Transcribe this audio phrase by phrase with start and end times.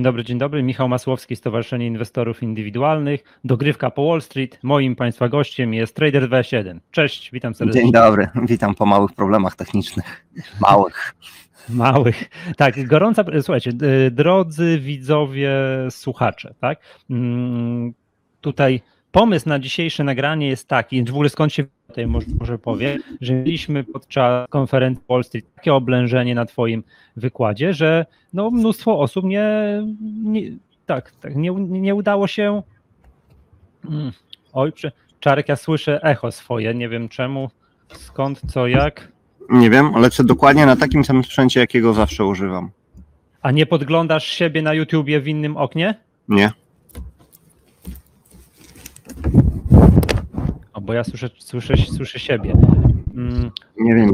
[0.00, 0.62] Dzień dobry, dzień dobry.
[0.62, 3.24] Michał Masłowski, Stowarzyszenie Inwestorów Indywidualnych.
[3.44, 4.58] Dogrywka po Wall Street.
[4.62, 6.78] Moim Państwa gościem jest Trader21.
[6.90, 7.82] Cześć, witam serdecznie.
[7.82, 10.26] Dzień dobry, witam po małych problemach technicznych.
[10.60, 11.14] Małych.
[11.68, 12.30] Małych.
[12.56, 13.24] Tak, gorąca.
[13.42, 13.72] Słuchajcie,
[14.10, 15.52] drodzy widzowie,
[15.90, 16.78] słuchacze, tak?
[17.10, 17.94] Mm,
[18.40, 18.80] tutaj
[19.12, 23.34] pomysł na dzisiejsze nagranie jest taki, w ogóle skąd się tutaj może, może powiem, że
[23.34, 26.82] mieliśmy podczas konferencji Wall Street takie oblężenie na Twoim
[27.16, 29.46] wykładzie, że no, mnóstwo osób nie,
[30.22, 30.42] nie
[30.86, 32.62] tak, tak nie, nie udało się.
[33.82, 34.12] Hmm,
[34.52, 34.72] oj,
[35.20, 37.50] Czarek, ja słyszę echo swoje, nie wiem czemu,
[37.92, 39.12] skąd, co, jak.
[39.50, 42.70] Nie wiem, lecę dokładnie na takim samym sprzęcie, jakiego zawsze używam.
[43.42, 45.94] A nie podglądasz siebie na YouTubie w innym oknie?
[46.28, 46.50] Nie.
[50.72, 52.52] O, bo ja słyszę, słyszę, słyszę siebie.
[53.14, 53.50] Mm.
[53.78, 54.10] Nie wiem,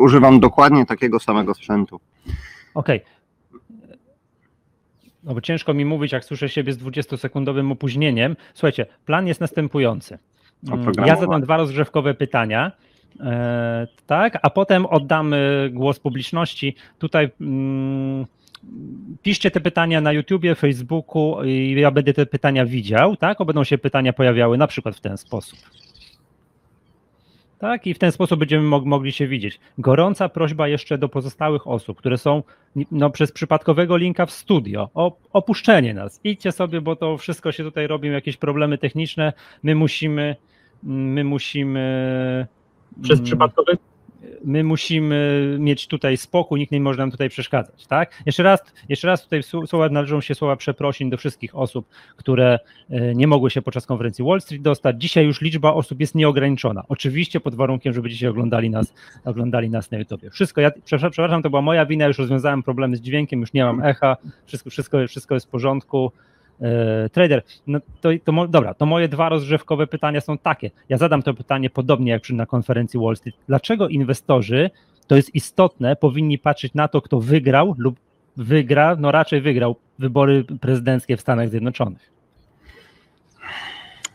[0.00, 2.00] używam dokładnie takiego samego sprzętu.
[2.74, 3.00] Okej.
[5.24, 8.36] No bo ciężko mi mówić, jak słyszę siebie z 20-sekundowym opóźnieniem.
[8.54, 10.18] Słuchajcie, plan jest następujący.
[10.72, 12.72] Mm, ja zadam dwa rozgrzewkowe pytania.
[13.20, 16.74] E, tak, a potem oddamy głos publiczności.
[16.98, 18.26] Tutaj mm,
[19.22, 23.40] piszcie te pytania na YouTubie, Facebooku i ja będę te pytania widział, tak?
[23.40, 25.58] O będą się pytania pojawiały na przykład w ten sposób.
[27.58, 29.60] Tak, i w ten sposób będziemy mogli się widzieć.
[29.78, 32.42] Gorąca prośba jeszcze do pozostałych osób, które są
[32.90, 36.20] no, przez przypadkowego linka w studio, o opuszczenie nas.
[36.24, 39.32] Idźcie sobie, bo to wszystko się tutaj robią, jakieś problemy techniczne.
[39.62, 40.36] My musimy,
[40.82, 42.46] my musimy.
[43.02, 43.78] Przez mm, przypadkowy
[44.44, 48.22] my musimy mieć tutaj spokój, nikt nie może nam tutaj przeszkadzać, tak?
[48.26, 52.58] Jeszcze raz, jeszcze raz tutaj słowa, należą się słowa przeprosin do wszystkich osób, które
[52.90, 55.02] e, nie mogły się podczas konferencji Wall Street dostać.
[55.02, 56.82] Dzisiaj już liczba osób jest nieograniczona.
[56.88, 58.94] Oczywiście pod warunkiem, żeby dzisiaj oglądali nas,
[59.24, 60.22] oglądali nas na YouTube.
[60.32, 63.82] Wszystko, ja przepraszam, to była moja wina, już rozwiązałem problemy z dźwiękiem, już nie mam
[63.82, 64.16] echa,
[64.46, 66.12] wszystko, wszystko, wszystko jest w porządku.
[66.60, 70.70] E, trader, no to, to, dobra, to moje dwa rozgrzewkowe pytania są takie.
[70.88, 73.36] Ja zadam to pytanie podobnie jak przy na konferencji Wall Street.
[73.48, 74.70] Dlaczego inwestorzy,
[75.06, 77.96] to jest istotne, powinni patrzeć na to, kto wygrał lub
[78.36, 82.10] wygra, no raczej wygrał wybory prezydenckie w Stanach Zjednoczonych?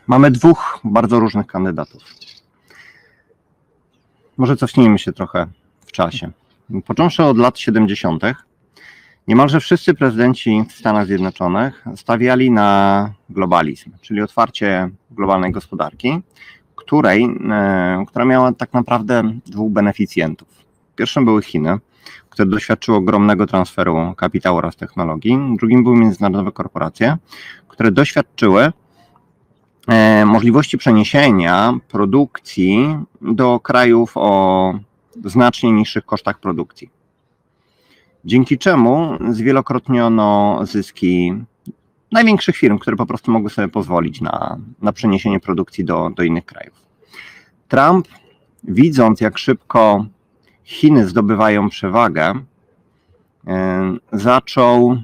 [0.06, 2.02] Mamy dwóch bardzo różnych kandydatów.
[4.36, 5.46] Może cofnijmy się trochę
[5.86, 6.30] w czasie.
[6.86, 8.22] Począwszy od lat 70.,
[9.28, 16.22] Niemalże wszyscy prezydenci w Stanach Zjednoczonych stawiali na globalizm, czyli otwarcie globalnej gospodarki,
[16.76, 20.48] której, e, która miała tak naprawdę dwóch beneficjentów.
[20.96, 21.78] Pierwszym były Chiny,
[22.28, 25.38] które doświadczyły ogromnego transferu kapitału oraz technologii.
[25.58, 27.16] Drugim były międzynarodowe korporacje,
[27.68, 28.72] które doświadczyły
[29.88, 34.74] e, możliwości przeniesienia produkcji do krajów o
[35.24, 36.99] znacznie niższych kosztach produkcji
[38.24, 41.34] dzięki czemu zwielokrotniono zyski
[42.12, 46.44] największych firm, które po prostu mogły sobie pozwolić na, na przeniesienie produkcji do, do innych
[46.44, 46.74] krajów.
[47.68, 48.08] Trump,
[48.64, 50.06] widząc jak szybko
[50.64, 52.34] Chiny zdobywają przewagę,
[53.46, 54.96] e, zaczął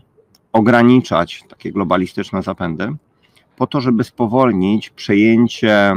[0.53, 2.97] ograniczać takie globalistyczne zapędy,
[3.56, 5.94] po to, żeby spowolnić przejęcie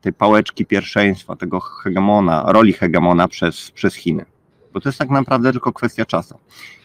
[0.00, 4.24] tej pałeczki pierwszeństwa, tego hegemona, roli hegemona przez, przez Chiny
[4.72, 6.38] bo to jest tak naprawdę tylko kwestia czasu.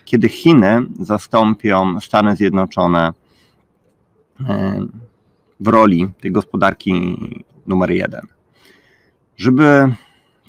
[0.05, 3.11] Kiedy Chiny zastąpią Stany Zjednoczone
[4.49, 4.85] e,
[5.59, 7.17] w roli tej gospodarki
[7.67, 8.21] numer jeden.
[9.37, 9.95] Żeby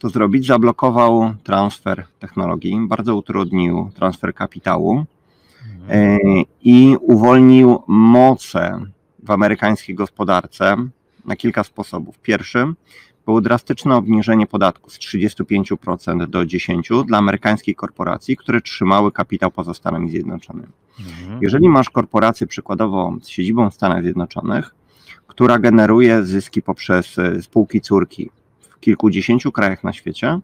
[0.01, 5.05] to zrobić, zablokował transfer technologii, bardzo utrudnił transfer kapitału
[5.89, 6.19] e,
[6.63, 8.81] i uwolnił moce
[9.23, 10.77] w amerykańskiej gospodarce
[11.25, 12.19] na kilka sposobów.
[12.19, 12.67] Pierwszy
[13.29, 19.75] było drastyczne obniżenie podatku z 35% do 10% dla amerykańskich korporacji, które trzymały kapitał poza
[19.75, 20.73] Stanami Zjednoczonymi.
[21.01, 21.39] Mhm.
[21.43, 24.75] Jeżeli masz korporację przykładowo z siedzibą w Stanach Zjednoczonych,
[25.27, 28.31] która generuje zyski poprzez e, spółki córki
[28.61, 30.41] w kilkudziesięciu krajach na świecie,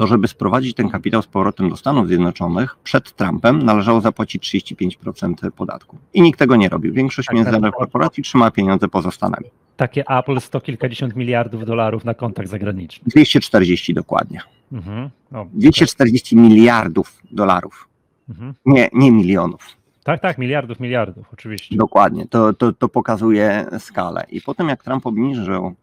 [0.00, 5.50] to żeby sprowadzić ten kapitał z powrotem do Stanów Zjednoczonych, przed Trumpem należało zapłacić 35%
[5.50, 5.98] podatku.
[6.14, 6.94] I nikt tego nie robił.
[6.94, 7.78] Większość tak, międzynarodowych tak.
[7.78, 9.46] korporacji trzyma pieniądze poza Stanami.
[9.76, 13.08] Takie Apple sto kilkadziesiąt miliardów dolarów na kontach zagranicznych.
[13.08, 14.40] 240 dokładnie.
[14.72, 15.10] Mhm.
[15.32, 16.44] O, 240 tak.
[16.44, 17.88] miliardów dolarów.
[18.28, 18.54] Mhm.
[18.66, 19.76] Nie, nie milionów.
[20.04, 21.76] Tak, tak, miliardów, miliardów, oczywiście.
[21.76, 24.24] Dokładnie, to, to, to pokazuje skalę.
[24.30, 25.74] I potem jak Trump obniżył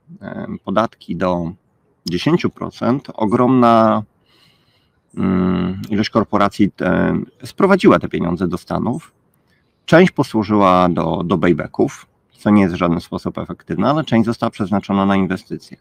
[0.63, 1.51] podatki do
[2.11, 4.03] 10%, ogromna
[5.17, 9.11] mm, ilość korporacji te, sprowadziła te pieniądze do Stanów.
[9.85, 12.05] Część posłużyła do, do baybacków,
[12.37, 15.77] co nie jest w żaden sposób efektywne, ale część została przeznaczona na inwestycje.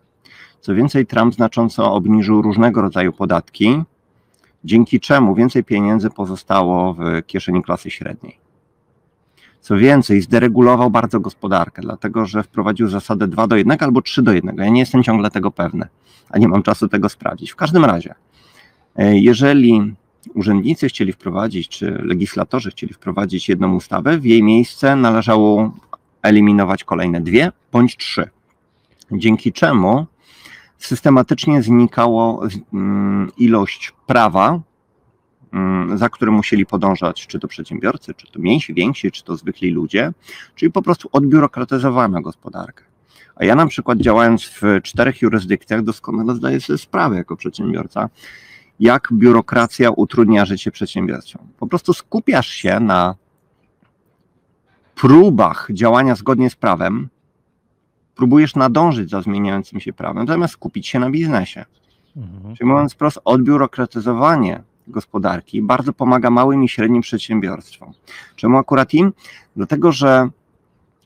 [0.60, 3.82] Co więcej, Trump znacząco obniżył różnego rodzaju podatki
[4.66, 8.45] dzięki czemu więcej pieniędzy pozostało w kieszeni klasy średniej.
[9.66, 14.32] Co więcej, zderegulował bardzo gospodarkę, dlatego że wprowadził zasadę 2 do 1 albo 3 do
[14.32, 14.56] 1.
[14.56, 15.86] Ja nie jestem ciągle tego pewny,
[16.30, 17.50] a nie mam czasu tego sprawdzić.
[17.50, 18.14] W każdym razie,
[18.96, 19.94] e, jeżeli
[20.34, 25.72] urzędnicy chcieli wprowadzić, czy legislatorzy chcieli wprowadzić jedną ustawę, w jej miejsce należało
[26.22, 28.28] eliminować kolejne dwie bądź trzy.
[29.12, 30.06] Dzięki czemu
[30.78, 32.42] systematycznie znikało
[32.72, 34.60] mm, ilość prawa,
[35.94, 40.12] za które musieli podążać, czy to przedsiębiorcy, czy to mniejsi, więksi, czy to zwykli ludzie,
[40.54, 42.84] czyli po prostu odbiurokratyzowano gospodarkę.
[43.36, 48.08] A ja na przykład działając w czterech jurysdykcjach doskonale zdaję sobie sprawę jako przedsiębiorca,
[48.80, 51.48] jak biurokracja utrudnia życie przedsiębiorcom.
[51.58, 53.14] Po prostu skupiasz się na
[54.94, 57.08] próbach działania zgodnie z prawem,
[58.14, 61.64] próbujesz nadążyć za zmieniającym się prawem, zamiast skupić się na biznesie.
[62.16, 62.56] Mhm.
[62.56, 67.92] Czyli mówiąc wprost, odbiurokratyzowanie gospodarki bardzo pomaga małym i średnim przedsiębiorstwom.
[68.36, 69.12] Czemu akurat im?
[69.56, 70.28] Dlatego, że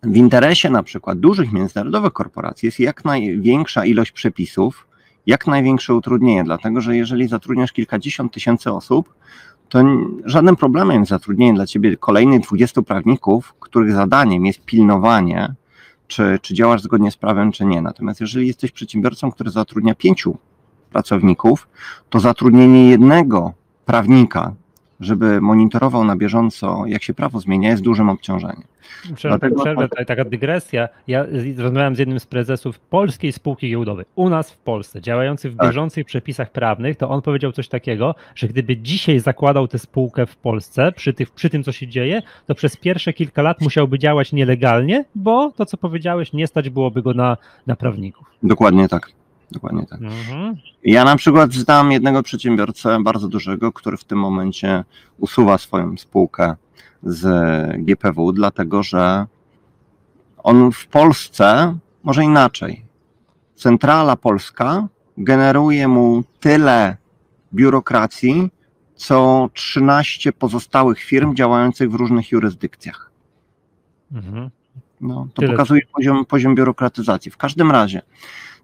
[0.03, 4.87] w interesie na przykład dużych międzynarodowych korporacji jest jak największa ilość przepisów,
[5.27, 9.15] jak największe utrudnienie, dlatego że jeżeli zatrudniasz kilkadziesiąt tysięcy osób,
[9.69, 9.79] to
[10.25, 15.55] żadnym problemem jest zatrudnienie dla ciebie kolejnych 20 prawników, których zadaniem jest pilnowanie,
[16.07, 17.83] czy, czy działasz zgodnie z prawem, czy nie.
[17.83, 20.39] Natomiast jeżeli jesteś przedsiębiorcą, który zatrudnia pięciu
[20.93, 21.69] pracowników,
[22.09, 23.53] to zatrudnienie jednego
[23.91, 24.55] prawnika,
[25.01, 28.63] żeby monitorował na bieżąco, jak się prawo zmienia, jest dużym obciążeniem.
[29.15, 30.89] Przerwę, Dlatego- przerwę tutaj, taka dygresja.
[31.07, 31.27] Ja
[31.59, 35.67] rozmawiałem z jednym z prezesów polskiej spółki giełdowej, u nas w Polsce, działający w Tak.
[35.69, 40.37] bieżących przepisach prawnych, to on powiedział coś takiego, że gdyby dzisiaj zakładał tę spółkę w
[40.37, 44.33] Polsce, przy, tych, przy tym co się dzieje, to przez pierwsze kilka lat musiałby działać
[44.33, 47.37] nielegalnie, bo to co powiedziałeś, nie stać byłoby go na,
[47.67, 48.27] na prawników.
[48.43, 49.13] Dokładnie tak.
[49.53, 50.01] Dokładnie tak.
[50.01, 50.57] Mhm.
[50.85, 54.85] Ja na przykład znam jednego przedsiębiorcę bardzo dużego, który w tym momencie
[55.19, 56.55] usuwa swoją spółkę
[57.03, 57.27] z
[57.85, 59.27] GPW, dlatego że
[60.39, 62.85] on w Polsce, może inaczej,
[63.55, 64.89] centrala polska
[65.19, 66.97] generuje mu tyle
[67.55, 68.51] biurokracji,
[68.95, 73.11] co 13 pozostałych firm działających w różnych jurysdykcjach.
[74.13, 74.51] Mhm.
[75.01, 75.53] No, to Tyle.
[75.53, 77.31] pokazuje poziom, poziom biurokratyzacji.
[77.31, 78.03] W każdym razie,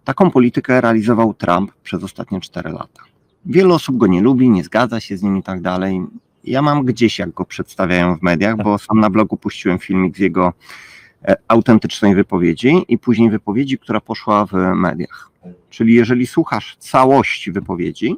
[0.07, 3.03] taką politykę realizował Trump przez ostatnie 4 lata.
[3.47, 6.03] Wiele osób go nie lubi, nie zgadza się z nim i tak dalej.
[6.45, 10.19] Ja mam gdzieś, jak go przedstawiają w mediach, bo sam na blogu puściłem filmik z
[10.19, 10.53] jego
[11.25, 15.31] e, autentycznej wypowiedzi i później wypowiedzi, która poszła w mediach.
[15.71, 18.17] Czyli jeżeli słuchasz całości wypowiedzi,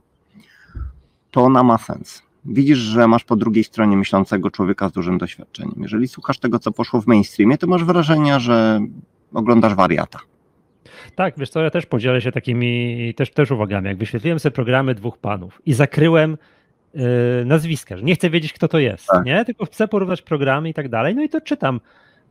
[1.31, 2.23] to ona ma sens.
[2.45, 5.75] Widzisz, że masz po drugiej stronie myślącego człowieka z dużym doświadczeniem.
[5.77, 8.81] Jeżeli słuchasz tego, co poszło w mainstreamie, to masz wrażenie, że
[9.33, 10.19] oglądasz wariata.
[11.15, 13.89] Tak, wiesz co, ja też podzielę się takimi też, też uwagami.
[13.89, 16.39] Jak wyświetliłem sobie programy dwóch panów i zakryłem
[16.95, 17.03] yy,
[17.45, 19.25] nazwiska, że nie chcę wiedzieć, kto to jest, Tak.
[19.25, 19.45] nie?
[19.45, 21.15] Tylko chcę porównać programy i tak dalej.
[21.15, 21.81] No i to czytam.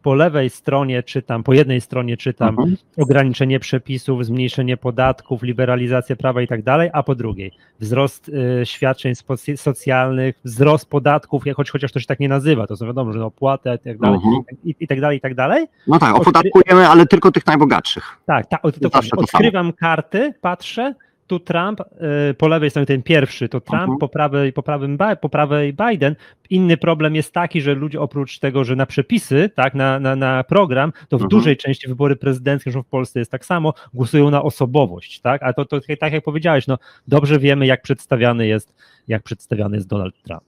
[0.04, 2.78] Po lewej stronie czytam, po jednej stronie czytam Mhm.
[2.98, 9.14] ograniczenie przepisów, zmniejszenie podatków, liberalizację prawa i tak dalej, a po drugiej wzrost y, świadczeń
[9.56, 13.76] socjalnych, wzrost podatków, choć, chociaż to się tak nie nazywa, to są wiadomo, że opłatę
[13.76, 14.44] i tak dalej, Mhm.
[14.64, 15.68] i, i tak dalej, i tak dalej.
[15.88, 18.18] No tak, opodatkujemy, ale tylko tych najbogatszych.
[18.26, 20.94] Tak, tak, to Odkrywam karty, patrzę,
[21.28, 21.82] tu Trump,
[22.30, 23.98] y, po lewej stronie ten pierwszy to Trump, Mhm.
[23.98, 26.16] po, prawej, po, prawym, po prawej Biden.
[26.50, 30.44] Inny problem jest taki, że ludzie oprócz tego, że na przepisy, tak, na, na, na
[30.44, 31.30] program, to w Mhm.
[31.30, 35.54] dużej części wybory prezydenckie, zresztą w Polsce jest tak samo, głosują na osobowość, tak, a
[35.54, 38.74] to, to tak jak powiedziałeś, no dobrze wiemy jak przedstawiany jest,
[39.08, 40.44] jak przedstawiany jest Donald Trump.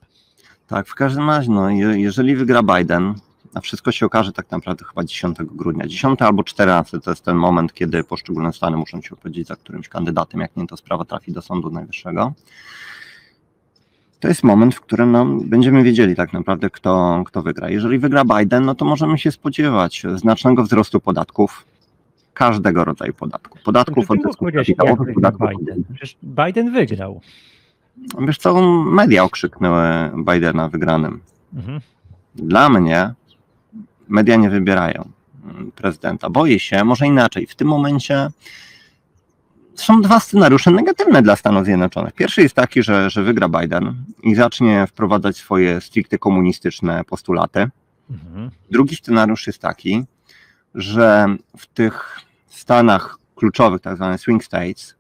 [0.68, 3.14] Tak, w każdym razie, no, je- jeżeli wygra Biden,
[3.54, 7.38] a wszystko się okaże tak naprawdę chyba 10 grudnia, 10 albo 14 to jest ten
[7.38, 11.32] moment, kiedy poszczególne stany muszą się opowiedzieć za którymś kandydatem, jak nie to sprawa trafi
[11.32, 12.34] do Sądu Najwyższego.
[14.20, 17.70] To jest moment, w którym no, będziemy wiedzieli tak naprawdę, kto, kto wygra.
[17.70, 21.66] Jeżeli wygra Biden, no to możemy się spodziewać znacznego wzrostu podatków,
[22.34, 23.62] każdego rodzaju podatków.
[23.62, 25.84] Podatków Ty od zysków kapitałowych, podatków Biden.
[25.94, 27.22] Przecież Biden wygrał.
[28.20, 29.84] Wiesz co, media okrzyknęły
[30.16, 31.22] Bidena wygranym.
[31.54, 31.82] Mhm.
[32.36, 33.14] Dla mnie
[34.10, 35.10] media nie wybierają
[35.44, 36.30] mm, prezydenta.
[36.30, 37.48] Boję się, może inaczej.
[37.48, 38.30] W tym momencie
[39.76, 42.14] są dwa scenariusze negatywne dla Stanów Zjednoczonych.
[42.14, 47.70] Pierwszy jest taki, że, że wygra Biden i zacznie wprowadzać swoje stricte komunistyczne postulaty.
[48.12, 48.52] Mhm.
[48.72, 50.04] Drugi scenariusz jest taki,
[50.76, 51.26] że
[51.58, 54.96] w tych stanach kluczowych, tak zwanych swing states,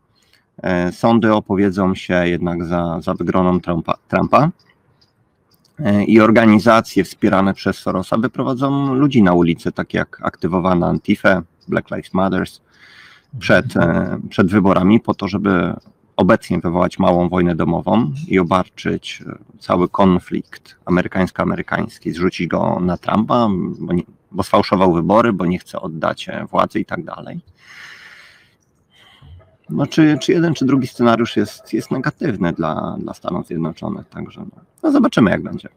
[0.63, 4.49] e, sądy opowiedzą się jednak za, za wygraną Trumpa, Trumpa
[6.07, 12.13] i organizacje wspierane przez Sorosa wyprowadzą ludzi na ulicę, tak jak aktywowana Antifa, Black Lives
[12.13, 12.47] Matter,
[13.39, 15.73] przed, e, przed wyborami, po to, żeby
[16.15, 23.47] obecnie wywołać małą wojnę domową i obarczyć e, cały konflikt amerykańsko-amerykański, zrzucić go na Trumpa,
[23.79, 27.39] bo, nie, bo sfałszował wybory, bo nie chce oddać e, władzy i tak dalej.
[29.69, 34.41] No, czy, czy jeden, czy drugi scenariusz jest, jest negatywny dla, dla Stanów Zjednoczonych, także
[34.41, 35.69] no, no zobaczymy, jak będzie.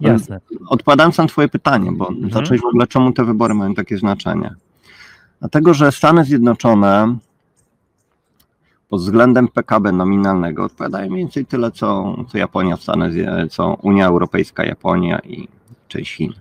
[0.00, 0.40] Jasne.
[0.68, 2.30] Odpowiadając na Twoje pytanie, bo Mhm.
[2.32, 4.54] zacząłeś w ogóle, czemu te wybory mają takie znaczenie?
[5.40, 7.16] Dlatego, że Stany Zjednoczone
[8.88, 13.10] pod względem PKB nominalnego odpowiadają mniej więcej tyle, co, co Japonia, Stany,
[13.50, 15.48] co Unia Europejska, Japonia i
[15.88, 16.32] część Chin.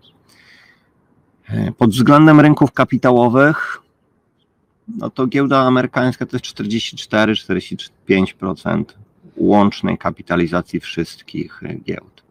[1.50, 3.82] E, Pod względem rynków kapitałowych,
[4.88, 8.84] no to giełda amerykańska to jest 44-45%
[9.38, 12.24] łącznej kapitalizacji wszystkich giełd.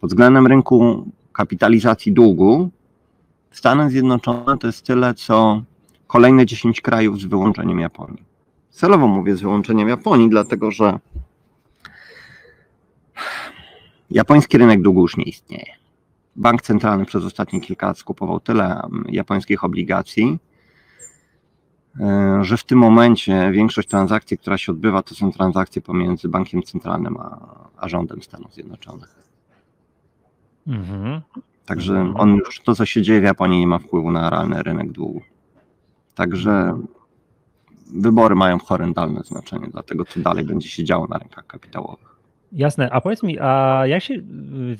[0.00, 2.70] Pod względem rynku kapitalizacji długu,
[3.50, 5.62] Stany Zjednoczone to jest tyle, co
[6.06, 8.22] kolejne 10 krajów z wyłączeniem Japonii.
[8.70, 10.98] Celowo mówię z wyłączeniem Japonii, dlatego że
[14.10, 15.72] japoński rynek długu już nie istnieje.
[16.36, 20.38] Bank centralny przez ostatnie kilka lat skupował tyle japońskich obligacji,
[22.40, 27.16] że w tym momencie większość transakcji, która się odbywa, to są transakcje pomiędzy bankiem centralnym
[27.16, 27.38] a,
[27.76, 29.22] a rządem Stanów Zjednoczonych.
[30.66, 31.20] Mhm.
[31.66, 32.16] Także Mhm.
[32.16, 35.22] on już to, co się dzieje w Japonii, nie ma wpływu na realny rynek długu.
[36.14, 36.80] Także
[37.94, 42.11] wybory mają horrendalne znaczenie dla tego, co dalej będzie się działo na rynkach kapitałowych.
[42.54, 44.14] Jasne, a powiedz mi, a jak się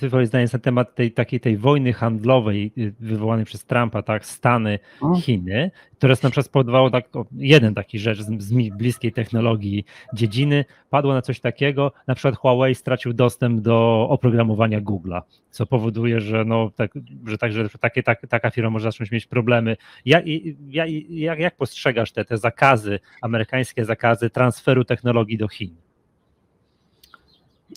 [0.02, 4.02] y, twoje zdanie jest na temat tej takiej tej wojny handlowej y, wywołanej przez Trumpa,
[4.02, 5.14] tak, Stany, No.
[5.20, 10.64] Chiny, które na przykład spowodowało tak, o, jeden taki rzecz z, z bliskiej technologii dziedziny,
[10.90, 16.44] padło na coś takiego, na przykład Huawei stracił dostęp do oprogramowania Google'a, co powoduje, że
[16.44, 16.90] no, tak,
[17.26, 19.76] że także takie, tak, taka firma może zacząć mieć problemy.
[20.04, 20.24] Jak,
[20.68, 25.81] jak, jak, jak postrzegasz te, te zakazy, amerykańskie zakazy transferu technologii do Chin?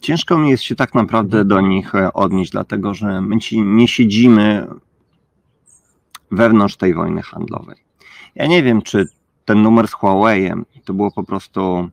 [0.02, 4.68] Ciężko mi jest się tak naprawdę do nich e, odnieść, dlatego że my nie siedzimy
[6.32, 7.78] wewnątrz tej wojny handlowej.
[8.36, 9.08] Ja nie wiem, czy
[9.46, 10.52] ten numer z Huawei
[10.86, 11.90] to było po prostu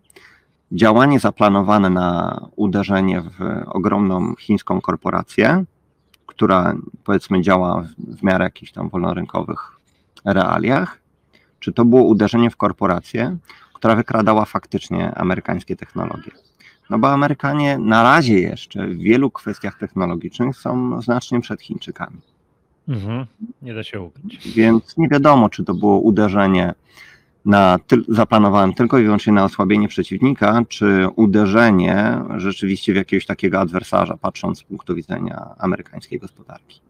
[0.72, 5.64] działanie zaplanowane na uderzenie w ogromną chińską korporację,
[6.26, 9.72] która powiedzmy działa w miarę jakichś tam wolnorynkowych
[10.24, 10.98] realiach,
[11.60, 13.36] czy to było uderzenie w korporację,
[13.72, 16.30] która wykradała faktycznie amerykańskie technologie.
[16.92, 22.20] No bo Amerykanie na razie jeszcze w wielu kwestiach technologicznych są znacznie przed Chińczykami.
[22.88, 23.26] Mhm.
[23.62, 24.54] Nie da się ukryć.
[24.54, 26.74] Więc nie wiadomo, czy to było uderzenie
[27.44, 33.60] na tyl- zaplanowane tylko i wyłącznie na osłabienie przeciwnika, czy uderzenie rzeczywiście w jakiegoś takiego
[33.60, 36.80] adwersarza, patrząc z punktu widzenia amerykańskiej gospodarki.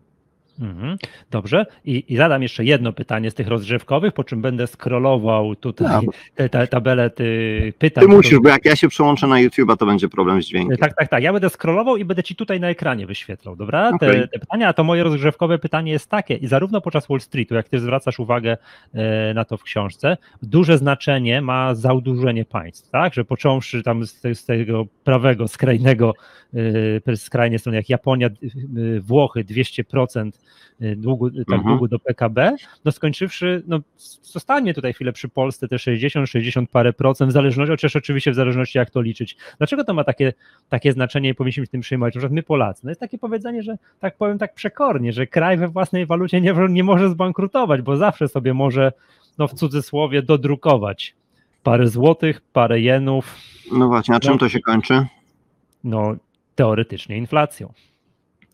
[0.60, 0.96] Mhm.
[1.30, 1.66] Dobrze.
[1.84, 6.00] I, I zadam jeszcze jedno pytanie z tych rozgrzewkowych, po czym będę scrollował tutaj Ja,
[6.34, 8.04] te, te tabelę ty, pytań.
[8.04, 10.76] Ty musisz, bo jak ja się przełączę na YouTube'a, to będzie problem z dźwiękiem.
[10.76, 11.22] Tak, tak, tak.
[11.22, 13.90] Ja będę scrollował i będę ci tutaj na ekranie wyświetlał, dobra?
[13.90, 14.28] Te, Okej.
[14.28, 17.68] te pytania, a to moje rozgrzewkowe pytanie jest takie, i zarówno podczas Wall Streetu, jak
[17.68, 18.56] ty zwracasz uwagę
[18.94, 23.14] e, na to w książce, duże znaczenie ma zadłużenie państw, tak?
[23.14, 26.14] Że począwszy tam z, te- z tego prawego, skrajnego,
[27.06, 28.30] e, skrajnej strony, jak Japonia, e,
[29.00, 30.41] Włochy, 200%
[30.96, 31.62] długu, tak Mhm.
[31.62, 33.80] długu do PKB, no skończywszy, no
[34.22, 38.34] zostańmy tutaj chwilę przy Polsce, te 60, 60 parę procent, w zależności, chociaż oczywiście w
[38.34, 39.36] zależności jak to liczyć.
[39.58, 40.32] Dlaczego to ma takie,
[40.68, 42.14] takie znaczenie i powinniśmy się tym przejmować?
[42.14, 45.56] Na przykład my Polacy, no jest takie powiedzenie, że tak powiem tak przekornie, że kraj
[45.58, 48.92] we własnej walucie nie, nie może zbankrutować, bo zawsze sobie może,
[49.38, 51.14] no w cudzysłowie, dodrukować
[51.62, 53.36] parę złotych, parę jenów,
[53.72, 55.06] No właśnie, a czym to się kończy?
[55.84, 56.16] no
[56.54, 57.72] teoretycznie inflacją.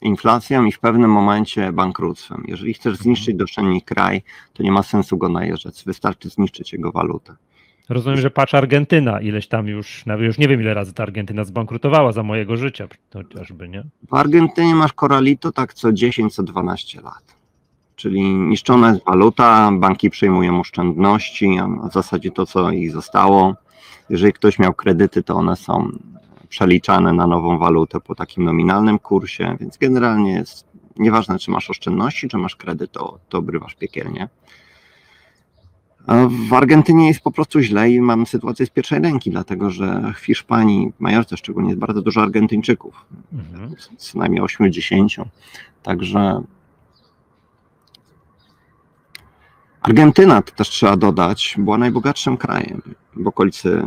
[0.01, 2.45] Inflacją i w pewnym momencie bankructwem.
[2.49, 5.83] Jeżeli chcesz zniszczyć doszczętnie kraj, to nie ma sensu go najeżdżać.
[5.87, 7.37] Wystarczy zniszczyć jego walutę.
[7.89, 11.45] Rozumiem, że patrz Argentyna, ileś tam już, nawet już nie wiem ile razy ta Argentyna
[11.45, 13.85] zbankrutowała za mojego życia, chociażby, nie?
[14.09, 17.37] W Argentynie masz koralito tak co 10, co 12 lat.
[17.97, 23.55] Czyli niszczona jest waluta, banki przyjmują oszczędności, a w zasadzie to, co ich zostało.
[24.11, 25.91] Jeżeli ktoś miał kredyty, to one są
[26.49, 32.29] przeliczane na nową walutę po takim nominalnym kursie, więc generalnie jest nieważne, czy masz oszczędności,
[32.29, 34.29] czy masz kredyt, to, to obrywasz piekielnie.
[36.49, 40.19] W Argentynie jest po prostu źle i mam sytuację z pierwszej ręki, dlatego że w
[40.19, 43.75] Hiszpanii, w Majorce szczególnie, jest bardzo dużo Argentyńczyków Mhm.
[43.97, 45.29] co najmniej 80.
[45.83, 46.43] Także
[49.81, 52.83] Argentyna, to też trzeba dodać, była najbogatszym krajem
[53.17, 53.83] w okolicy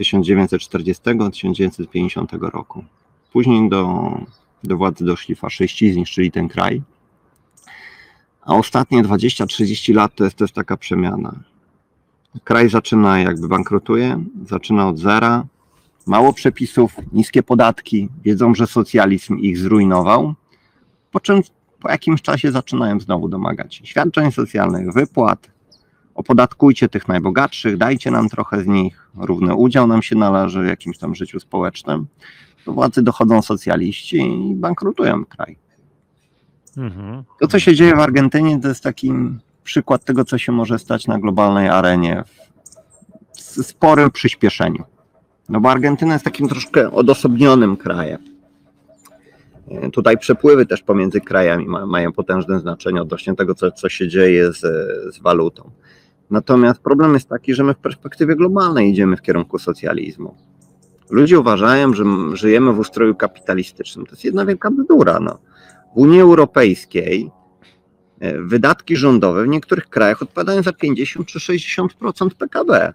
[0.00, 2.84] 1940-1950 roku.
[3.32, 4.12] Później do,
[4.64, 6.82] do władzy doszli faszyści, zniszczyli ten kraj.
[8.42, 11.34] A ostatnie 20-30 lat to jest też taka przemiana.
[12.44, 15.46] Kraj zaczyna jakby bankrutuje, zaczyna od zera,
[16.06, 20.34] mało przepisów, niskie podatki, wiedzą, że socjalizm ich zrujnował,
[21.10, 21.42] po czym
[21.80, 25.50] po jakimś czasie zaczynają znowu domagać się świadczeń socjalnych, wypłat,
[26.18, 30.98] opodatkujcie tych najbogatszych, dajcie nam trochę z nich, równy udział nam się należy w jakimś
[30.98, 32.06] tam życiu społecznym.
[32.66, 34.16] Do władzy dochodzą socjaliści
[34.50, 35.56] i bankrutują kraj.
[36.76, 37.24] Mhm.
[37.40, 39.12] To, co się dzieje w Argentynie, to jest taki
[39.64, 42.24] przykład tego, co się może stać na globalnej arenie
[43.32, 44.84] w sporym przyspieszeniu.
[45.48, 48.20] No bo Argentyna jest takim troszkę odosobnionym krajem.
[49.92, 54.52] Tutaj przepływy też pomiędzy krajami ma, mają potężne znaczenie odnośnie tego, co, co się dzieje
[54.52, 54.60] z,
[55.14, 55.70] z walutą.
[56.30, 60.34] Natomiast problem jest taki, że my w perspektywie globalnej idziemy w kierunku socjalizmu.
[61.10, 64.06] Ludzie uważają, że żyjemy w ustroju kapitalistycznym.
[64.06, 65.20] To jest jedna wielka bzdura.
[65.20, 65.38] No.
[65.94, 67.30] W Unii Europejskiej
[68.20, 72.94] e, wydatki rządowe w niektórych krajach odpowiadają za 50 czy 60% PKB.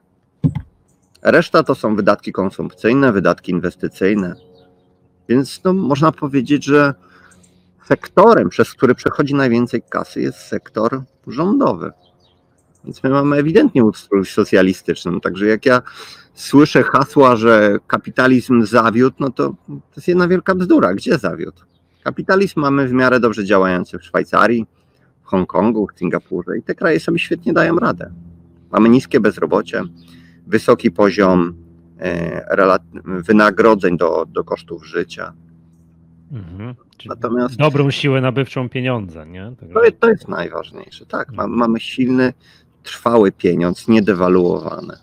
[1.21, 4.35] Reszta to są wydatki konsumpcyjne, wydatki inwestycyjne.
[5.29, 6.93] Więc no, można powiedzieć, że
[7.85, 11.91] sektorem, przez który przechodzi najwięcej kasy, jest sektor rządowy.
[12.85, 15.19] Więc my mamy ewidentnie ustrój socjalistyczny.
[15.21, 15.81] Także jak ja
[16.33, 20.93] słyszę hasła, że kapitalizm zawiódł, no to to jest jedna wielka bzdura.
[20.93, 21.61] Gdzie zawiódł?
[22.03, 24.65] Kapitalizm mamy w miarę dobrze działający w Szwajcarii,
[25.21, 28.11] w Hongkongu, w Singapurze i te kraje sobie świetnie dają radę.
[28.71, 29.83] Mamy niskie bezrobocie,
[30.47, 31.53] wysoki poziom
[31.99, 32.45] e,
[33.05, 35.33] wynagrodzeń do, do kosztów życia.
[36.31, 36.75] Mhm.
[37.05, 39.51] Natomiast- dobrą siłę nabywczą pieniądza, nie?
[39.73, 41.05] To, jest- to jest najważniejsze.
[41.05, 42.33] Tak, ma, mamy silny,
[42.83, 44.97] trwały pieniądz, niedewaluowany.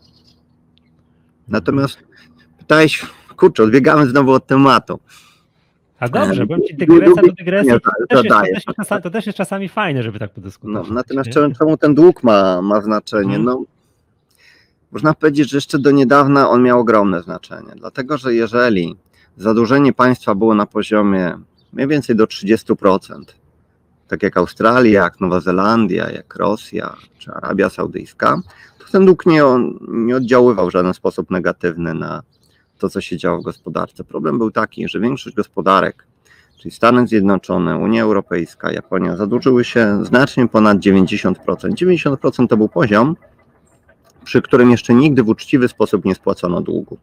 [1.48, 1.98] Natomiast
[2.58, 3.06] pytałeś,
[3.36, 5.00] kurczę, odbiegamy znowu od tematu.
[6.00, 7.72] A dobrze, e, powiem ci, dygresja do dygresji.
[8.08, 10.90] To też, jest, to, czasami, to też jest czasami fajne, żeby tak No, podyskutować.
[10.90, 11.54] natomiast nie?
[11.54, 13.36] czemu, ten dług ma, ma znaczenie?
[13.36, 13.44] Mhm.
[13.44, 13.62] No,
[14.92, 18.96] można powiedzieć, że jeszcze do niedawna on miał ogromne znaczenie, dlatego że jeżeli
[19.36, 21.38] zadłużenie państwa było na poziomie
[21.72, 23.24] mniej więcej do 30%,
[24.10, 28.40] tak jak Australia, jak Nowa Zelandia, jak Rosja czy Arabia Saudyjska,
[28.78, 29.42] to ten dług nie,
[29.88, 32.22] nie oddziaływał w żaden sposób negatywny na
[32.78, 34.04] to, co się działo w gospodarce.
[34.04, 36.06] Problem był taki, że większość gospodarek,
[36.58, 41.34] czyli Stany Zjednoczone, Unia Europejska, Japonia, zadłużyły się znacznie ponad 90%.
[41.46, 43.16] 90% to był poziom,
[44.24, 46.98] przy którym jeszcze nigdy w uczciwy sposób nie spłacono długu.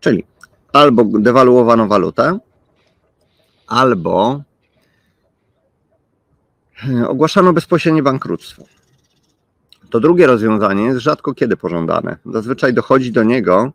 [0.00, 0.24] Czyli
[0.72, 2.38] albo dewaluowano walutę,
[3.66, 4.42] albo
[7.08, 8.64] ogłaszano bezpośrednie bankructwo.
[9.90, 12.16] To drugie rozwiązanie jest rzadko kiedy pożądane.
[12.26, 13.72] Zazwyczaj dochodzi do niego,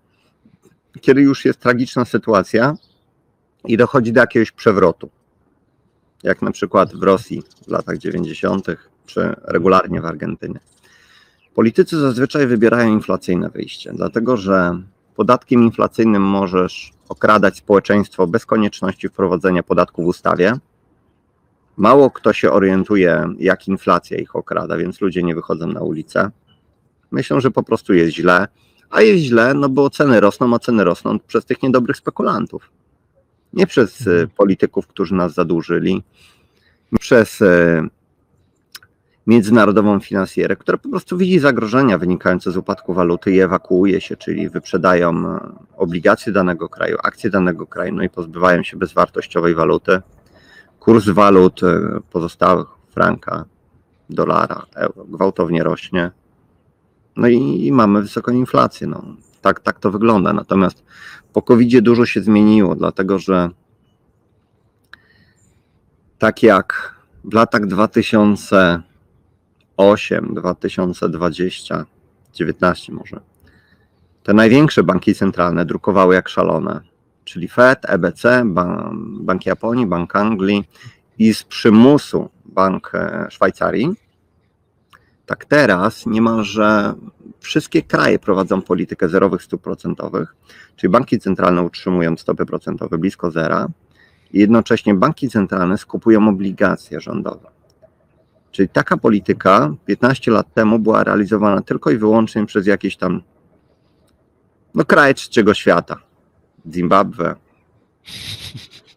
[1.01, 2.75] kiedy już jest tragiczna sytuacja
[3.65, 5.09] i dochodzi do jakiegoś przewrotu.
[6.23, 8.67] Jak na przykład w Rosji w latach 90.,
[9.05, 10.59] czy regularnie w Argentynie.
[11.55, 14.81] Politycy zazwyczaj wybierają inflacyjne wyjście, dlatego że
[15.15, 20.53] podatkiem inflacyjnym możesz okradać społeczeństwo bez konieczności wprowadzenia podatku w ustawie.
[21.77, 26.31] Mało kto się orientuje, jak inflacja ich okrada, więc ludzie nie wychodzą na ulicę.
[27.11, 28.47] Myślą, że po prostu jest źle,
[28.89, 32.71] a jest źle, no bo ceny rosną, a ceny rosną przez tych niedobrych spekulantów.
[33.53, 36.03] Nie przez e, polityków, którzy nas zadłużyli,
[36.91, 37.87] nie przez e,
[39.27, 44.49] międzynarodową finansjerę, która po prostu widzi zagrożenia wynikające z upadku waluty i ewakuuje się, czyli
[44.49, 45.39] wyprzedają
[45.77, 50.01] obligacje danego kraju, akcje danego kraju, no i pozbywają się bezwartościowej waluty.
[50.87, 53.45] Kurs walut e, pozostałych, franka,
[54.09, 56.11] dolara, euro, gwałtownie rośnie.
[57.15, 58.87] No i, i mamy wysoką inflację.
[58.87, 59.03] No.
[59.41, 60.33] Tak, tak to wygląda.
[60.33, 60.83] Natomiast
[61.33, 63.49] po covid dużo się zmieniło, dlatego że
[66.17, 71.85] tak jak w latach 2008, 2020,
[72.33, 73.19] 19 może,
[74.23, 76.81] te największe banki centralne drukowały jak szalone,
[77.27, 80.63] czyli Fed, EBC, Ban- Bank Japonii, Bank Anglii
[81.17, 83.95] i z przymusu Bank e, Szwajcarii,
[85.25, 86.93] tak teraz niemalże
[87.39, 90.35] wszystkie kraje prowadzą politykę zerowych stóp procentowych,
[90.75, 93.67] czyli banki centralne utrzymują stopy procentowe blisko zera
[94.33, 97.49] i jednocześnie banki centralne skupują obligacje rządowe.
[98.51, 103.21] Czyli taka polityka 15 lat temu była realizowana tylko i wyłącznie przez jakieś tam
[104.75, 106.06] no, kraje trzeciego świata.
[106.71, 107.35] Zimbabwe.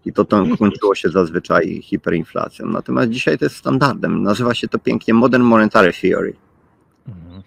[0.05, 2.67] I to tam kończyło się zazwyczaj hiperinflacją.
[2.67, 4.23] Natomiast dzisiaj to jest standardem.
[4.23, 6.37] Nazywa się to pięknie Modern Monetary Theory.
[7.09, 7.43] Mhm.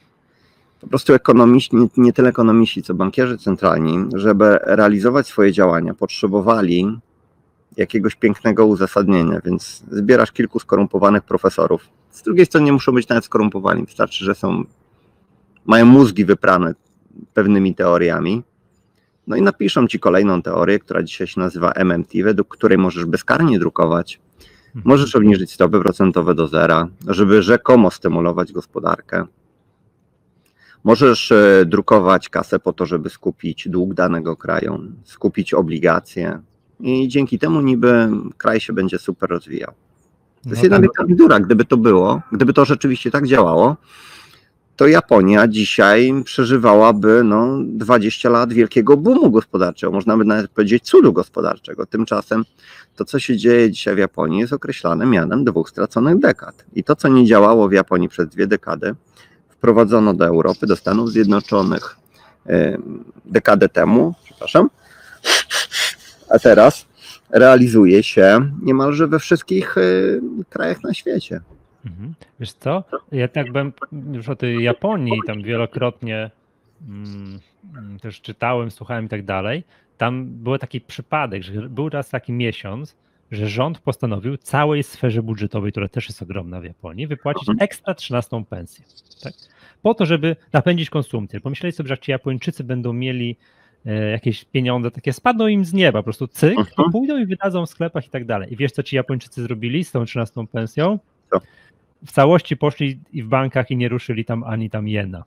[0.82, 7.00] Po prostu ekonomiści, nie, nie tyle ekonomiści, co bankierzy centralni, żeby realizować swoje działania, potrzebowali
[7.78, 11.90] jakiegoś pięknego uzasadnienia, więc zbierasz kilku skorumpowanych profesorów.
[12.12, 14.64] Z drugiej strony nie muszą być nawet skorumpowani, wystarczy, że są,
[15.66, 16.74] mają mózgi wyprane
[17.34, 18.44] pewnymi teoriami
[19.28, 23.60] No i napiszą ci kolejną teorię, która dzisiaj się nazywa MMT, według której możesz bezkarnie
[23.60, 24.20] drukować,
[24.84, 29.26] możesz obniżyć stopy procentowe do zera, żeby rzekomo stymulować gospodarkę.
[30.84, 36.40] Możesz e, drukować kasę po to, żeby skupić dług danego kraju, skupić obligacje
[36.80, 39.72] i dzięki temu niby kraj się będzie super rozwijał.
[40.44, 40.82] To jest No jedna tak.
[40.82, 41.40] wielka bzdura.
[41.40, 43.78] Gdyby to było, gdyby to rzeczywiście tak działało,
[44.76, 51.14] to Japonia dzisiaj przeżywałaby no, 20 lat wielkiego boomu gospodarczego, można by nawet powiedzieć cudu
[51.14, 51.86] gospodarczego.
[51.86, 52.46] Tymczasem
[52.96, 56.66] to, co się dzieje dzisiaj w Japonii, jest określane mianem dwóch straconych dekad.
[56.74, 58.96] I to, co nie działało w Japonii przez dwie dekady,
[59.50, 61.96] wprowadzono do Europy, do Stanów Zjednoczonych
[63.26, 64.70] dekadę temu, przepraszam,
[66.30, 66.86] a teraz
[67.30, 69.76] realizuje się niemalże we wszystkich
[70.50, 71.42] krajach na świecie.
[71.86, 72.14] Mhm.
[72.40, 72.84] Wiesz co?
[73.12, 73.74] Ja tak byłem
[74.12, 76.32] już o tej Japonii tam wielokrotnie
[76.88, 77.40] mm,
[78.02, 79.64] też czytałem, słuchałem i tak dalej.
[79.98, 82.96] Tam był taki przypadek, że był raz taki miesiąc,
[83.32, 87.64] że rząd postanowił całej sferze budżetowej, która też jest ogromna w Japonii, wypłacić Mhm.
[87.64, 88.86] ekstra 13 pensję.
[89.24, 89.34] Tak?
[89.82, 91.40] Po to, żeby napędzić konsumpcję.
[91.40, 93.36] Pomyśleli sobie, że ci Japończycy będą mieli
[93.86, 96.92] e, jakieś pieniądze, takie spadną im z nieba, po prostu cyk, to Mhm.
[96.92, 98.54] pójdą i wydadzą w sklepach i tak dalej.
[98.54, 101.00] I wiesz, co ci Japończycy zrobili z tą 13 pensją?
[101.32, 101.42] Co?
[102.06, 105.24] W całości poszli i w bankach i nie ruszyli tam ani tam jena.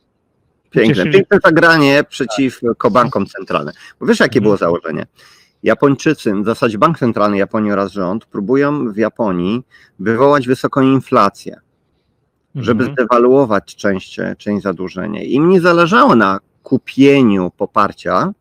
[0.70, 3.74] Piękne, Cieszyli- piękne zagranie przeciwko bankom centralnym.
[4.00, 4.42] Bo wiesz, jakie Mhm.
[4.42, 5.06] było założenie?
[5.62, 9.62] Japończycy, w zasadzie Bank Centralny Japonii oraz rząd próbują w Japonii
[9.98, 11.60] wywołać wysoką inflację,
[12.54, 12.92] żeby Mhm.
[12.94, 15.22] zdewaluować część, część zadłużenia.
[15.22, 18.32] Im nie zależało na kupieniu poparcia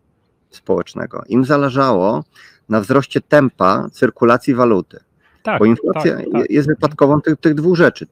[0.49, 2.23] społecznego, im zależało
[2.69, 4.99] na wzroście tempa cyrkulacji waluty.
[5.43, 6.49] tak, Bo inflacja tak, tak.
[6.51, 8.07] jest wypadkową tych, tych dwóch rzeczy.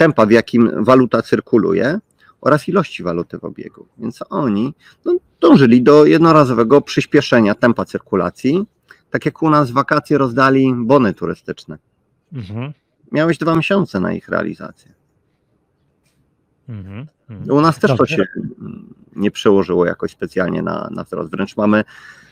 [0.00, 1.98] Tempa, w jakim waluta cyrkuluje
[2.40, 3.86] oraz ilości waluty w obiegu.
[3.98, 8.64] Więc oni no, dążyli do jednorazowego przyspieszenia tempa cyrkulacji.
[9.10, 11.78] Tak jak u nas w wakacje rozdali bony turystyczne.
[12.32, 12.72] Mhm.
[13.12, 14.92] Miałeś dwa miesiące na ich realizację.
[16.68, 17.06] Mhm.
[17.30, 17.50] Mhm.
[17.50, 18.24] U nas też to się
[19.16, 21.30] nie przełożyło jakoś specjalnie na, na wzrost.
[21.30, 21.84] Wręcz mamy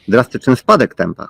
[0.08, 1.28] drastyczny spadek tempa.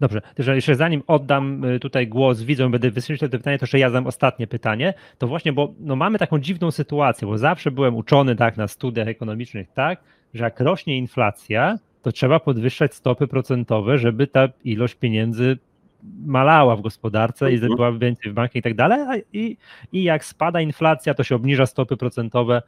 [0.00, 3.78] Dobrze, że jeszcze zanim oddam y, tutaj głos widzom, będę wysłyszał to pytanie, to jeszcze
[3.78, 4.94] ja zadam ostatnie pytanie.
[5.18, 9.08] To właśnie, bo no, mamy taką dziwną sytuację, bo zawsze byłem uczony tak na studiach
[9.08, 10.00] ekonomicznych, tak,
[10.34, 15.58] że jak rośnie inflacja, to trzeba podwyższać stopy procentowe, żeby ta ilość pieniędzy
[16.26, 17.76] malała w gospodarce i Mhm.
[17.76, 19.22] była więcej w bankach i tak dalej.
[19.32, 19.56] I,
[19.92, 22.62] I jak spada inflacja, to się obniża stopy procentowe,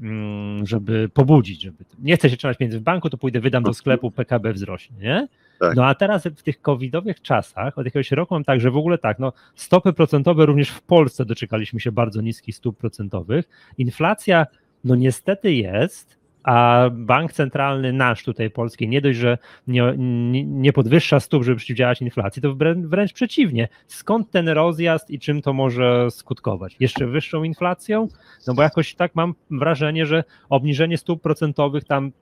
[0.00, 3.74] mm, żeby pobudzić, żeby nie chcę się trzymać pieniędzy w banku, to pójdę, wydam do
[3.74, 5.28] sklepu, PKB wzrośnie, nie?
[5.60, 5.76] Tak.
[5.76, 8.98] No a teraz w tych covidowych czasach, od jakiegoś roku mam tak, że w ogóle
[8.98, 13.48] tak, no stopy procentowe również w Polsce doczekaliśmy się bardzo niskich stóp procentowych.
[13.78, 14.46] Inflacja,
[14.84, 20.72] no niestety jest, a bank centralny nasz tutaj polski nie dość, że nie, nie, nie
[20.72, 23.68] podwyższa stóp, żeby przeciwdziałać inflacji, to wręcz, wręcz przeciwnie.
[23.86, 26.76] Skąd ten rozjazd i czym to może skutkować?
[26.80, 28.08] Jeszcze wyższą inflacją?
[28.46, 32.12] No bo jakoś tak mam wrażenie, że obniżenie stóp procentowych tam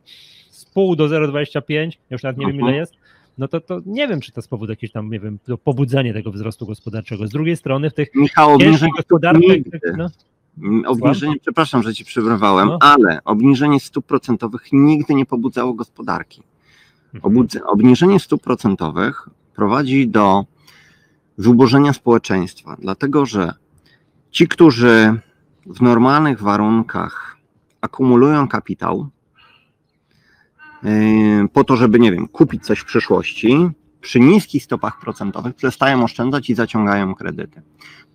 [0.51, 2.77] z pół do 0,25, ja już nawet nie wiem ile Mhm.
[2.77, 2.95] jest,
[3.39, 6.33] no to, to nie wiem, czy to spowoduje jakieś tam, nie wiem, to pobudzenie tego
[6.33, 7.27] wzrostu gospodarczego.
[7.27, 9.81] Z drugiej strony w tych Michał, ciężkich gospodarkach, nigdy.
[9.97, 10.09] no,
[10.59, 12.79] Mm, Obniżenie, przepraszam, że ci przerwałem, No.
[12.81, 16.43] ale obniżenie stóp procentowych nigdy nie pobudzało gospodarki.
[17.15, 17.47] Mhm.
[17.67, 20.45] Obniżenie stóp procentowych prowadzi do
[21.37, 23.53] zubożenia społeczeństwa, dlatego że
[24.31, 25.21] ci, którzy
[25.67, 27.37] w normalnych warunkach
[27.81, 29.09] akumulują kapitał
[31.53, 36.51] po to, żeby, nie wiem, kupić coś w przyszłości, przy niskich stopach procentowych przestają oszczędzać
[36.51, 37.63] i zaciągają kredyty.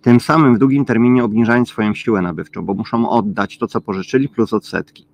[0.02, 4.28] Tym samym w długim terminie obniżają swoją siłę nabywczą, bo muszą oddać to, co pożyczyli,
[4.28, 5.06] plus odsetki.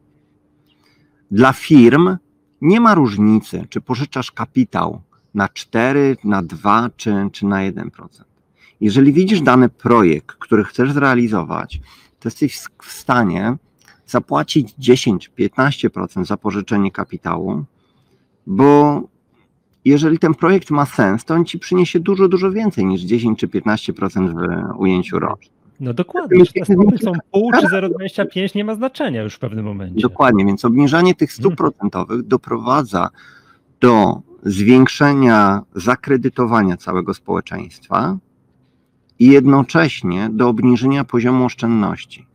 [1.30, 2.16] Dla firm
[2.60, 5.02] nie ma różnicy, czy pożyczasz kapitał
[5.34, 7.90] na 4, na 2 czy, czy na 1%.
[8.80, 11.80] Jeżeli widzisz dany projekt, który chcesz zrealizować,
[12.20, 13.56] to jesteś w stanie
[14.06, 17.64] zapłacić 10-15% za pożyczenie kapitału,
[18.46, 19.00] bo
[19.84, 23.48] jeżeli ten projekt ma sens, to on ci przyniesie dużo, dużo więcej niż 10 czy
[23.48, 25.54] 15% w ujęciu rocznym.
[25.80, 30.00] no dokładnie, te stopy są pół czy 0,25 nie ma znaczenia już w pewnym momencie.
[30.00, 31.56] Dokładnie, więc obniżanie tych stóp Mhm.
[31.72, 33.08] procentowych doprowadza
[33.80, 38.16] do zwiększenia zakredytowania całego społeczeństwa
[39.18, 42.26] i jednocześnie do obniżenia poziomu oszczędności.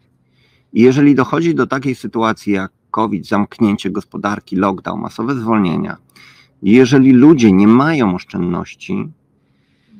[0.73, 5.97] I jeżeli dochodzi do takiej sytuacji jak COVID, zamknięcie gospodarki, lockdown, masowe zwolnienia,
[6.62, 9.10] jeżeli ludzie nie mają oszczędności,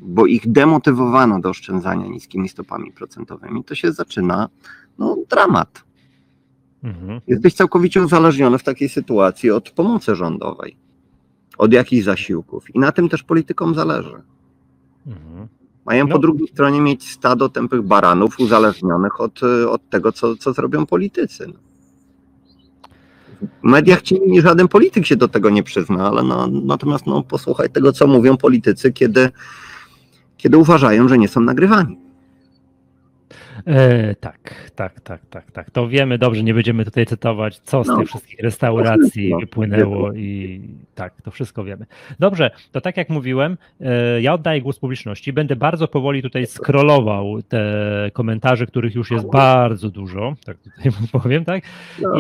[0.02, 4.50] bo ich demotywowano do oszczędzania niskimi stopami procentowymi, to się zaczyna
[5.00, 5.84] no, dramat.
[6.84, 7.22] Mhm.
[7.28, 10.76] Jesteś całkowicie uzależniony w takiej sytuacji od pomocy rządowej.
[11.58, 12.76] od jakichś zasiłków.
[12.76, 14.22] I na tym też politykom zależy.
[15.08, 15.48] Mhm.
[15.90, 16.14] Mają No.
[16.14, 20.86] po drugiej stronie mieć stado tępych baranów uzależnionych od, y, od tego, co, co zrobią
[20.86, 21.48] politycy.
[21.48, 21.54] no.
[23.42, 27.70] W mediach ci żaden polityk się do tego nie przyzna, ale no, natomiast no, posłuchaj
[27.70, 29.30] tego, co mówią politycy, kiedy,
[30.38, 31.98] kiedy uważają, że nie są nagrywani.
[33.68, 35.72] E, tak, tak, tak, tak, tak.
[35.72, 37.98] To wiemy dobrze, nie będziemy tutaj cytować, co z No.
[37.98, 40.62] tych wszystkich restauracji No, wypłynęło i
[40.96, 41.86] tak, to wszystko wiemy.
[42.20, 45.34] Dobrze, to tak jak mówiłem, e, ja oddaję głos publiczności.
[45.34, 47.64] Będę bardzo powoli tutaj scrollował te
[48.14, 50.92] komentarze, których już jest bardzo dużo, tak tutaj
[51.22, 51.64] powiem, tak?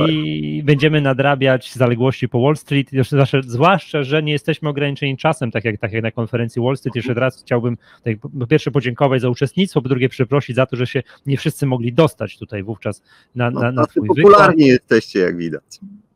[0.09, 5.65] I będziemy nadrabiać zaległości po Wall Street, zawsze, zwłaszcza, że nie jesteśmy ograniczeni czasem, tak
[5.65, 6.95] jak, tak jak na konferencji Wall Street.
[6.95, 10.87] Jeszcze raz chciałbym tutaj, po pierwsze podziękować za uczestnictwo, po drugie przeprosić za to, że
[10.87, 13.03] się nie wszyscy mogli dostać tutaj wówczas
[13.35, 14.17] na, No, na, na twój wykład.
[14.17, 15.63] popularni jesteście, jak widać.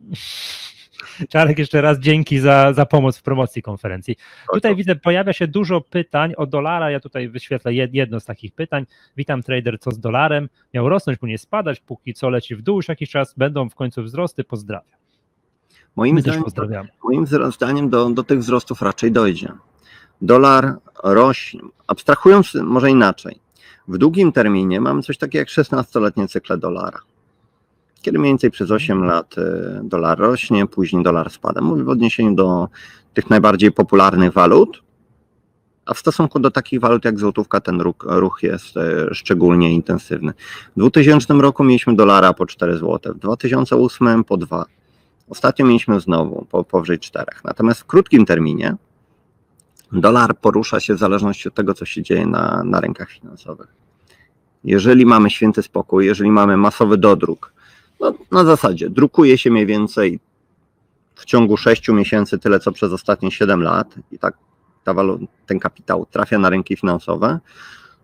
[1.29, 4.15] Czarek, jeszcze raz dzięki za, za pomoc w promocji konferencji.
[4.53, 6.91] Tutaj widzę, pojawia się dużo pytań o dolara.
[6.91, 8.85] Ja tutaj wyświetlę jed- jedno z takich pytań.
[9.17, 10.49] Witam trader, co z dolarem?
[10.73, 14.03] Miał rosnąć, później spadać, póki co leci w dół już jakiś czas, będą w końcu
[14.03, 14.43] wzrosty.
[14.43, 14.99] Pozdrawiam.
[15.95, 19.47] Moim My też zdaniem, moim zdaniem do, do tych wzrostów raczej dojdzie.
[20.21, 23.42] Dolar rośnie, abstrahując może inaczej.
[23.87, 26.99] W długim terminie mamy coś takiego jak 16-letnie cykle dolara.
[28.01, 29.41] Kiedy mniej więcej przez 8 lat y,
[29.83, 31.61] dolar rośnie, później dolar spada.
[31.61, 32.67] Mówię w odniesieniu do
[33.13, 34.83] tych najbardziej popularnych walut,
[35.85, 40.33] a w stosunku do takich walut jak złotówka ten ruch, ruch jest y, szczególnie intensywny.
[40.75, 44.65] W 2000 roku mieliśmy dolara po 4 zł, w 2008 po 2.
[45.29, 47.25] Ostatnio mieliśmy znowu po, powyżej 4.
[47.43, 48.75] Natomiast w krótkim terminie
[49.93, 53.67] dolar porusza się w zależności od tego, co się dzieje na, na rynkach finansowych.
[54.63, 57.53] Jeżeli mamy święty spokój, jeżeli mamy masowy dodruk,
[57.99, 60.19] no, na zasadzie drukuje się mniej więcej
[61.15, 64.37] w ciągu 6 miesięcy tyle, co przez ostatnie 7 lat i tak
[64.83, 64.95] ta
[65.45, 67.39] ten kapitał trafia na rynki finansowe,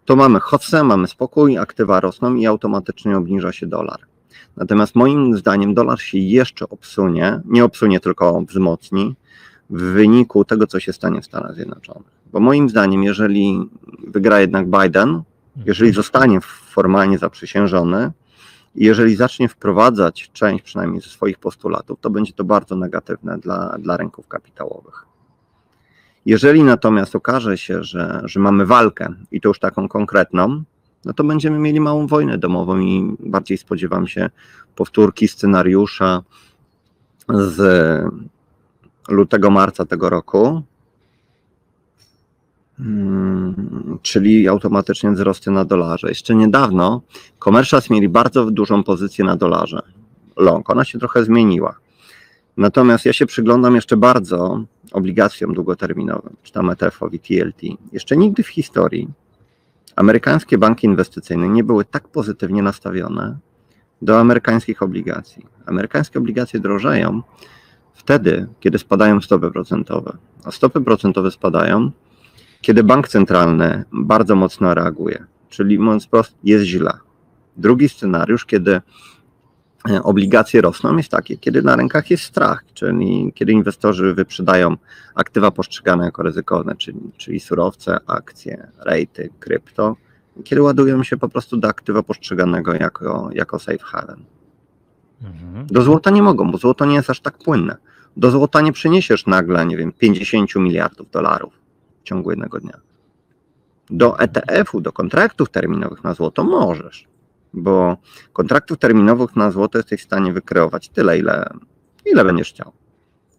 [0.06, 3.99] to mamy hossę, mamy spokój, aktywa rosną i automatycznie obniża się dolar.
[4.58, 9.15] Natomiast moim zdaniem dolar się jeszcze obsunie, nie obsunie, tylko wzmocni
[9.70, 12.20] w wyniku tego, co się stanie w Stanach Zjednoczonych.
[12.32, 13.70] Bo moim zdaniem, jeżeli
[14.08, 15.22] wygra jednak Biden,
[15.66, 18.12] jeżeli zostanie formalnie zaprzysiężony
[18.76, 23.78] i jeżeli zacznie wprowadzać część przynajmniej ze swoich postulatów, to będzie to bardzo negatywne dla,
[23.80, 25.06] dla rynków kapitałowych.
[26.26, 30.64] Jeżeli natomiast okaże się, że, że mamy walkę i to już taką konkretną,
[31.06, 34.30] no to będziemy mieli małą wojnę domową i bardziej spodziewam się
[34.76, 36.24] powtórki scenariusza
[37.30, 37.60] z
[39.10, 40.63] lutego, marca tego roku,
[42.80, 46.10] Hmm, czyli automatycznie wzrosty na dolarze.
[46.10, 47.02] Jeszcze niedawno
[47.43, 49.82] Commercials mieli bardzo dużą pozycję na dolarze.
[50.38, 51.76] Long, ona się trochę zmieniła.
[52.58, 57.62] Natomiast ja się przyglądam jeszcze bardzo obligacjom długoterminowym, czy tam ETF-owi TLT.
[57.91, 59.08] Jeszcze nigdy w historii
[59.95, 63.38] amerykańskie banki inwestycyjne nie były tak pozytywnie nastawione
[64.02, 65.45] do amerykańskich obligacji.
[65.65, 67.22] Amerykańskie obligacje drożeją
[68.00, 70.18] wtedy, kiedy spadają stopy procentowe.
[70.44, 71.92] A stopy procentowe spadają,
[72.62, 75.26] kiedy bank centralny bardzo mocno reaguje.
[75.50, 76.94] Czyli mówiąc wprost, jest źle.
[77.58, 78.82] Drugi scenariusz, kiedy
[79.90, 84.78] e, obligacje rosną, jest taki, kiedy na rynkach jest strach, czyli kiedy inwestorzy wyprzedają
[85.16, 89.96] aktywa postrzegane jako ryzykowne, czyli, czyli surowce, akcje, rejty, krypto,
[90.44, 94.24] kiedy ładują się po prostu do aktywa postrzeganego jako, jako safe haven.
[95.24, 95.68] Mhm.
[95.68, 97.78] Do złota nie mogą, bo złoto nie jest aż tak płynne.
[98.20, 101.54] Do złota nie przyniesiesz nagle, nie wiem, 50 miliardów dolarów
[102.02, 102.80] w ciągu jednego dnia.
[103.90, 107.08] Do ETF-u, do kontraktów terminowych na złoto możesz,
[107.54, 107.98] bo
[108.34, 111.50] kontraktów terminowych na złoto jesteś w stanie wykreować tyle, ile,
[112.06, 112.72] ile będziesz chciał.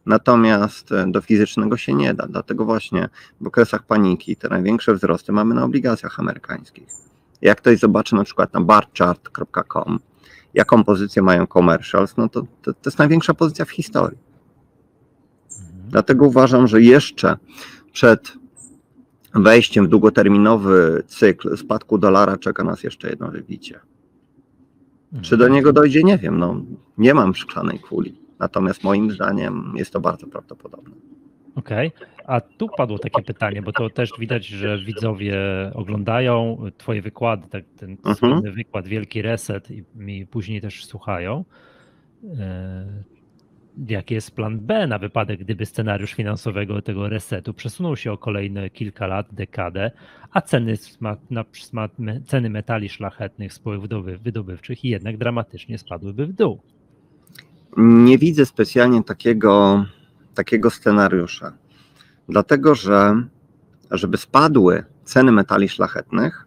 [0.06, 3.08] Natomiast e, do fizycznego się nie da, dlatego właśnie
[3.40, 6.88] w okresach paniki te największe wzrosty mamy na obligacjach amerykańskich.
[7.42, 9.98] Jak ktoś zobaczy na przykład na barchart.com,
[10.54, 14.29] jaką pozycję mają commercials, no to, to, to jest największa pozycja w historii.
[15.90, 15.92] Mhm.
[15.92, 17.36] Dlatego uważam, że jeszcze
[17.92, 18.32] przed
[19.34, 23.80] wejściem w długoterminowy cykl spadku dolara czeka nas jeszcze jedno wybicie.
[25.22, 26.38] Czy do niego dojdzie, nie wiem.
[26.38, 26.62] No,
[26.98, 28.14] nie mam szklanej kuli.
[28.38, 30.94] Natomiast moim zdaniem jest to bardzo prawdopodobne.
[31.54, 31.92] Okej,
[32.26, 35.36] a tu padło takie pytanie, bo to też widać, że widzowie
[35.74, 38.16] oglądają Twoje wykłady, tak, ten Mhm.
[38.16, 41.44] słynny wykład Wielki Reset i mi później też słuchają.
[43.88, 48.70] Jaki jest plan B na wypadek, gdyby scenariusz finansowego tego resetu przesunął się o kolejne
[48.70, 49.90] kilka lat, dekadę,
[50.30, 50.78] a ceny,
[51.70, 51.88] na,
[52.26, 56.60] ceny metali szlachetnych, spółek wydoby, wydobywczych jednak dramatycznie spadłyby w dół?
[57.76, 59.84] Nie widzę specjalnie takiego,
[60.34, 61.52] takiego scenariusza.
[62.28, 63.22] Dlatego, że
[63.90, 66.46] żeby spadły ceny metali szlachetnych,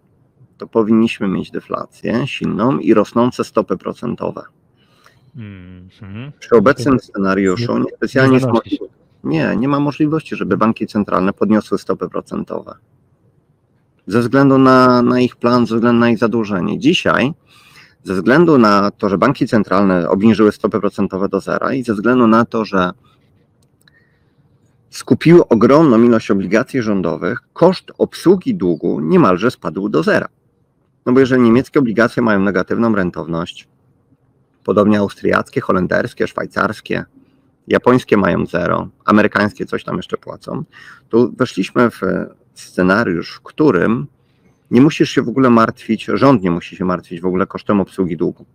[0.58, 4.42] to powinniśmy mieć deflację silną i rosnące stopy procentowe.
[5.36, 6.32] Mhm.
[6.40, 8.76] Przy obecnym scenariuszu nie- niespecjalnie nie jest zanosi się.
[8.82, 8.94] możliwe.
[9.24, 12.76] Nie, nie ma możliwości, żeby banki centralne podniosły stopy procentowe.
[14.08, 16.80] Ze względu na, na ich plan, ze względu na ich zadłużenie.
[16.80, 17.34] Dzisiaj,
[18.04, 22.28] ze względu na to, że banki centralne obniżyły stopy procentowe do zera i ze względu
[22.28, 22.92] na to, że
[24.90, 30.28] skupiły ogromną ilość obligacji rządowych, koszt obsługi długu niemalże spadł do zera.
[31.06, 33.68] No bo jeżeli niemieckie obligacje mają negatywną rentowność,
[34.64, 37.06] podobnie austriackie, holenderskie, szwajcarskie,
[37.68, 40.64] japońskie mają zero, amerykańskie coś tam jeszcze płacą,
[41.10, 42.02] to weszliśmy w
[42.54, 44.08] scenariusz, w którym
[44.72, 48.18] nie musisz się w ogóle martwić, rząd nie musi się martwić w ogóle kosztem obsługi
[48.18, 48.46] długu.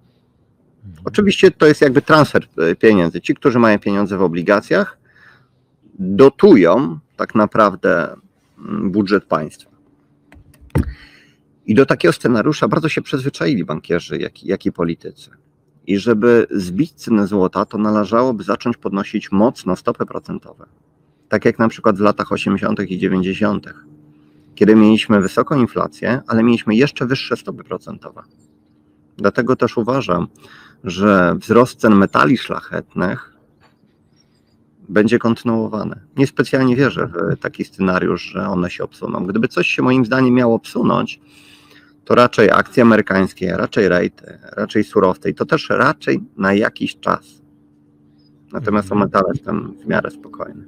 [1.05, 3.21] Oczywiście to jest jakby transfer e, pieniędzy.
[3.21, 4.99] Ci, którzy mają pieniądze w obligacjach,
[5.99, 8.16] dotują tak naprawdę
[8.59, 9.71] mm, budżet państwa.
[11.66, 15.31] I do takiego scenariusza bardzo się przyzwyczaili bankierzy, jak, jak i politycy.
[15.88, 20.66] I żeby zbić cenę złota, to należałoby zacząć podnosić mocno stopy procentowe.
[21.29, 22.81] Tak jak na przykład w latach 80.
[22.81, 23.74] i 90.,
[24.55, 28.22] kiedy mieliśmy wysoką inflację, ale mieliśmy jeszcze wyższe stopy procentowe.
[29.16, 30.27] Dlatego też uważam,
[30.85, 33.37] że wzrost cen metali szlachetnych
[34.88, 36.01] będzie kontynuowany.
[36.16, 39.27] Niespecjalnie wierzę w taki scenariusz, że one się obsuną.
[39.27, 41.20] Gdyby coś się moim zdaniem miało obsunąć,
[42.09, 47.42] to raczej akcje amerykańskie, raczej rejty, raczej surowce i to też raczej na jakiś czas.
[48.53, 49.11] Natomiast o Mhm.
[49.11, 50.64] metale jestem w miarę spokojny.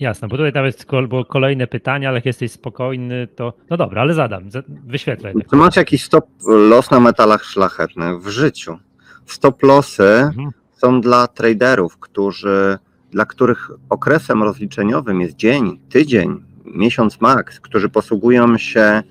[0.00, 4.14] Jasne, bo tutaj nawet było kolejne pytanie, ale jak jesteś spokojny, to no dobra, ale
[4.14, 5.34] zadam, za- wyświetlaj.
[5.34, 5.48] tak.
[5.50, 8.78] Czy masz jakiś stop loss na metalach szlachetnych w życiu?
[9.26, 10.50] Stop lossy Mhm.
[10.72, 12.78] są dla traderów, którzy,
[13.10, 19.02] dla których okresem rozliczeniowym jest dzień, tydzień, miesiąc max, którzy posługują się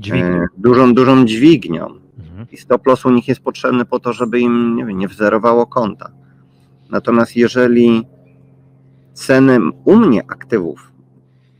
[0.00, 0.24] Dźwignię.
[0.24, 1.86] e, dużą, dużą dźwignią.
[2.18, 2.46] Mhm.
[2.52, 5.66] I stop loss u nich jest potrzebny po to, żeby im nie, wiem, nie wzerowało
[5.66, 6.10] konta.
[6.90, 8.06] Natomiast jeżeli
[9.14, 10.92] ceny u mnie aktywów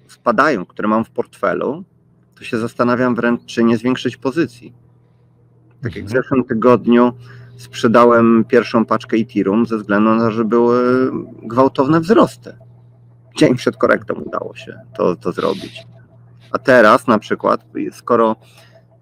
[0.08, 1.84] spadają, które mam w portfelu,
[2.38, 4.72] to się zastanawiam wręcz, czy nie zwiększyć pozycji.
[5.82, 6.22] Tak jak w Mhm.
[6.22, 7.12] zeszłym tygodniu
[7.56, 11.10] sprzedałem pierwszą paczkę Ethereum ze względu na to, że były
[11.42, 12.52] gwałtowne wzrosty.
[13.36, 15.82] Dzień przed korektą udało się to, to zrobić.
[16.52, 18.36] A teraz na przykład, skoro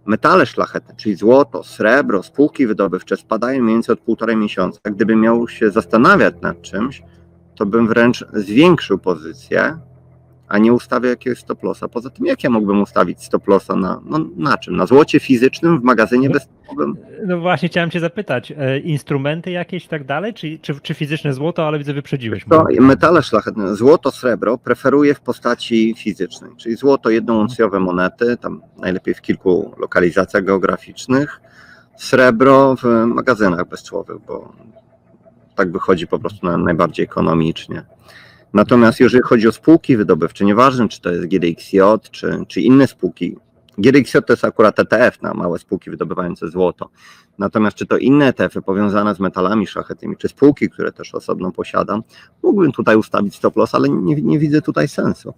[0.06, 5.48] metale szlachetne, czyli złoto, srebro, spółki wydobywcze spadają mniej więcej od półtorej miesiąca, gdybym miał
[5.48, 7.02] się zastanawiać nad czymś,
[7.54, 9.78] to bym wręcz zwiększył pozycję,
[10.48, 11.88] a nie ustawiał jakiegoś stop lossa.
[11.88, 14.76] Poza tym, jak ja mógłbym ustawić stop lossa na, no, na czym?
[14.76, 16.96] Na złocie fizycznym w magazynie bezstopowym?
[17.26, 21.34] No właśnie chciałem cię zapytać, e, instrumenty jakieś i tak dalej, czy, czy, czy fizyczne
[21.34, 27.10] złoto, ale widzę wyprzedziłeś To metale szlachetne, złoto, srebro preferuję w postaci fizycznej, czyli złoto
[27.10, 31.40] jednouncjowe monety, tam najlepiej w kilku lokalizacjach geograficznych,
[31.96, 34.52] srebro w magazynach bezcłowych, bo
[35.54, 37.82] tak wychodzi po prostu na najbardziej ekonomicznie.
[38.52, 41.80] Natomiast jeżeli chodzi o spółki wydobywcze, nieważne czy to jest GDXJ,
[42.10, 43.36] czy, czy inne spółki,
[43.78, 46.90] GDXJ to jest akurat ETF na małe spółki wydobywające złoto.
[47.38, 52.02] Natomiast czy to inne ETF-y powiązane z metalami szlachetnymi, czy spółki, które też osobno posiadam,
[52.42, 55.34] mógłbym tutaj ustawić stop loss, ale nie, nie widzę tutaj sensu.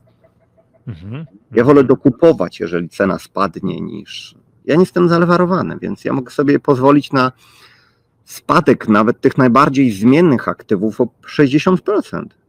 [0.86, 1.26] Mhm.
[1.52, 4.34] Ja wolę dokupować, jeżeli cena spadnie, niż.
[4.64, 7.32] Ja nie jestem zalewarowany, więc ja mogę sobie pozwolić na
[8.30, 11.76] spadek nawet tych najbardziej zmiennych aktywów o 60%.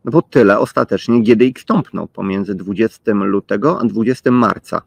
[0.05, 4.81] No bo tyle ostatecznie GDX tąpnął pomiędzy 20 lutego a 20 marca.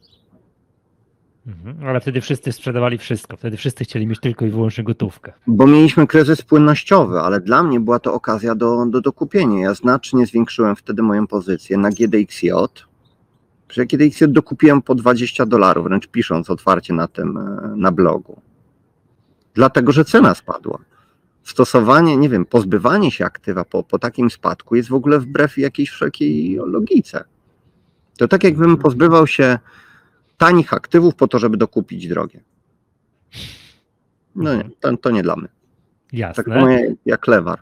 [1.46, 1.88] Mhm.
[1.88, 5.32] Ale wtedy wszyscy sprzedawali wszystko, wtedy wszyscy chcieli mieć tylko i wyłącznie gotówkę.
[5.46, 9.60] Bo mieliśmy kryzys płynnościowy, ale dla mnie była to okazja do, do dokupienia.
[9.60, 12.50] Ja znacznie zwiększyłem wtedy moją pozycję na GDXJ.
[13.68, 18.40] Że GDXJ dokupiłem po 20 dolarów, wręcz pisząc otwarcie na tym, e, na blogu.
[19.54, 20.78] Dlatego, że cena spadła.
[21.42, 25.90] Stosowanie, nie wiem, pozbywanie się aktywa po, po takim spadku jest w ogóle wbrew jakiejś
[25.90, 27.24] wszelkiej logice.
[28.18, 29.58] To tak jakbym pozbywał się
[30.38, 32.40] tanich aktywów po to, żeby dokupić drogie.
[34.34, 35.48] No nie, to, to nie dla mnie.
[35.48, 36.44] Tak Jasne.
[36.44, 37.58] samo jak- jak lewar.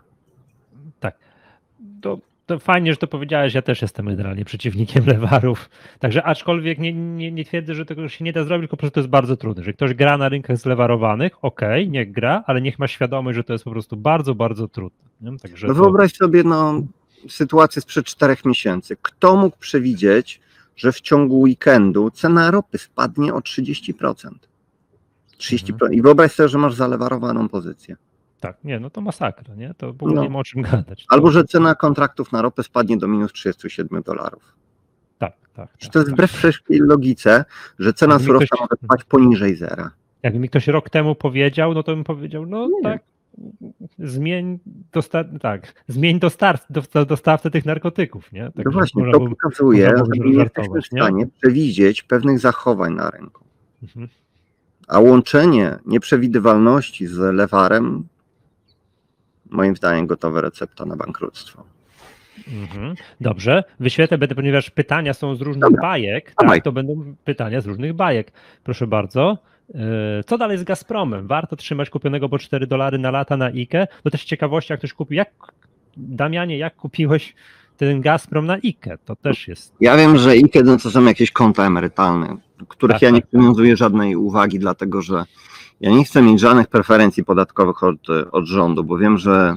[2.00, 5.70] To, to fajnie, że to powiedziałeś, ja też jestem generalnie przeciwnikiem lewarów.
[5.98, 8.94] Także aczkolwiek nie, nie, nie twierdzę, że tego się nie da zrobić, tylko po prostu
[8.94, 9.64] to jest bardzo trudne.
[9.64, 13.52] Że ktoś gra na rynkach zlewarowanych, okej, niech gra, ale niech ma świadomość, że to
[13.52, 15.08] jest po prostu bardzo, bardzo trudne.
[15.20, 16.82] No to- wyobraź sobie no,
[17.28, 18.96] sytuację sprzed czterech miesięcy.
[19.02, 20.40] Kto mógł przewidzieć,
[20.76, 24.30] że w ciągu weekendu cena ropy spadnie o 30%?
[25.38, 25.92] 30%.
[25.92, 27.96] I wyobraź sobie, że masz zalewarowaną pozycję.
[28.42, 29.74] Tak, nie, no to masakra, nie?
[29.74, 30.22] To w ogóle No.
[30.22, 31.04] nie ma o czym gadać.
[31.08, 34.54] Albo że cena kontraktów na ropę spadnie do minus 37 dolarów.
[35.18, 35.68] Tak, tak.
[35.78, 36.14] Że tak, to jest tak.
[36.14, 37.44] wbrew wszelkiej logice,
[37.78, 39.90] że cena Jakby surowca ktoś- może spać poniżej zera.
[40.22, 42.82] Jakby mi ktoś rok temu powiedział, no to bym powiedział, no Nie.
[42.82, 43.02] tak,
[43.98, 44.58] zmień,
[44.92, 48.44] dosta tak, zmień dostar do- dostawcę tych narkotyków, nie?
[48.44, 51.00] No Także właśnie, to pokazuje, że nie jesteśmy w nie?
[51.02, 53.44] stanie przewidzieć pewnych zachowań na rynku.
[53.82, 54.08] Mhm.
[54.88, 58.04] A łączenie nieprzewidywalności z lewarem,
[59.52, 61.64] moim zdaniem, gotowa recepta na bankructwo.
[62.48, 62.94] Mhm.
[63.20, 67.66] Dobrze, wyświetlę, będę, ponieważ pytania są z różnych Dobra, bajek, tak, to będą pytania z
[67.66, 68.32] różnych bajek.
[68.64, 69.38] Proszę bardzo.
[69.74, 69.80] Yy,
[70.26, 71.26] Co dalej z Gazpromem?
[71.26, 73.86] Warto trzymać kupionego po 4 dolary na lata na IKE?
[74.04, 75.16] Bo też ciekawości, jak ktoś kupił.
[75.16, 75.30] Jak,
[75.96, 77.34] Damianie, jak kupiłeś
[77.76, 78.98] ten Gazprom na IKE?
[79.04, 79.74] To też jest.
[79.80, 82.36] Ja wiem, że i kiedy to są jakieś konta emerytalne,
[82.68, 83.28] których Tak, ja nie tak.
[83.28, 85.24] przywiązuję żadnej uwagi, dlatego że
[85.82, 87.98] ja nie chcę mieć żadnych preferencji podatkowych od,
[88.32, 89.56] od rządu, bo wiem, że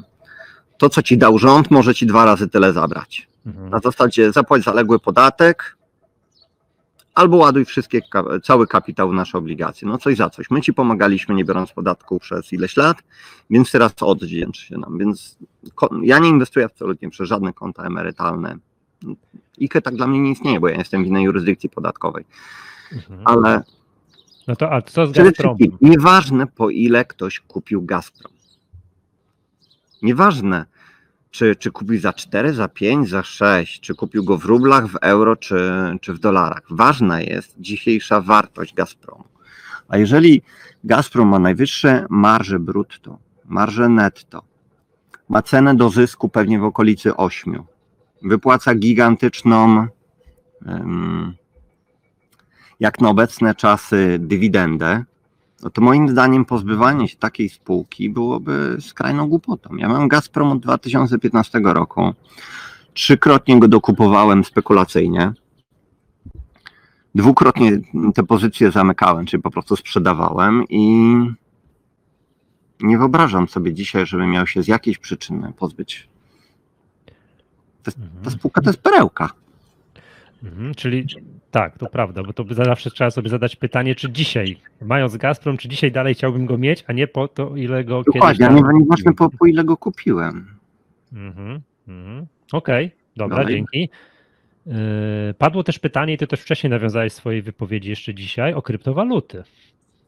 [0.78, 3.28] to, co ci dał rząd, może ci dwa razy tyle zabrać.
[3.46, 3.70] Mhm.
[3.70, 5.78] Na zasadzie zapłać zaległy podatek,
[7.14, 8.02] albo ładuj wszystkie,
[8.44, 9.88] cały kapitał w nasze obligacje.
[9.88, 10.50] No coś za coś.
[10.50, 12.98] My ci pomagaliśmy, nie biorąc podatku przez ileś lat,
[13.50, 14.98] więc teraz odwdzięcz się nam.
[14.98, 15.38] Więc
[16.02, 18.58] ja nie inwestuję absolutnie przez żadne konta emerytalne.
[19.62, 22.26] IKE tak dla mnie nie istnieje, bo ja jestem w innej jurysdykcji podatkowej.
[22.94, 23.22] Mhm.
[23.26, 23.64] Ale
[24.48, 25.78] No to a co z przede Gazpromem?
[25.82, 28.34] nieważne po ile ktoś kupił Gazprom.
[30.02, 30.66] Nieważne,
[31.32, 34.96] czy, czy kupił za 4, za 5, za 6, czy kupił go w rublach, w
[35.02, 35.72] euro, czy,
[36.02, 36.62] czy w dolarach.
[36.70, 39.24] Ważna jest dzisiejsza wartość Gazpromu.
[39.88, 40.42] A jeżeli
[40.84, 44.44] Gazprom ma najwyższe marże brutto, marże netto,
[45.30, 47.64] ma cenę do zysku pewnie w okolicy 8,
[48.22, 49.88] wypłaca gigantyczną,
[52.80, 55.04] jak na obecne czasy, dywidendę,
[55.64, 59.76] no to moim zdaniem pozbywanie się takiej spółki byłoby skrajną głupotą.
[59.76, 62.14] Ja mam Gazprom od 2015 roku.
[62.94, 65.34] Trzykrotnie go dokupowałem spekulacyjnie.
[67.16, 67.80] Dwukrotnie
[68.16, 71.16] te pozycje zamykałem, czyli po prostu sprzedawałem i
[72.82, 76.10] nie wyobrażam sobie dzisiaj, żeby miał się z jakiejś przyczyny pozbyć.
[77.84, 78.32] Ta Mhm.
[78.32, 79.30] spółka to jest perełka.
[80.44, 81.08] Mhm, czyli
[81.56, 85.58] tak, to prawda, bo to by zawsze trzeba sobie zadać pytanie, czy dzisiaj, mając Gazprom,
[85.58, 88.50] czy dzisiaj dalej chciałbym go mieć, a nie po to, ile go kiedyś Dokładnie, a
[88.50, 89.16] tam nie, nieważne kupiłem.
[89.16, 90.48] po, po ile go kupiłem.
[91.14, 92.26] Mhm, mhm.
[92.52, 93.56] Okej, dobra, Dalej.
[93.56, 93.90] dzięki.
[94.66, 94.74] Yy,
[95.38, 99.44] Padło też pytanie, i ty też wcześniej nawiązałeś swojej wypowiedzi jeszcze dzisiaj, o kryptowaluty.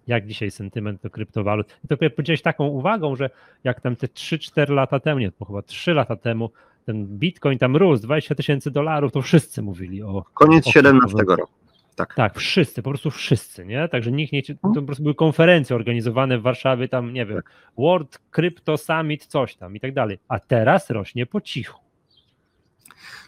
[0.07, 1.77] Jak dzisiaj sentyment do kryptowalut?
[1.85, 3.29] I to powiedziałeś taką uwagą, że
[3.63, 6.51] jak tam te 3-4 lata temu, nie, chyba 3 lata temu,
[6.87, 10.23] ten bitcoin tam rósł, 20 tysięcy dolarów, to wszyscy mówili o.
[10.33, 11.37] Koniec o 17 kryptowalutach.
[11.37, 11.53] roku.
[11.95, 12.15] Tak.
[12.15, 13.87] Tak, wszyscy, po prostu wszyscy, nie?
[13.89, 14.43] Także nikt nie.
[14.43, 17.41] To po prostu były konferencje organizowane w Warszawie, tam, nie wiem,
[17.77, 20.19] World Crypto Summit, coś tam i tak dalej.
[20.27, 21.79] A teraz rośnie po cichu.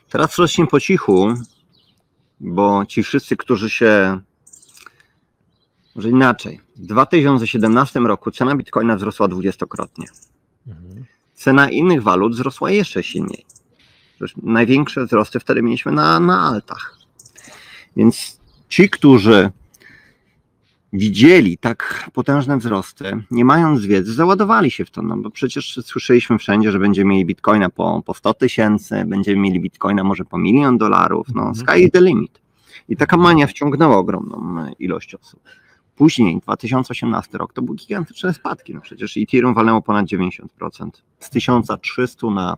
[0.09, 1.33] Teraz rośnie po cichu,
[2.39, 4.19] bo ci wszyscy, którzy się.
[5.95, 6.59] Może inaczej.
[6.75, 10.05] W 2017 roku cena bitcoina wzrosła dwudziestokrotnie.
[10.67, 11.05] Mhm.
[11.39, 13.45] Cena innych walut wzrosła jeszcze silniej.
[14.43, 16.97] Największe wzrosty wtedy mieliśmy na, na altach.
[17.97, 19.51] Więc ci, którzy
[20.93, 26.37] widzieli tak potężne wzrosty, nie mając wiedzy, załadowali się w to, no bo przecież słyszeliśmy
[26.37, 30.77] wszędzie, że będziemy mieli bitcoina po, po 100 tysięcy, będziemy mieli bitcoina może po milion
[30.77, 31.55] dolarów, no Mhm.
[31.55, 32.41] sky is the limit.
[32.89, 35.39] I taka mania wciągnęła ogromną ilość osób.
[35.99, 38.75] Później, 2018 rok, to były gigantyczne spadki.
[38.75, 40.89] No przecież Ethereum walnęło ponad 90%.
[41.19, 42.57] Z 1300 na,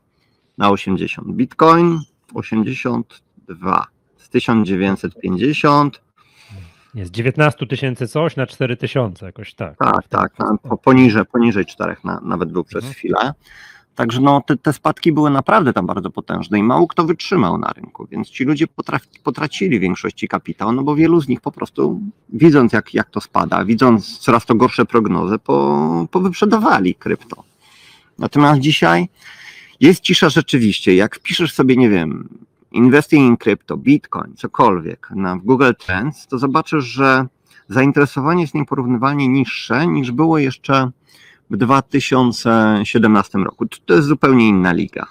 [0.57, 1.27] na 80.
[1.27, 1.99] Bitcoin
[2.33, 3.87] 82.
[4.17, 6.01] Z 1950.
[6.93, 9.77] Jest 19 tysięcy coś na 4 tysiące, jakoś tak.
[9.77, 10.39] Tak, tak.
[10.39, 12.93] Na, po, poniżej, poniżej 4 na, nawet był przez Mhm.
[12.93, 13.33] chwilę.
[13.95, 17.67] Także no, te, te spadki były naprawdę tam bardzo potężne i mało kto wytrzymał na
[17.67, 21.51] rynku, więc ci ludzie potraf, potracili w większości kapitał, no bo wielu z nich po
[21.51, 27.43] prostu widząc jak, jak to spada, widząc coraz to gorsze prognozy, po, powyprzedawali krypto.
[28.19, 29.09] Natomiast dzisiaj
[29.79, 30.95] jest cisza rzeczywiście.
[30.95, 32.29] Jak wpiszesz sobie, nie wiem,
[32.71, 37.27] investing in crypto, bitcoin, cokolwiek na w Google Trends, to zobaczysz, że
[37.69, 40.91] zainteresowanie jest nieporównywalnie niższe niż było jeszcze
[41.51, 43.65] w 2017 roku.
[43.85, 45.07] To jest zupełnie inna liga.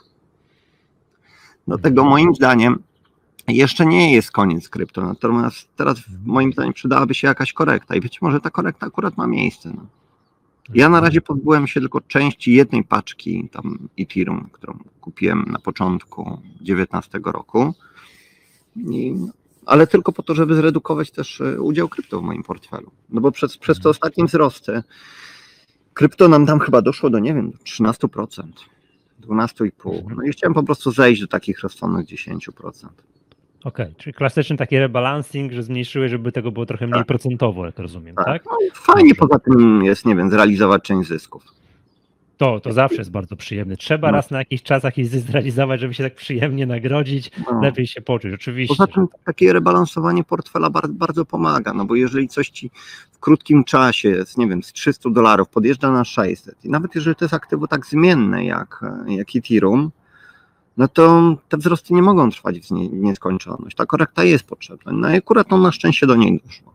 [1.66, 2.82] Dlatego moim zdaniem
[3.48, 8.22] jeszcze nie jest koniec krypto, natomiast teraz moim zdaniem przydałaby się jakaś korekta i być
[8.22, 9.72] może ta korekta akurat ma miejsce.
[9.76, 9.86] No.
[10.74, 16.22] Ja na razie pozbyłem się tylko części jednej paczki tam Ethereum, którą kupiłem na początku
[16.24, 17.74] 2019 roku.
[18.76, 19.14] I,
[19.66, 22.90] ale tylko po to, żeby zredukować też e, udział krypto w moim portfelu.
[23.10, 24.82] No bo przez, przez te ostatnie wzrosty
[25.94, 28.44] krypto nam tam chyba doszło do, nie wiem, 13%,
[29.28, 30.02] 12,5%.
[30.16, 32.38] No i chciałem po prostu zejść do takich rozsądnych 10%.
[33.64, 37.06] Okej, czyli klasyczny taki rebalancing, że zmniejszyły, żeby tego było trochę mniej Tak.
[37.06, 38.24] procentowo, jak rozumiem, Tak.
[38.26, 38.44] tak?
[38.46, 39.28] No, fajnie Dobrze.
[39.28, 41.44] poza tym jest, nie wiem, zrealizować część zysków.
[42.40, 43.76] To, to zawsze jest bardzo przyjemne.
[43.76, 44.16] Trzeba No.
[44.16, 47.60] raz na jakiś czas jakiś zysk zrealizować, żeby się tak przyjemnie nagrodzić, No.
[47.62, 48.76] lepiej się poczuć, oczywiście.
[48.76, 52.70] Poza tym takie rebalansowanie portfela bardzo, bardzo pomaga, no bo jeżeli coś ci
[53.12, 57.16] w krótkim czasie, z, nie wiem, z 300 dolarów podjeżdża na 600 i nawet jeżeli
[57.16, 59.90] to jest aktywo tak zmienne jak, jak Ethereum,
[60.76, 63.76] no to te wzrosty nie mogą trwać w nie- w nieskończoność.
[63.76, 64.92] Ta korekta jest potrzebna.
[64.92, 66.74] No i akurat to na szczęście do niej doszło.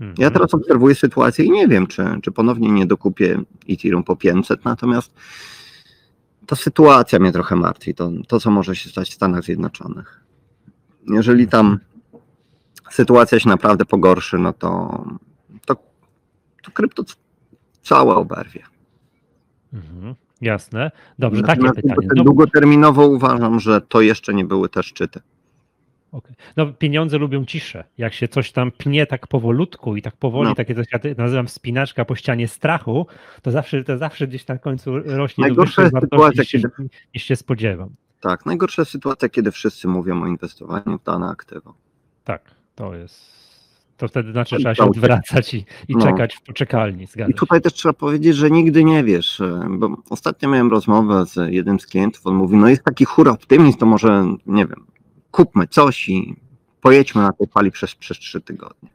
[0.00, 0.14] Mhm.
[0.18, 3.40] Ja teraz obserwuję sytuację i nie wiem, czy, czy ponownie nie dokupię
[3.70, 5.12] Ethereum po 500, natomiast
[6.46, 10.20] ta sytuacja mnie trochę martwi, to, to co może się stać w Stanach Zjednoczonych.
[11.08, 11.78] Jeżeli tam
[12.90, 15.04] sytuacja się naprawdę pogorszy, no to,
[15.66, 15.76] to,
[16.62, 17.02] to krypto
[17.82, 18.62] całe oberwie.
[19.72, 20.14] Mhm.
[20.40, 20.90] Jasne.
[21.18, 21.94] Dobrze, takie Natomiast pytanie.
[21.94, 25.20] długo- No, Długoterminowo uważam, że to jeszcze nie były te szczyty.
[26.12, 26.34] Okej.
[26.56, 27.84] no pieniądze lubią ciszę.
[27.98, 30.54] Jak się coś tam pnie tak powolutku i tak powoli, No.
[30.54, 33.06] takie coś ja nazywam wspinaczka po ścianie strachu,
[33.42, 37.22] to zawsze, to zawsze gdzieś na końcu rośnie Najgorsza jest sytuacja, niż się, kiedy- niż
[37.24, 37.90] się spodziewam.
[38.20, 41.74] Tak, najgorsza jest sytuacja, kiedy wszyscy mówią o inwestowaniu w dane aktywo.
[42.24, 42.42] Tak,
[42.74, 43.40] to jest.
[43.96, 46.06] To wtedy znaczy, trzeba się odwracać i, i No.
[46.06, 47.06] czekać w poczekalni.
[47.28, 51.52] I tutaj też trzeba powiedzieć, że nigdy nie wiesz, e, bo ostatnio miałem rozmowę z
[51.52, 54.86] jednym z klientów, on mówi, no jest taki hura optymizm, to może, nie wiem,
[55.30, 56.36] kupmy coś i
[56.80, 58.90] pojedźmy na tej fali przez, przez trzy tygodnie.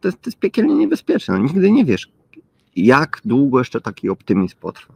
[0.00, 2.08] To jest, to jest piekielnie niebezpieczne, no, nigdy nie wiesz,
[2.76, 4.94] jak długo jeszcze taki optymizm potrwa.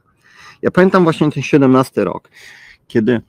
[0.62, 2.28] Ja pamiętam właśnie ten 17 rok,
[2.88, 3.20] kiedy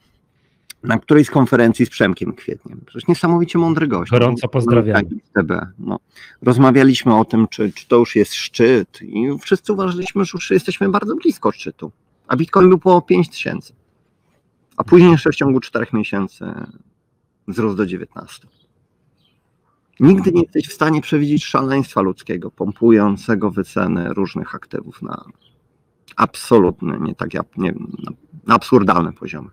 [0.84, 4.12] na którejś z konferencji z Przemkiem Kwietniem, przecież niesamowicie mądry gość.
[4.12, 5.10] Gorąco pozdrawiamy.
[5.34, 6.00] TB, no
[6.42, 10.90] rozmawialiśmy o tym, czy, czy to już jest szczyt i wszyscy uważaliśmy, że już jesteśmy
[10.90, 11.92] bardzo blisko szczytu.
[12.28, 13.74] A Bitcoin był po 5 tysięcy.
[14.78, 16.46] A później jeszcze w ciągu 4 miesięcy
[17.48, 18.48] wzrósł do 19.
[20.00, 25.26] Nigdy nie jesteś w stanie przewidzieć szaleństwa ludzkiego, pompującego wyceny różnych aktywów na
[26.16, 27.72] absolutny, nie tak jak, nie
[28.48, 29.50] na, absurdalne poziomy.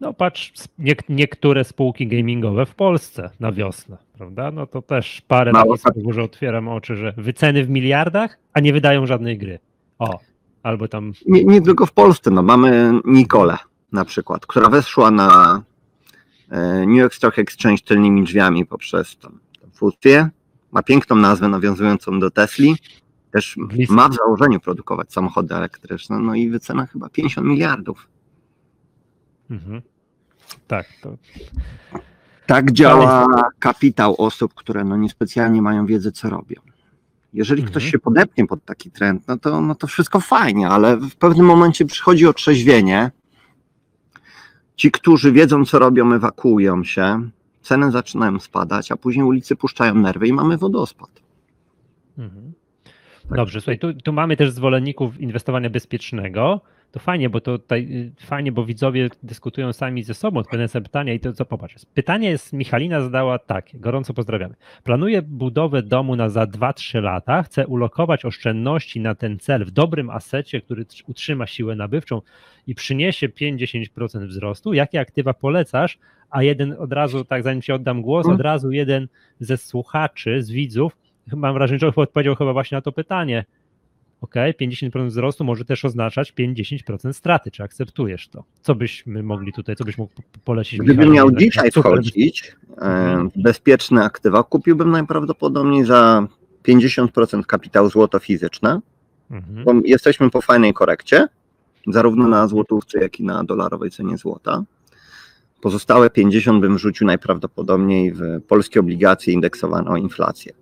[0.00, 4.50] No patrz, nie, niektóre spółki gamingowe w Polsce na wiosnę, prawda?
[4.50, 8.72] No to też parę Mało takich że otwieram oczy, że wyceny w miliardach, a nie
[8.72, 9.58] wydają żadnej gry.
[9.98, 10.18] O,
[10.62, 13.56] albo tam Nie, nie tylko w Polsce, no mamy Nikolę
[13.92, 15.62] na przykład, która weszła na
[16.86, 19.28] New York Stock Exchange tylnymi drzwiami poprzez tą,
[19.60, 20.28] tą fuzję.
[20.72, 22.76] Ma piękną nazwę nawiązującą do Tesli.
[23.30, 23.56] Też
[23.88, 28.08] ma w założeniu produkować samochody elektryczne, no i wycena chyba 50 miliardów.
[29.50, 29.82] Mhm.
[30.68, 31.16] Tak, to
[32.46, 33.26] Tak działa
[33.58, 36.60] kapitał osób, które no niespecjalnie mają wiedzę, co robią.
[37.32, 37.90] Jeżeli ktoś Mhm.
[37.90, 41.84] się podepnie pod taki trend, no to, no to wszystko fajnie, ale w pewnym momencie
[41.84, 43.10] przychodzi otrzeźwienie.
[44.76, 47.30] Ci, którzy wiedzą, co robią, ewakuują się,
[47.62, 51.10] ceny zaczynają spadać, a później ulicy puszczają nerwy i mamy wodospad.
[52.18, 52.52] Mhm.
[53.30, 56.60] Dobrze, słuchaj, tu, tu mamy też zwolenników inwestowania bezpiecznego.
[56.92, 60.82] To fajnie, bo to tutaj y, fajnie, bo widzowie dyskutują sami ze sobą, odpowiadają sobie
[60.82, 61.74] pytania i to co popatrz.
[61.94, 64.54] Pytanie jest, Michalina zadała takie, gorąco pozdrawiamy.
[64.84, 70.10] Planuję budowę domu na za 2-3 lata, chcę ulokować oszczędności na ten cel w dobrym
[70.10, 72.22] asecie, który tr- utrzyma siłę nabywczą
[72.66, 74.72] i przyniesie 5-10% wzrostu.
[74.72, 75.98] Jakie aktywa polecasz?
[76.30, 78.34] A jeden od razu, tak zanim ci oddam głos, Mhm.
[78.34, 79.08] od razu jeden
[79.40, 80.96] ze słuchaczy, z widzów,
[81.32, 83.44] mam wrażenie, że odpowiedział chyba właśnie na to pytanie.
[84.22, 87.50] Ok, 50% wzrostu może też oznaczać 5-10% straty.
[87.50, 88.44] Czy akceptujesz to?
[88.62, 90.80] Co byśmy mogli tutaj, co byś mógł po- polecić?
[90.80, 93.30] Gdybym miał dzisiaj wchodzić e, Mhm.
[93.30, 96.26] w bezpieczne aktywa, kupiłbym najprawdopodobniej za
[96.62, 98.80] 50% kapitał złoto fizyczne,
[99.30, 99.82] Mhm.
[99.84, 101.26] jesteśmy po fajnej korekcie,
[101.86, 104.62] zarówno na złotówce, jak i na dolarowej cenie złota.
[105.60, 110.52] Pozostałe 50 bym wrzucił najprawdopodobniej w polskie obligacje indeksowane o inflację.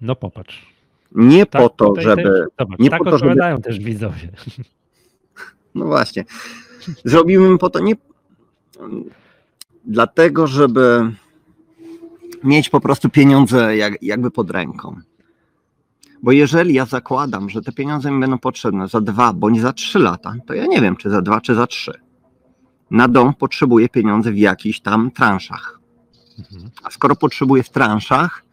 [0.00, 0.71] No popatrz.
[1.14, 2.22] Nie Tak, po to, żeby.
[2.22, 4.28] Też, zobacz, nie tak po to, żeby- odpowiadają też widzowie.
[5.74, 6.24] No właśnie.
[7.04, 7.94] Zrobiłbym po to nie.
[9.84, 11.12] Dlatego, żeby
[12.44, 14.96] mieć po prostu pieniądze jak, jakby pod ręką.
[16.22, 19.98] Bo jeżeli ja zakładam, że te pieniądze mi będą potrzebne za dwa bądź za trzy
[19.98, 21.92] lata, to ja nie wiem, czy za dwa, czy za trzy.
[22.90, 25.80] Na dom potrzebuję pieniądze w jakichś tam transzach.
[26.38, 26.70] Mhm.
[26.82, 28.44] A skoro potrzebuję w transzach,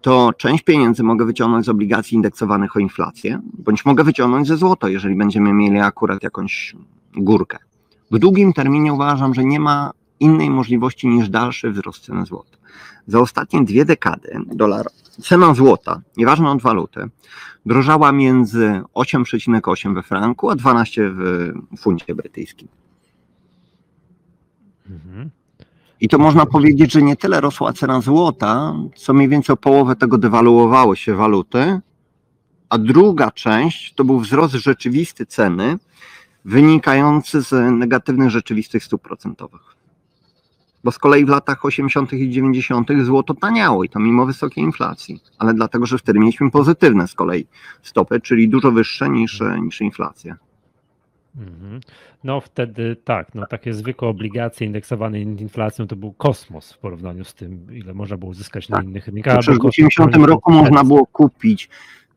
[0.00, 4.88] to część pieniędzy mogę wyciągnąć z obligacji indeksowanych o inflację, bądź mogę wyciągnąć ze złoto,
[4.88, 6.76] jeżeli będziemy mieli akurat jakąś
[7.16, 7.58] górkę.
[8.10, 12.56] W długim terminie uważam, że nie ma innej możliwości niż dalszy wzrost ceny złota.
[13.06, 14.86] Za ostatnie dwie dekady dolar,
[15.22, 17.10] cena złota, nieważne od waluty,
[17.66, 22.68] drożała między 8,8 we franku, a 12 w funcie brytyjskim.
[24.90, 25.30] Mhm.
[26.00, 29.96] I to można powiedzieć, że nie tyle rosła cena złota, co mniej więcej o połowę
[29.96, 31.80] tego dewaluowały się waluty,
[32.68, 35.78] a druga część to był wzrost rzeczywisty ceny
[36.44, 39.76] wynikający z negatywnych rzeczywistych stóp procentowych.
[40.84, 42.12] Bo z kolei w latach 80.
[42.12, 42.88] i 90.
[43.02, 47.46] złoto taniało i to mimo wysokiej inflacji, ale dlatego, że wtedy mieliśmy pozytywne z kolei
[47.82, 50.36] stopy, czyli dużo wyższe niż, niż inflacja.
[51.38, 51.80] Mhm.
[52.24, 57.34] No wtedy tak, no takie zwykłe obligacje indeksowane inflacją to był kosmos w porównaniu z
[57.34, 58.86] tym, ile można było uzyskać na Tak.
[58.86, 59.34] innych To rynkach.
[59.38, 61.68] przecież w albo 80 kosmos roku można było kupić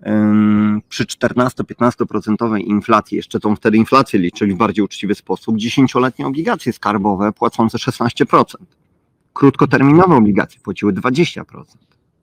[0.07, 6.73] ym, przy 14-15% inflacji, jeszcze tą wtedy inflację liczyli w bardziej uczciwy sposób, 10-letnie obligacje
[6.73, 8.43] skarbowe płacące 16%.
[9.33, 11.43] Krótkoterminowe obligacje płaciły 20%.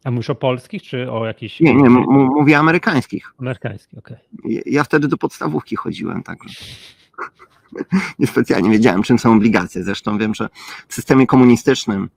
[0.04, 3.32] A mówisz o polskich, czy o jakichś Nie, nie, mówię amerykańskich.
[3.38, 3.98] amerykańskich?
[3.98, 4.16] Okej.
[4.44, 6.48] Ja- Ja wtedy do podstawówki chodziłem, także
[8.18, 9.82] niespecjalnie wiedziałem, czym są obligacje.
[9.84, 10.48] Zresztą wiem, że
[10.88, 12.08] w systemie komunistycznym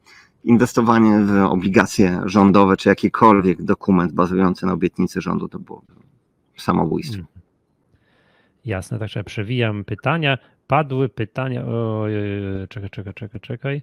[0.43, 5.81] inwestowanie w obligacje rządowe, czy jakikolwiek dokument bazujący na obietnicy rządu, to było
[6.57, 7.15] samobójstwo.
[7.19, 7.27] Mm.
[8.65, 10.37] Jasne, także przewijam pytania.
[10.67, 11.65] Padły pytania.
[11.65, 12.05] O,
[12.69, 13.81] czekaj, czekaj, czekaj, czekaj.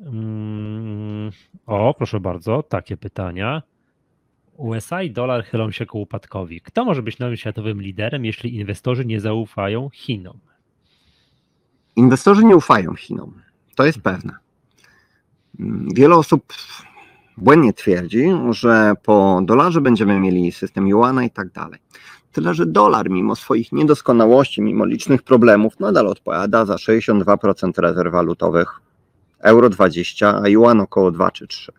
[0.00, 1.30] Mm,
[1.66, 3.62] O, proszę bardzo, takie pytania.
[4.56, 6.60] USA i dolar chylą się ku upadkowi.
[6.60, 10.38] Kto może być nowym światowym liderem, jeśli inwestorzy nie zaufają Chinom?
[11.96, 13.34] Inwestorzy nie ufają Chinom.
[13.74, 14.36] To jest pewne.
[15.94, 16.52] Wiele osób
[17.36, 21.78] błędnie twierdzi, że po dolarze będziemy mieli system Yuana i tak dalej.
[22.32, 28.80] Tyle, że dolar, mimo swoich niedoskonałości, mimo licznych problemów, nadal odpowiada za 62% rezerw walutowych,
[29.40, 31.72] euro 20, a Yuan około 2 czy 3.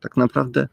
[0.00, 0.68] Tak naprawdę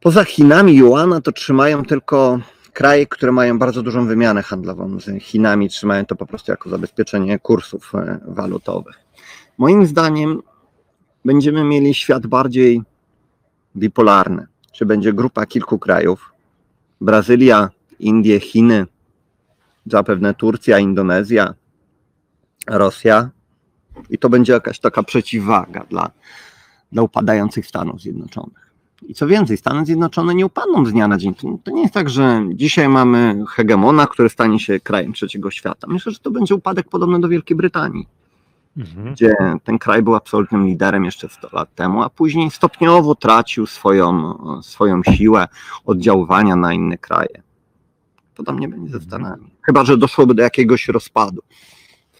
[0.00, 2.40] poza Chinami Yuana to trzymają tylko
[2.72, 7.38] kraje, które mają bardzo dużą wymianę handlową z Chinami, trzymają to po prostu jako zabezpieczenie
[7.38, 8.96] kursów e, walutowych.
[9.58, 10.42] Moim zdaniem
[11.24, 12.82] będziemy mieli świat bardziej
[13.76, 14.46] bipolarny.
[14.72, 16.32] Czy będzie grupa kilku krajów?
[17.00, 18.86] Brazylia, Indie, Chiny,
[19.86, 21.54] zapewne Turcja, Indonezja,
[22.66, 23.30] Rosja.
[24.10, 26.10] I to będzie jakaś taka przeciwwaga dla,
[26.92, 28.72] dla upadających Stanów Zjednoczonych.
[29.08, 31.34] I co więcej, Stany Zjednoczone nie upadną z dnia na dzień.
[31.34, 35.86] To, to nie jest tak, że dzisiaj mamy hegemona, który stanie się krajem trzeciego świata.
[35.90, 38.06] Myślę, że to będzie upadek podobny do Wielkiej Brytanii
[38.76, 39.14] Mhm.
[39.14, 39.34] gdzie
[39.64, 45.02] ten kraj był absolutnym liderem jeszcze 100 lat temu, a później stopniowo tracił swoją, swoją
[45.02, 45.48] siłę
[45.84, 47.42] oddziaływania na inne kraje.
[48.36, 49.50] Podobnie będzie ze Stanami.
[49.62, 51.42] Chyba, że doszłoby do jakiegoś rozpadu,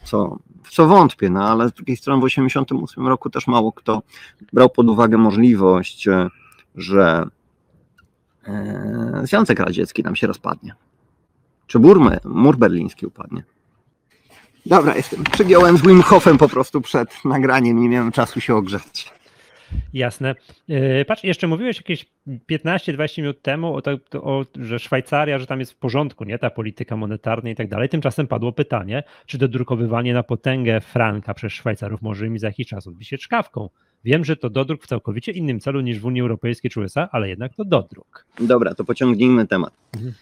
[0.04, 4.02] co, w co wątpię, no ale z drugiej strony w 1988 roku też mało kto
[4.52, 6.28] brał pod uwagę możliwość, e,
[6.74, 7.26] że
[8.46, 10.74] e, Związek Radziecki nam się rozpadnie.
[11.66, 13.42] Czy burmy, mur berliński upadnie.
[14.66, 15.24] Dobra, jestem.
[15.24, 19.12] Przygiąłem z Wim Hofem po prostu przed nagraniem, nie miałem czasu się ogrzać.
[19.92, 20.34] Jasne.
[20.68, 22.06] Yy, Patrz, jeszcze mówiłeś jakieś
[22.50, 26.38] 15-20 minut temu, o to, to, o, że Szwajcaria, że tam jest w porządku, nie?
[26.38, 27.88] Ta polityka monetarna i tak dalej.
[27.88, 32.86] Tymczasem padło pytanie, czy dodrukowywanie na potęgę franka przez Szwajcarów może im za jakiś czas
[32.86, 33.68] odbić się czkawką.
[34.04, 37.28] Wiem, że to dodruk w całkowicie innym celu niż w Unii Europejskiej czy USA, ale
[37.28, 38.26] jednak to dodruk.
[38.40, 39.72] Dobra, to pociągnijmy temat.
[39.94, 40.14] Mhm.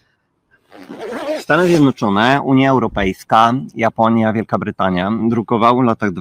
[1.39, 6.13] Stany Zjednoczone, Unia Europejska, Japonia, Wielka Brytania drukowały w latach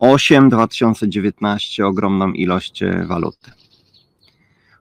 [0.00, 3.50] 2008-2019 ogromną ilość e, waluty.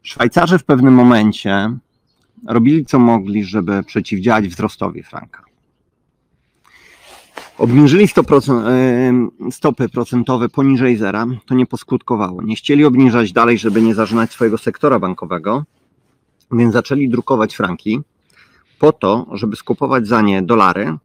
[0.04, 1.78] Szwajcarzy w pewnym momencie
[2.48, 5.46] robili co mogli, żeby przeciwdziałać wzrostowi franka.
[7.58, 12.42] Obniżyli 100%, e, stopy procentowe poniżej zera, to nie poskutkowało.
[12.42, 15.64] Nie chcieli obniżać dalej, żeby nie zażynać swojego sektora bankowego,
[16.52, 18.02] więc zaczęli drukować franki
[18.80, 20.98] po to, żeby skupować za nie dolary,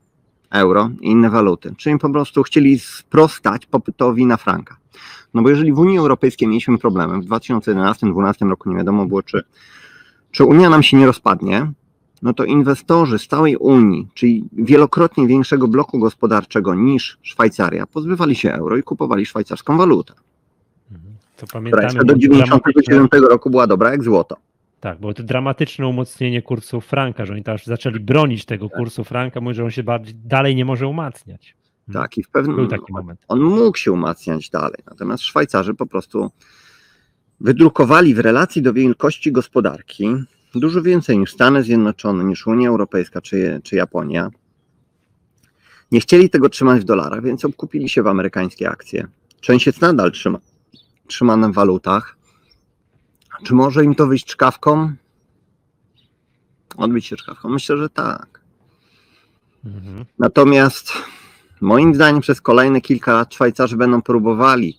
[0.50, 1.74] euro i inne waluty.
[1.76, 4.76] Czyli po prostu chcieli sprostać popytowi na franka.
[5.34, 9.42] No bo jeżeli w Unii Europejskiej mieliśmy problemy, w 2011-2012 roku nie wiadomo było, czy,
[10.30, 11.72] czy Unia nam się nie rozpadnie,
[12.22, 18.52] no to inwestorzy z całej Unii, czyli wielokrotnie większego bloku gospodarczego niż Szwajcaria, pozbywali się
[18.52, 20.14] euro i kupowali szwajcarską walutę,
[20.92, 21.14] Mhm.
[21.36, 21.82] To która pamiętamy.
[21.82, 24.36] jeszcze do było to 1997 roku była dobra jak złoto.
[24.80, 29.40] Tak, było to dramatyczne umocnienie kursu franka, że oni też zaczęli bronić tego kursu franka,
[29.40, 31.56] mówiąc, że on się bardziej, dalej nie może umacniać.
[31.92, 33.20] Tak, i w pewnym Był taki moment.
[33.28, 34.78] on mógł się umacniać dalej.
[34.86, 36.30] Natomiast Szwajcarzy po prostu
[37.40, 40.16] wydrukowali w relacji do wielkości gospodarki
[40.54, 44.30] dużo więcej niż Stany Zjednoczone, niż Unia Europejska czy, czy Japonia.
[45.92, 49.06] Nie chcieli tego trzymać w dolarach, więc obkupili się w amerykańskie akcje.
[49.40, 50.38] Część jest nadal trzyma,
[51.06, 52.16] trzymana w walutach.
[53.42, 54.92] Czy może im to wyjść czkawką?
[56.76, 57.48] Odbić się czkawką?
[57.48, 58.40] Myślę, że tak.
[59.64, 60.04] Mhm.
[60.18, 60.92] Natomiast
[61.60, 64.78] Moim zdaniem przez kolejne kilka lat Szwajcarzy będą próbowali,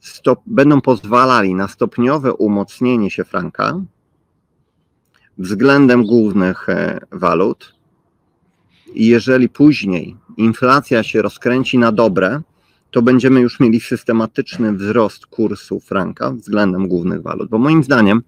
[0.00, 3.80] stop, będą pozwalali na stopniowe umocnienie się franka
[5.38, 7.74] względem głównych e, walut.
[8.94, 12.40] I jeżeli później inflacja się rozkręci na dobre,
[12.94, 17.50] to będziemy już mieli systematyczny wzrost kursu franka względem głównych walut.
[17.50, 18.22] Bo moim zdaniem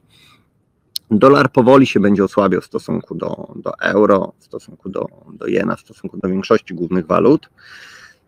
[1.10, 5.76] dolar powoli się będzie osłabiał w stosunku do, do euro, w stosunku do, do jena,
[5.76, 7.50] w stosunku do większości głównych walut.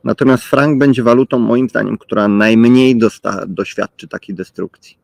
[0.05, 2.99] Natomiast frank będzie walutą, moim zdaniem, która najmniej
[3.47, 4.99] doświadczy takiej destrukcji.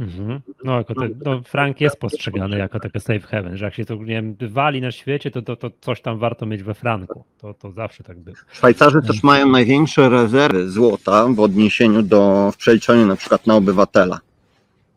[0.00, 0.40] Mhm.
[0.64, 3.94] No, jako te, no, frank jest postrzegany jako takie safe haven, że jak się to
[3.94, 7.24] nie wiem, wali na świecie, to, to, to coś tam warto mieć we franku.
[7.38, 8.36] To, to zawsze tak było.
[8.52, 14.20] Szwajcarzy też mają największe rezerwy złota w odniesieniu do, w przeliczeniu na przykład na obywatela.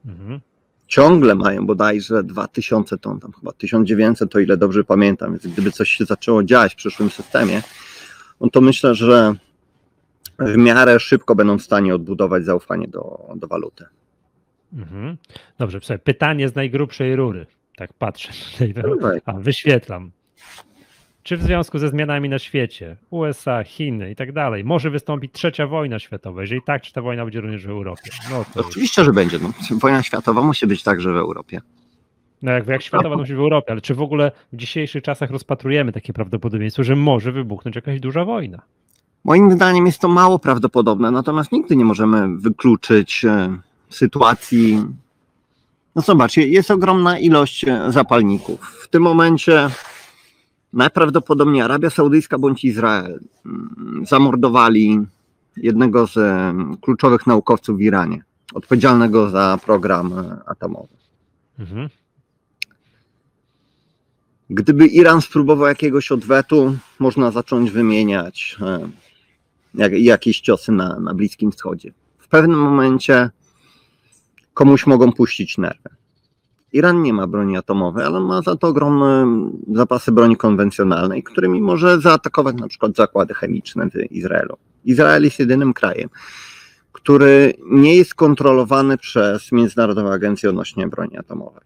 [0.06, 0.40] Mhm.
[0.88, 5.90] ciągle mają bodajże 2000 ton, tam chyba 1900, o ile dobrze pamiętam, więc gdyby coś
[5.90, 7.62] się zaczęło dziać w przyszłym systemie,
[8.42, 9.36] no to myślę, że
[10.40, 13.86] w miarę szybko będą w stanie odbudować zaufanie do, do waluty.
[14.76, 15.18] Mhm.
[15.58, 17.46] Dobrze, słuchaj, pytanie z najgrubszej rury.
[17.76, 18.74] Tak patrzę tutaj.
[19.26, 20.12] A, wyświetlam.
[21.24, 25.68] Czy w związku ze zmianami na świecie, USA, Chiny i tak dalej, może wystąpić trzecia
[25.68, 26.42] wojna światowa?
[26.42, 28.12] Jeżeli tak, czy ta wojna będzie również w Europie?
[28.32, 29.40] No, to Oczywiście, że będzie.
[29.40, 29.50] No,
[29.80, 31.62] wojna światowa musi być także w Europie.
[32.42, 35.92] no jak, jak światowa musi w Europie, ale czy w ogóle w dzisiejszych czasach rozpatrujemy
[35.92, 38.62] takie prawdopodobieństwo, że może wybuchnąć jakaś duża wojna?
[39.24, 43.58] Moim zdaniem jest to mało prawdopodobne, natomiast nigdy nie możemy wykluczyć e,
[43.90, 44.86] sytuacji.
[45.96, 48.60] No zobaczcie, jest ogromna ilość e, zapalników.
[48.84, 49.70] W tym momencie
[50.74, 55.00] najprawdopodobniej Arabia Saudyjska bądź Izrael mm, zamordowali
[55.58, 58.24] jednego z e, kluczowych naukowców w Iranie,
[58.54, 60.96] odpowiedzialnego za program e, atomowy.
[61.60, 61.90] Mhm.
[64.50, 68.58] Gdyby Iran spróbował jakiegoś odwetu, można zacząć wymieniać
[69.76, 71.94] jak, jakieś ciosy na, na Bliskim Wschodzie.
[72.18, 73.30] W pewnym momencie
[74.56, 75.90] komuś mogą puścić nerwy.
[76.74, 79.26] Iran nie ma broni atomowej, ale ma za to ogromne
[79.74, 84.58] zapasy broni konwencjonalnej, którymi może zaatakować na przykład zakłady chemiczne w Izraelu.
[84.86, 86.10] Izrael jest jedynym krajem,
[86.92, 91.64] który nie jest kontrolowany przez Międzynarodową Agencję odnośnie broni atomowej.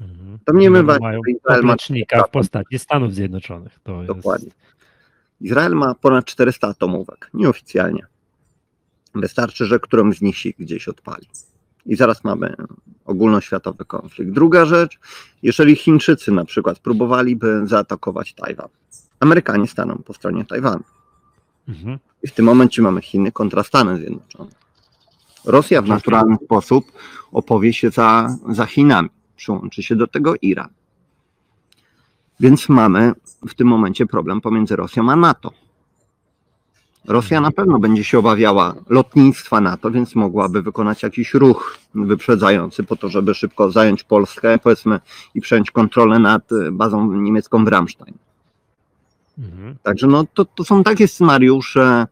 [0.00, 0.38] Mhm.
[0.46, 3.78] Domniemywać, One mają że Izrael ma poplecznika w postaci Stanów Zjednoczonych.
[3.84, 4.06] To jest...
[4.06, 4.50] Dokładnie.
[5.40, 8.06] Izrael ma ponad 400 atomówek, nieoficjalnie.
[9.14, 11.26] Wystarczy, że którąś z nich się gdzieś odpali.
[11.86, 12.54] I zaraz mamy
[13.04, 14.32] ogólnoświatowy konflikt.
[14.32, 14.98] Druga rzecz,
[15.42, 18.68] jeżeli Chińczycy na przykład próbowaliby zaatakować Tajwan,
[19.20, 20.84] Amerykanie staną po stronie Tajwanu.
[21.68, 21.98] Mhm.
[22.22, 24.50] I w tym momencie mamy Chiny kontra Stany Zjednoczone.
[25.44, 26.92] Rosja w naturalny sposób
[27.32, 29.08] opowie się za, za Chinami.
[29.36, 30.68] Przyłączy się do tego Iran.
[32.40, 33.12] Więc mamy
[33.48, 35.52] w tym momencie problem pomiędzy Rosją a NATO.
[37.08, 42.96] Rosja na pewno będzie się obawiała lotnictwa NATO, więc mogłaby wykonać jakiś ruch wyprzedzający po
[42.96, 45.00] to, żeby szybko zająć Polskę, powiedzmy,
[45.34, 48.14] i przejąć kontrolę nad y, bazą niemiecką w Ramstein.
[49.38, 49.76] Mhm.
[49.82, 52.06] Także no, to, to są takie scenariusze,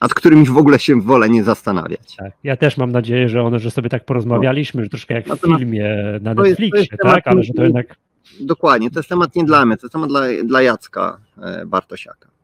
[0.00, 2.16] nad którymi w ogóle się wolę nie zastanawiać.
[2.16, 2.32] Tak.
[2.44, 5.60] Ja też mam nadzieję, że one, że sobie tak porozmawialiśmy, że troszkę jak w Natomiast
[5.60, 5.84] filmie
[6.20, 7.26] na jest- Netflixie, jest temat tak?
[7.26, 7.96] Ale że to jednak.
[8.40, 12.35] Dokładnie, to jest temat nie dla mnie, to jest temat dla, dla Jacka e, Bartosiaka.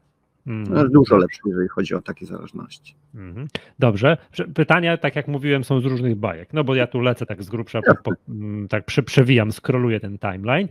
[0.46, 2.94] Jest dużo lepszy, jeżeli chodzi o takie zależności.
[3.14, 3.48] Mhm.
[3.78, 4.16] Dobrze.
[4.54, 6.52] Pytania, tak jak mówiłem, są z różnych bajek.
[6.52, 10.00] No bo ja tu lecę tak z grubsza, po, po, mm, tak prze, przewijam, skroluję
[10.00, 10.68] ten timeline.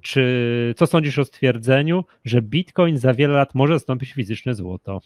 [0.00, 5.00] Czy co sądzisz o stwierdzeniu, że Bitcoin za wiele lat może zastąpić fizyczne złoto?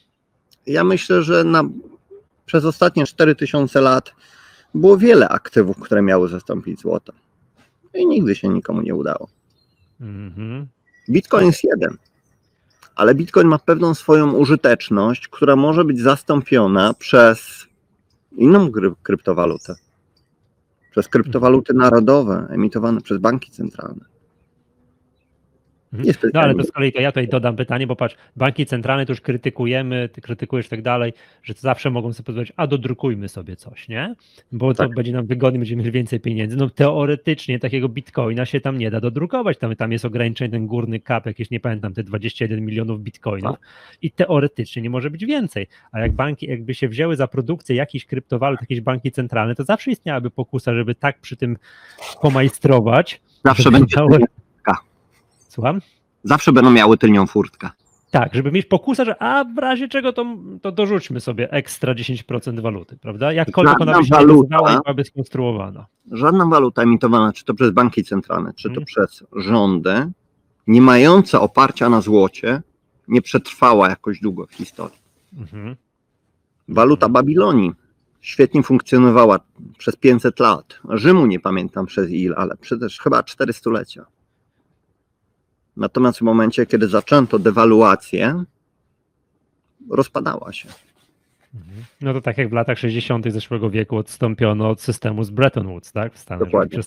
[0.66, 1.64] Ja myślę, że na,
[2.46, 4.12] przez ostatnie 4000 lat
[4.74, 7.12] było wiele aktywów, które miały zastąpić złoto.
[7.94, 9.28] I nigdy się nikomu nie udało.
[10.00, 10.66] Mhm.
[11.10, 11.96] Bitcoin jest jeden,
[12.98, 17.66] ale Bitcoin ma pewną swoją użyteczność, która może być zastąpiona przez
[18.32, 18.70] inną
[19.02, 19.74] kryptowalutę.
[20.90, 24.04] Przez kryptowaluty narodowe emitowane przez banki centralne.
[25.92, 26.14] Mhm.
[26.34, 29.12] No ale to z kolei to ja tutaj dodam pytanie, bo patrz, banki centralne to
[29.12, 31.12] już krytykujemy, ty krytykujesz i tak dalej,
[31.42, 34.14] że to zawsze mogą sobie pozwolić, a dodrukujmy sobie coś, nie?
[34.52, 34.94] Bo to Tak.
[34.94, 36.56] będzie nam wygodnie, będziemy mieli więcej pieniędzy.
[36.56, 41.00] No teoretycznie takiego bitcoina się tam nie da dodrukować, tam, tam jest ograniczenie, ten górny
[41.00, 43.56] cap, jakieś nie pamiętam, te 21 milionów bitcoinów
[44.02, 45.66] i teoretycznie nie może być więcej.
[45.92, 49.90] A jak banki jakby się wzięły za produkcję jakichś kryptowalut, jakieś banki centralne, to zawsze
[49.90, 51.56] istniałaby pokusa, żeby tak przy tym
[52.22, 53.20] pomajstrować.
[53.44, 54.18] Zawsze będzie dało-
[55.58, 55.80] Słucham?
[56.24, 57.70] Zawsze będą miały tylnią furtkę.
[58.10, 60.26] Tak, żeby mieć pokusę, że a w razie czego to,
[60.62, 63.32] to dorzućmy sobie ekstra 10% waluty, prawda?
[63.32, 65.86] Jakkolwiek ona by się nie Żadna waluta- byłaby skonstruowana.
[66.12, 68.84] Żadna waluta emitowana, czy to przez banki centralne, czy to Mhm.
[68.86, 70.10] przez rządy,
[70.66, 72.62] nie mająca oparcia na złocie,
[73.08, 74.98] nie przetrwała jakoś długo w historii.
[75.38, 75.76] Mhm.
[76.68, 77.72] Waluta Babilonii
[78.20, 79.38] świetnie funkcjonowała
[79.78, 80.80] przez 500 lat.
[80.90, 84.04] Rzymu nie pamiętam przez ile, ale przecież chyba 4 stulecia.
[85.78, 88.44] Natomiast w momencie, kiedy zaczęto dewaluację,
[89.90, 90.68] rozpadała się.
[91.54, 91.84] Mhm.
[92.00, 93.32] No to tak jak w latach 60.
[93.32, 96.14] zeszłego wieku odstąpiono od systemu z Bretton Woods, tak?
[96.14, 96.44] W Stanach.
[96.44, 96.78] Dokładnie.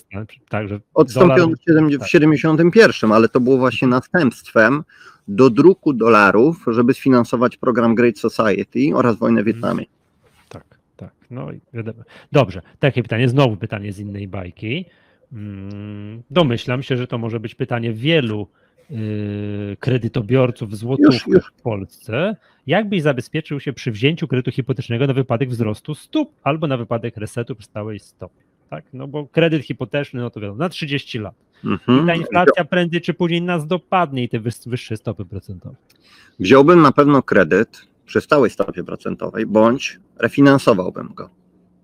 [0.48, 4.82] Tak, że Odstąpiono dolar- w siedem- w 71, ale to było właśnie następstwem
[5.28, 9.84] do druku dolarów, żeby sfinansować program Great Society oraz wojnę w Wietnamie.
[10.48, 10.64] Tak,
[10.96, 11.10] tak.
[11.30, 12.02] No i wiadomo.
[12.32, 14.84] Dobrze, takie pytanie, znowu pytanie z innej bajki.
[15.32, 18.48] Mm, Domyślam się, że to może być pytanie wielu
[19.80, 21.46] kredytobiorców w złotówkach już.
[21.58, 22.36] w Polsce.
[22.66, 27.16] Jak byś zabezpieczył się przy wzięciu kredytu hipotecznego na wypadek wzrostu stóp albo na wypadek
[27.16, 28.42] resetu przy stałej stopie?
[28.70, 28.84] Tak?
[28.92, 31.34] No bo kredyt hipoteczny, no to wiadomo, na 30 lat.
[31.64, 32.06] I Mhm.
[32.06, 35.76] ta inflacja prędzej czy później nas dopadnie i te wyższe stopy procentowe.
[36.38, 41.30] Wziąłbym na pewno kredyt przy stałej stopie procentowej, bądź refinansowałbym go.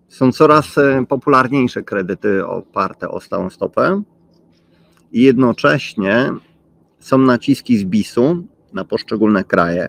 [0.08, 4.02] Są coraz e, popularniejsze kredyty oparte o stałą stopę
[5.12, 6.30] i jednocześnie
[7.00, 9.88] są naciski z BIS-u na poszczególne kraje,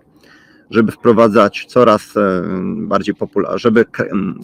[0.70, 2.43] żeby wprowadzać coraz e,
[2.78, 3.86] bardziej popularne, żeby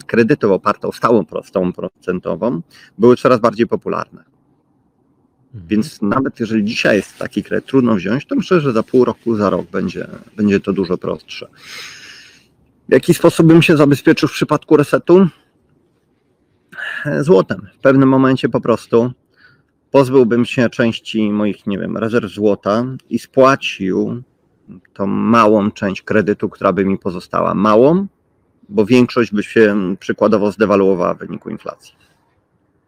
[0.06, 2.62] kredyty oparte o stałą stałą procentową
[2.98, 4.24] były coraz bardziej popularne.
[5.54, 5.68] Mhm.
[5.68, 9.36] Więc nawet jeżeli dzisiaj jest taki kredyt trudno wziąć, to myślę, że za pół roku,
[9.36, 11.48] za rok będzie, będzie to dużo prostsze.
[12.88, 15.28] W jaki sposób bym się zabezpieczył w przypadku resetu?
[17.06, 17.66] E, Złotem.
[17.78, 19.12] W pewnym momencie po prostu
[19.96, 24.22] pozbyłbym się części moich, nie wiem, rezerw złota i spłacił
[24.94, 27.54] tą małą część kredytu, która by mi pozostała.
[27.54, 28.06] Małą,
[28.68, 31.94] bo większość by się przykładowo zdewaluowała w wyniku inflacji.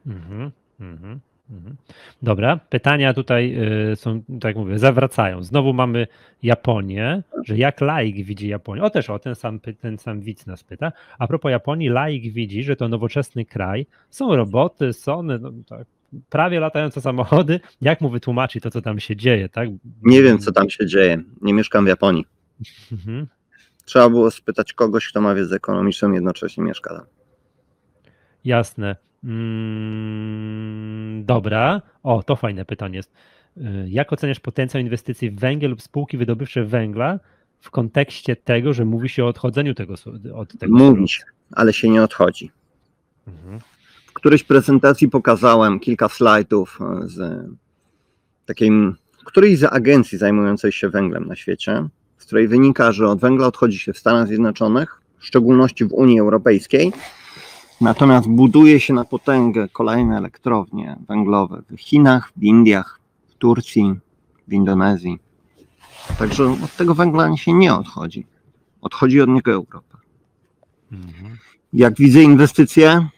[0.06, 0.50] Mhm,
[0.80, 1.76] mhm, mhm.
[2.22, 3.56] Dobra, pytania tutaj
[3.92, 5.42] y, są, tak mówię, zawracają.
[5.42, 6.06] Znowu mamy
[6.42, 8.82] Japonię, że jak laik widzi Japonię.
[8.82, 10.92] O też o ten sam, ten sam widz nas pyta.
[11.18, 15.86] A propos Japonii, laik widzi, że to nowoczesny kraj, są roboty, Sony, no, tak,
[16.28, 17.61] prawie latające samochody.
[17.80, 19.68] Jak mu wytłumaczy to, co tam się dzieje, tak?
[20.02, 21.22] Nie wiem, co tam się dzieje.
[21.40, 22.26] Nie mieszkam w Japonii.
[22.92, 23.26] Mhm.
[23.84, 27.06] Trzeba było spytać kogoś, kto ma wiedzę ekonomiczną, jednocześnie mieszka tam.
[28.44, 28.96] Jasne.
[29.24, 31.82] Mm, dobra.
[32.02, 33.12] O, to fajne pytanie jest.
[33.56, 37.20] Y, Jak oceniasz potencjał inwestycji w węgiel lub spółki wydobywcze węgla
[37.61, 39.94] w kontekście tego, że mówi się o odchodzeniu tego,
[40.34, 42.50] od tego Mówi się, ale się nie odchodzi.
[43.26, 43.59] Mhm.
[44.19, 47.47] W którejś prezentacji pokazałem kilka slajdów e, z
[48.47, 48.71] takiej,
[49.25, 51.89] którejś z agencji zajmującej się węglem na świecie,
[52.19, 56.21] z której wynika, że od węgla odchodzi się w Stanach Zjednoczonych, w szczególności w Unii
[56.21, 56.93] Europejskiej,
[57.81, 63.95] natomiast buduje się na potęgę kolejne elektrownie węglowe w Chinach, w Indiach, w Turcji,
[64.49, 65.19] w Indonezji.
[66.19, 68.27] Także od tego węgla się nie odchodzi.
[68.81, 69.99] Odchodzi od niego Europa.
[70.93, 71.37] Mhm.
[71.73, 73.09] Jak widzę inwestycje,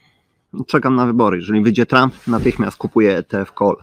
[0.67, 1.37] czekam na wybory.
[1.39, 3.77] Jeżeli wyjdzie Trump, natychmiast kupuję ETF Call.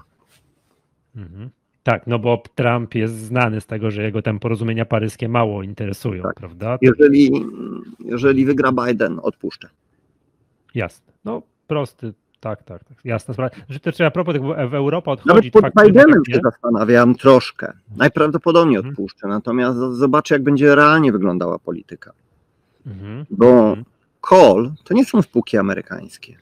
[1.15, 1.49] Mhm.
[1.83, 6.23] Tak, no bo Trump jest znany z tego, że jego tam porozumienia paryskie mało interesują,
[6.23, 6.33] Tak.
[6.35, 6.77] prawda?
[6.81, 7.31] Jeżeli,
[8.05, 9.69] jeżeli wygra Biden, odpuszczę.
[10.75, 11.13] Jasne.
[11.25, 12.97] No prosty, tak, tak, tak.
[13.05, 13.55] Jasna sprawa.
[13.69, 14.35] Że to trzeba a propos
[14.69, 17.73] w Europa odchodzi Nawet pod Bidenem się zastanawiam troszkę.
[17.97, 18.91] Najprawdopodobniej Mhm.
[18.93, 22.11] odpuszczę, natomiast zobaczę, jak będzie realnie wyglądała polityka.
[22.87, 23.25] Mhm.
[23.29, 23.85] Bo Mhm.
[24.21, 26.37] Coal to nie są spółki amerykańskie.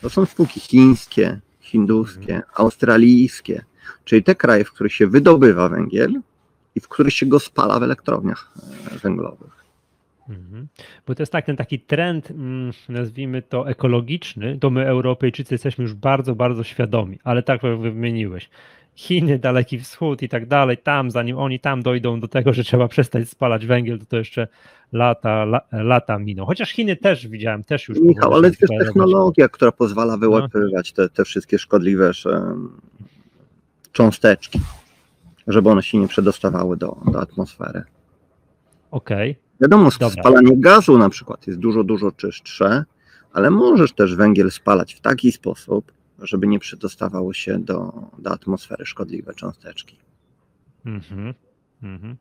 [0.00, 2.42] To są spółki chińskie, hinduskie, Mhm.
[2.54, 3.64] australijskie,
[4.04, 6.20] czyli te kraje, w których się wydobywa węgiel
[6.74, 8.52] i w których się go spala w elektrowniach
[8.92, 9.64] e, węglowych.
[10.28, 10.68] Mhm.
[11.06, 15.82] Bo to jest tak, ten taki trend, mm, nazwijmy to ekologiczny, to my Europejczycy jesteśmy
[15.82, 18.50] już bardzo, bardzo świadomi, ale tak jak wymieniłeś,
[18.98, 22.88] Chiny, Daleki Wschód i tak dalej, tam zanim oni tam dojdą do tego, że trzeba
[22.88, 24.48] przestać spalać węgiel, to to jeszcze
[24.92, 26.46] lata, la, lata miną.
[26.46, 31.08] Chociaż Chiny też widziałem, też już Michał, ale się jest technologia, która pozwala wyłapywać te,
[31.08, 32.10] te wszystkie szkodliwe
[33.92, 34.60] cząsteczki,
[35.46, 37.82] żeby one się nie przedostawały do, do atmosfery.
[38.90, 40.22] Okej, Wiadomo, Dobra.
[40.22, 42.84] spalanie gazu na przykład jest dużo, dużo czystsze,
[43.32, 48.86] ale możesz też węgiel spalać w taki sposób, żeby nie przedostawały się do, do atmosfery
[48.86, 49.96] szkodliwe cząsteczki.
[50.86, 51.34] Mhm.
[51.82, 52.16] Mhm.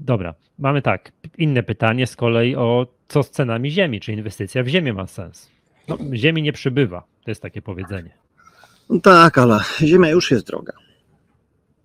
[0.00, 1.12] Dobra, mamy tak.
[1.38, 4.00] Inne pytanie z kolei o co z cenami ziemi?
[4.00, 5.50] Czy inwestycja w ziemię ma sens?
[5.88, 8.10] No, ziemi nie przybywa, to jest takie powiedzenie.
[8.90, 10.72] No tak, ale ziemia już jest droga.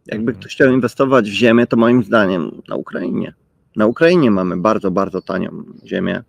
[0.05, 0.37] Jakby Mhm.
[0.39, 3.33] ktoś chciał inwestować w ziemię, to moim zdaniem na Ukrainie.
[3.75, 6.23] Na Ukrainie mamy bardzo, bardzo tanią ziemię.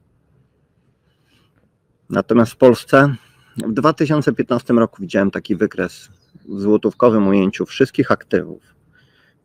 [2.10, 3.14] Natomiast w Polsce
[3.56, 6.08] w 2015 roku widziałem taki wykres
[6.48, 8.74] w złotówkowym ujęciu wszystkich aktywów,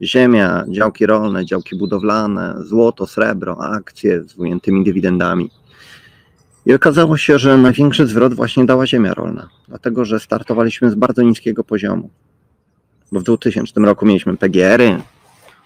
[0.01, 5.49] Ziemia, działki rolne, działki budowlane, złoto, srebro, akcje z ujętymi dywidendami.
[6.65, 11.21] I okazało się, że największy zwrot właśnie dała ziemia rolna, dlatego że startowaliśmy z bardzo
[11.21, 12.09] niskiego poziomu.
[13.11, 15.01] Bo w 2000 roku mieliśmy PGR-y,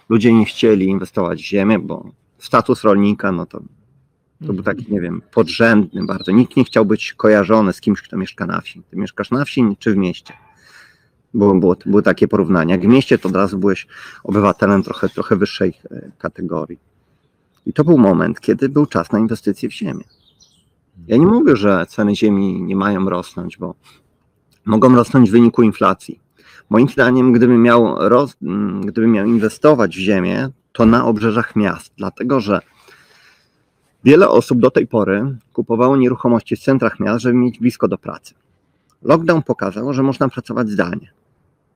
[0.08, 3.60] ludzie nie chcieli inwestować w ziemię, bo status rolnika, no to,
[4.46, 6.32] to był taki, nie wiem, podrzędny bardzo.
[6.32, 8.82] Nikt nie chciał być kojarzony z kimś, kto mieszka na wsi.
[8.90, 10.34] Ty mieszkasz na wsi czy w mieście?
[11.34, 12.74] Było, było, były takie porównania.
[12.74, 13.86] Jak w mieście, to od razu byłeś
[14.24, 16.78] obywatelem trochę, trochę wyższej e, kategorii.
[17.66, 20.04] I to był moment, kiedy był czas na inwestycje w ziemię.
[21.06, 23.74] Ja nie mówię, że ceny ziemi nie mają rosnąć, bo
[24.64, 26.20] mogą rosnąć w wyniku inflacji.
[26.70, 28.36] Moim zdaniem, gdybym miał, roz,
[28.84, 32.60] gdybym miał inwestować w ziemię, to na obrzeżach miast, dlatego że
[34.04, 38.34] wiele osób do tej pory kupowało nieruchomości w centrach miast, żeby mieć blisko do pracy.
[39.02, 41.12] Lockdown pokazał, że można pracować zdalnie.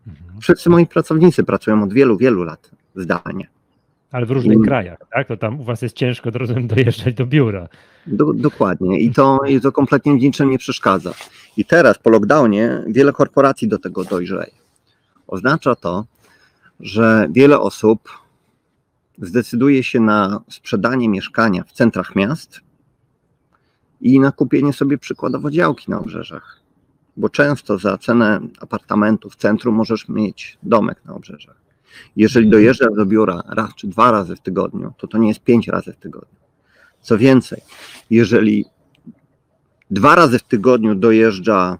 [0.06, 0.40] Mhm.
[0.40, 3.48] Wszyscy moi pracownicy pracują od wielu, wielu lat zdalnie.
[4.10, 4.66] Ale w różnych Mm.
[4.66, 5.28] krajach, tak?
[5.28, 7.68] To tam u was jest ciężko rozumiem, dojeżdżać do biura.
[8.06, 9.00] Do, dokładnie.
[9.00, 11.12] I to, I to kompletnie niczym nie przeszkadza.
[11.56, 14.52] I teraz po lockdownie wiele korporacji do tego dojrzeje.
[15.26, 16.04] Oznacza to,
[16.80, 18.08] że wiele osób
[19.22, 22.60] zdecyduje się na sprzedanie mieszkania w centrach miast
[24.00, 26.60] i na kupienie sobie przykładowo działki na obrzeżach.
[27.16, 31.56] Bo często za cenę apartamentu w centrum możesz mieć domek na obrzeżach.
[32.16, 35.68] Jeżeli dojeżdżasz do biura raz czy dwa razy w tygodniu, to to nie jest pięć
[35.68, 36.38] razy w tygodniu.
[37.00, 37.60] Co więcej,
[38.10, 38.64] jeżeli
[39.90, 41.78] dwa razy w tygodniu dojeżdża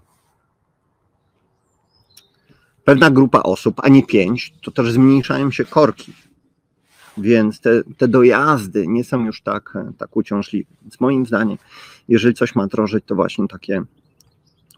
[2.83, 6.13] pewna grupa osób, a nie pięć, to też zmniejszają się korki.
[7.21, 10.69] Więc te, te dojazdy nie są już tak, tak uciążliwe.
[10.81, 11.57] Więc moim zdaniem,
[12.07, 13.81] jeżeli coś ma drożyć, to właśnie takie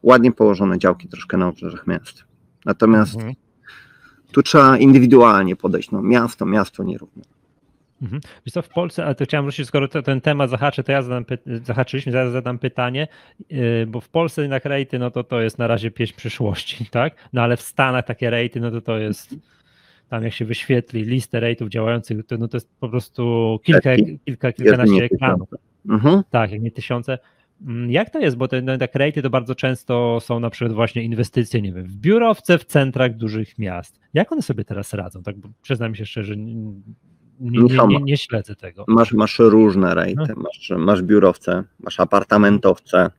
[0.03, 2.23] ładnie położone działki troszkę na obrzeżach miast.
[2.65, 3.33] Natomiast Mhm.
[4.31, 5.91] tu trzeba indywidualnie podejść.
[5.91, 7.23] No, miasto, miasto nierówno.
[8.01, 8.21] Mhm.
[8.45, 11.01] Wiesz co, w Polsce, ale to chciałem wrócić, skoro to, ten temat zahaczy, to ja
[11.01, 11.25] zadam,
[11.63, 13.07] zahaczyliśmy, zaraz zadam pytanie,
[13.49, 17.15] yy, bo w Polsce jednak rejty, no to to jest na razie pieśń przyszłości, tak?
[17.33, 19.35] No ale w Stanach takie rejty, no to to jest,
[20.11, 23.89] tam jak się wyświetli listę rejtów działających, to, no to jest po prostu kilka,
[24.25, 25.49] kilka kilkanaście ekranów.
[25.89, 26.21] Mhm.
[26.29, 27.19] Tak, jak nie tysiące.
[27.67, 28.37] Mm, Jak to jest?
[28.37, 31.85] Bo te no, tak rejty to bardzo często są na przykład właśnie inwestycje, nie wiem,
[31.85, 33.99] w biurowce w centrach dużych miast.
[34.13, 35.23] Jak one sobie teraz radzą?
[35.23, 36.53] Tak, bo przyznam się szczerze, nie,
[37.39, 38.85] nie, nie, nie, nie śledzę tego.
[38.87, 40.41] Masz, masz różne rejty, No.
[40.43, 43.09] masz, masz biurowce, masz apartamentowce,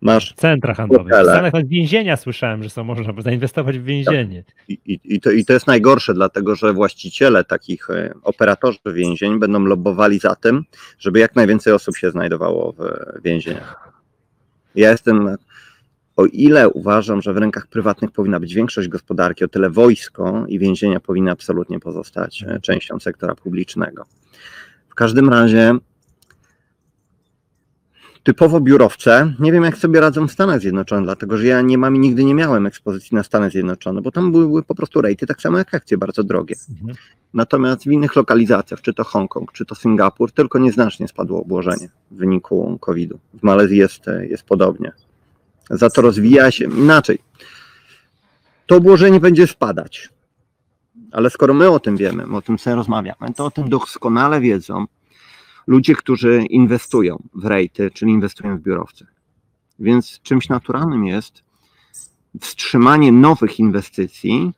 [0.00, 1.22] masz Centra handlowe.
[1.22, 4.44] Stanach nawet więzienia słyszałem, że są można zainwestować w więzienie.
[4.68, 9.38] i, i, i, to, i to jest najgorsze, dlatego że właściciele takich e, operatorzy więzień
[9.38, 10.64] będą lobbowali za tym,
[10.98, 13.92] żeby jak najwięcej osób się znajdowało w e, więzieniach.
[14.74, 15.36] Ja jestem,
[16.16, 20.58] o ile uważam, że w rękach prywatnych powinna być większość gospodarki, o tyle wojsko i
[20.58, 24.06] więzienia powinny absolutnie pozostać e, częścią sektora publicznego.
[24.88, 25.74] W każdym razie
[28.22, 31.96] typowo biurowce, nie wiem jak sobie radzą w Stanach Zjednoczonych, dlatego że ja nie mam
[31.96, 35.26] i nigdy nie miałem ekspozycji na Stany Zjednoczone, bo tam były, były po prostu rejty
[35.26, 36.54] tak samo jak akcje, bardzo drogie.
[36.70, 36.96] Mhm.
[37.34, 42.16] Natomiast w innych lokalizacjach, czy to Hongkong, czy to Singapur, tylko nieznacznie spadło obłożenie w
[42.16, 43.18] wyniku COVID-u.
[43.34, 44.92] W Malezji jest, jest podobnie.
[45.70, 47.18] Za to rozwija się inaczej.
[48.66, 50.08] To obłożenie będzie spadać.
[51.12, 54.40] Ale skoro my o tym wiemy, my o tym sobie rozmawiamy, to o tym doskonale
[54.40, 54.86] wiedzą
[55.70, 59.06] ludzie, którzy inwestują w rejty, czyli inwestują w biurowce.
[59.78, 61.42] Więc czymś naturalnym jest
[62.40, 64.52] wstrzymanie nowych inwestycji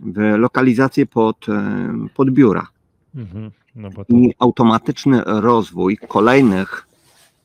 [0.00, 2.66] w lokalizację pod, e, pod biura
[3.14, 3.50] Mhm.
[3.76, 6.86] No to, i automatyczny rozwój kolejnych,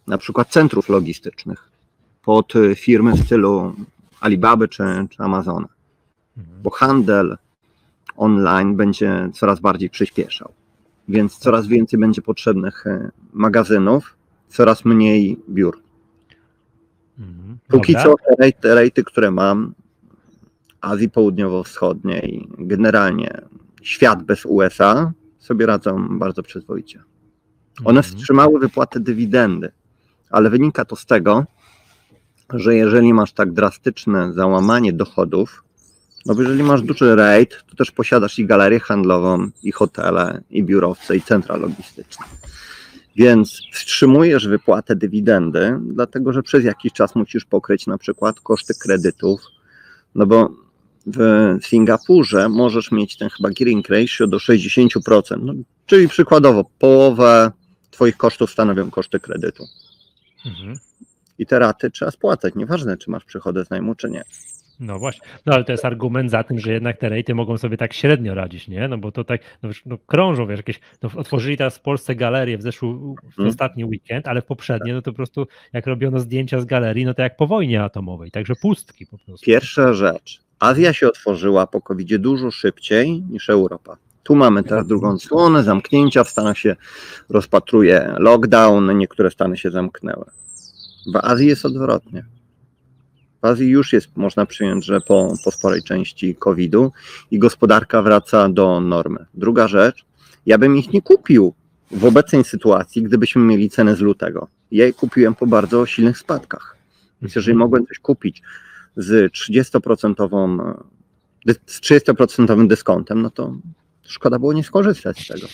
[0.07, 1.69] na przykład centrów logistycznych
[2.21, 3.75] pod e, firmy w stylu
[4.19, 5.67] Alibaby czy, czy Amazona,
[6.37, 6.61] mhm.
[6.61, 7.37] bo handel
[8.15, 10.51] online będzie coraz bardziej przyspieszał,
[11.07, 15.81] więc coraz więcej będzie potrzebnych e, magazynów, coraz mniej biur.
[17.19, 17.57] Mhm.
[17.67, 18.03] Póki Dobra.
[18.09, 19.73] co te rejty, rejty, które mam,
[20.81, 23.41] Azji Południowo-Wschodniej, generalnie
[23.81, 27.03] świat bez USA, sobie radzą bardzo przyzwoicie.
[27.85, 28.03] One Mhm.
[28.03, 29.71] wstrzymały wypłatę dywidendy,
[30.29, 31.45] ale wynika to z tego,
[32.53, 35.63] że jeżeli masz tak drastyczne załamanie dochodów,
[36.25, 40.63] no bo jeżeli masz duży rejt, to też posiadasz i galerię handlową, i hotele, i
[40.63, 42.25] biurowce, i centra logistyczne.
[43.15, 49.41] Więc wstrzymujesz wypłatę dywidendy, dlatego że przez jakiś czas musisz pokryć na przykład koszty kredytów,
[50.15, 50.49] no bo
[51.07, 54.89] w Singapurze możesz mieć ten chyba gearing ratio do 60%,
[55.41, 55.53] no,
[55.85, 57.51] czyli przykładowo połowę
[57.91, 59.65] Twoich kosztów stanowią koszty kredytu.
[60.45, 60.79] Mhm.
[61.39, 64.23] I te raty trzeba spłacać, nieważne czy masz przychody z najmu, czy nie.
[64.79, 67.77] No właśnie, no ale to jest argument za tym, że jednak te rejty mogą sobie
[67.77, 68.87] tak średnio radzić, nie?
[68.87, 72.57] No bo to tak, no, no krążą, wiesz, jakieś, no otworzyli teraz w Polsce galerię
[72.57, 73.49] w zeszły, w Hmm.
[73.49, 77.13] ostatni weekend, ale w poprzednie, no to po prostu jak robiono zdjęcia z galerii, no
[77.13, 79.45] to jak po wojnie atomowej, także pustki po prostu.
[79.45, 80.41] Pierwsza rzecz.
[80.59, 83.97] Azja się otworzyła po covid dużo szybciej niż Europa.
[84.23, 86.75] Tu mamy teraz drugą stronę, zamknięcia, w Stanach się
[87.29, 90.25] rozpatruje lockdown, niektóre Stany się zamknęły.
[91.13, 92.25] W Azji jest odwrotnie.
[93.45, 96.91] Azji już jest, można przyjąć, że po, po sporej części COVID-u
[97.31, 99.25] i gospodarka wraca do normy.
[99.33, 100.05] Druga rzecz,
[100.45, 101.53] ja bym ich nie kupił
[101.91, 104.47] w obecnej sytuacji, gdybyśmy mieli cenę z lutego.
[104.71, 106.77] Ja je kupiłem po bardzo silnych spadkach.
[107.21, 108.41] Więc jeżeli mogłem coś kupić
[108.97, 110.75] z 30%,
[111.45, 113.57] dy- z 30% dyskontem, no to
[114.03, 115.47] szkoda było nie skorzystać z tego.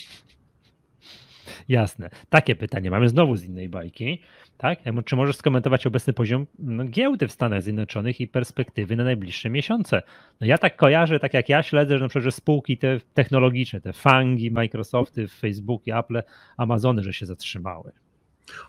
[1.69, 2.09] Jasne.
[2.29, 4.21] Takie pytanie mamy znowu z innej bajki.
[4.61, 4.79] Tak?
[5.05, 10.01] Czy możesz skomentować obecny poziom no, giełdy w Stanach Zjednoczonych i perspektywy na najbliższe miesiące?
[10.41, 13.81] No ja tak kojarzę, tak jak ja śledzę, że na przykład że spółki te technologiczne,
[13.81, 16.21] te Fangi, Microsofty, Facebook, Apple,
[16.57, 17.91] Amazony, że się zatrzymały.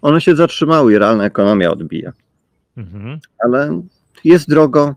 [0.02, 2.12] One się zatrzymały i realna ekonomia odbija.
[2.76, 3.18] Mhm.
[3.44, 3.82] Ale
[4.24, 4.94] jest drogo,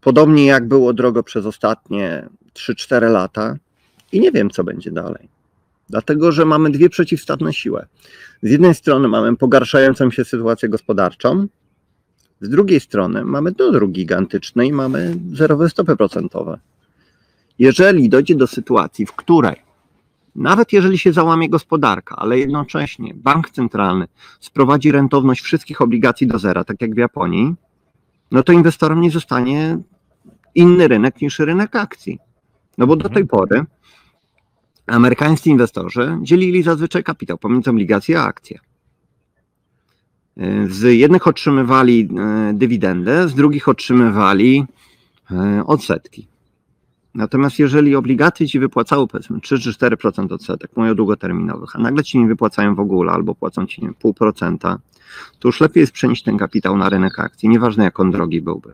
[0.00, 3.56] podobnie jak było drogo przez ostatnie 3-4 lata
[4.12, 5.35] i nie wiem, co będzie dalej.
[5.88, 7.86] Dlatego, że mamy dwie przeciwstawne siły.
[8.42, 11.46] Z jednej strony mamy pogarszającą się sytuację gospodarczą,
[12.40, 16.58] z drugiej strony mamy dodruk gigantyczny i mamy zerowe stopy procentowe.
[17.58, 19.66] Jeżeli dojdzie do sytuacji, w której
[20.36, 24.06] nawet jeżeli się załamie gospodarka, ale jednocześnie bank centralny
[24.40, 27.54] sprowadzi rentowność wszystkich obligacji do zera, tak jak w Japonii,
[28.30, 29.78] no to inwestorom nie zostanie
[30.54, 32.18] inny rynek niż rynek akcji.
[32.78, 33.64] No bo do tej pory
[34.86, 38.58] amerykańscy inwestorzy dzielili zazwyczaj kapitał pomiędzy obligacje a akcje.
[40.68, 44.64] Z jednych otrzymywali e, dywidendę, z drugich otrzymywali
[45.30, 46.26] e, odsetki.
[47.14, 52.04] Natomiast jeżeli obligacje ci wypłacały powiedzmy 3 czy 4% odsetek, mówię o długoterminowych, a nagle
[52.04, 54.76] ci nie wypłacają w ogóle albo płacą ci nie wiem, 0,5%,
[55.38, 58.72] to już lepiej jest przenieść ten kapitał na rynek akcji, nieważne jak on drogi byłby.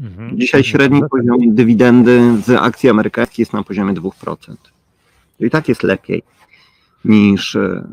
[0.00, 0.38] Mhm.
[0.38, 0.64] Dzisiaj Mhm.
[0.64, 4.56] średni poziom dywidendy z akcji amerykańskich jest na poziomie 2%.
[5.38, 6.22] To i tak jest lepiej
[7.04, 7.88] niż, e,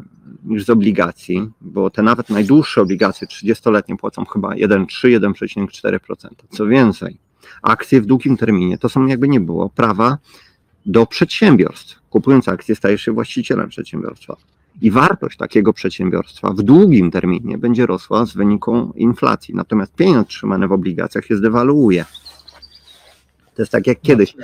[0.45, 6.29] niż z obligacji, bo te nawet najdłuższe obligacje 30-letnie płacą chyba 1,3-1,4%.
[6.49, 7.17] Co więcej,
[7.61, 10.17] akcje w długim terminie to są jakby nie było prawa
[10.85, 12.01] do przedsiębiorstw.
[12.09, 14.35] Kupując akcje stajesz się właścicielem przedsiębiorstwa.
[14.81, 19.55] I wartość takiego przedsiębiorstwa w długim terminie będzie rosła z wyniku inflacji.
[19.55, 22.05] Natomiast pieniądz trzymany w obligacjach się zdewaluuje.
[23.55, 24.35] To jest tak jak kiedyś,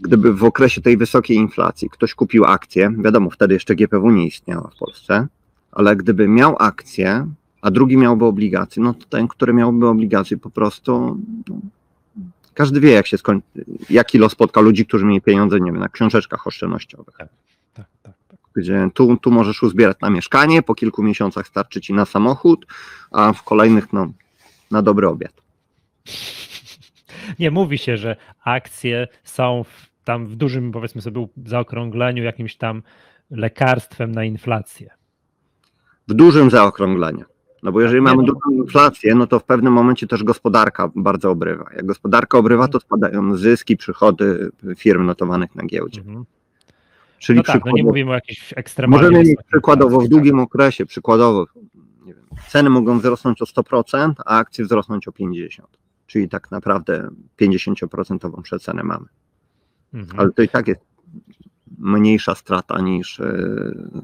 [0.00, 4.70] gdyby w okresie tej wysokiej inflacji ktoś kupił akcję, wiadomo, wtedy jeszcze GPW nie istniała
[4.74, 5.26] w Polsce,
[5.72, 7.26] ale gdyby miał akcję,
[7.62, 11.18] a drugi miałby obligacje, no to ten, który miałby obligacje, po prostu
[11.48, 11.56] no,
[12.54, 13.16] każdy wie, jak się
[13.90, 17.28] jaki los spotka ludzi, którzy mieli pieniądze, nie wiem, na książeczkach oszczędnościowych Tak,
[17.74, 18.38] tak, tak.
[18.56, 22.66] gdzie tu, tu możesz uzbierać na mieszkanie, po kilku miesiącach starczy ci na samochód,
[23.10, 24.12] a w kolejnych no,
[24.70, 25.32] na dobry obiad.
[27.38, 32.82] Nie mówi się, że akcje są w, tam w dużym, powiedzmy sobie, zaokrągleniu jakimś tam
[33.30, 34.90] lekarstwem na inflację.
[36.08, 37.24] W dużym zaokrągleniu.
[37.62, 38.32] No bo jeżeli Nie, mamy no.
[38.32, 41.70] dużą inflację, no to w pewnym momencie też gospodarka bardzo obrywa.
[41.76, 46.00] Jak gospodarka obrywa, to spadają zyski, przychody firm notowanych na giełdzie.
[46.00, 46.24] Mhm.
[47.18, 50.38] Czyli No tak, no przykładowo, nie mówimy o jakichś ekstremalnie możemy mieć przykładowo w długim
[50.38, 51.46] okresie, przykładowo
[52.06, 52.16] wiem,
[52.48, 55.62] ceny mogą wzrosnąć o 100%, a akcje wzrosnąć o 50%.
[56.14, 57.08] Czyli tak naprawdę
[57.40, 59.06] 50% przecenę mamy.
[59.94, 60.20] Mhm.
[60.20, 60.80] ale to i tak jest
[61.78, 63.24] mniejsza strata niż e,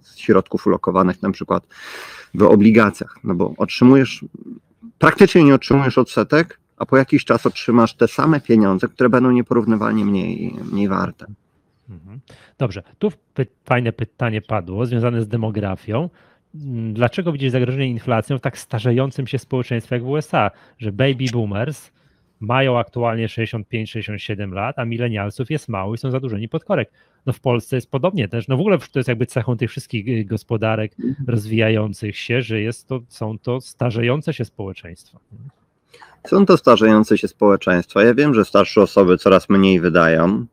[0.02, 1.66] z środków ulokowanych na przykład
[2.34, 4.24] w obligacjach, no bo otrzymujesz,
[4.98, 10.04] praktycznie nie otrzymujesz odsetek, a po jakiś czas otrzymasz te same pieniądze, które będą nieporównywalnie
[10.04, 11.26] mniej, mniej warte.
[11.90, 12.20] Mhm.
[12.58, 13.12] Dobrze, tu
[13.64, 16.10] fajne pytanie padło związane z demografią.
[16.92, 21.90] Dlaczego widzisz zagrożenie inflacją w tak starzejącym się społeczeństwie jak w USA, że baby boomers
[22.40, 26.90] mają aktualnie 65-67 lat, a milenialsów jest mało i są zadłużeni pod korek.
[27.26, 28.48] No w Polsce jest podobnie też.
[28.48, 30.92] No w ogóle to jest jakby cechą tych wszystkich y, gospodarek
[31.26, 35.18] rozwijających się, że jest to, są to starzejące się społeczeństwa.
[36.26, 38.02] Są to starzejące się społeczeństwa.
[38.02, 40.46] Ja wiem, że starsze osoby coraz mniej wydają,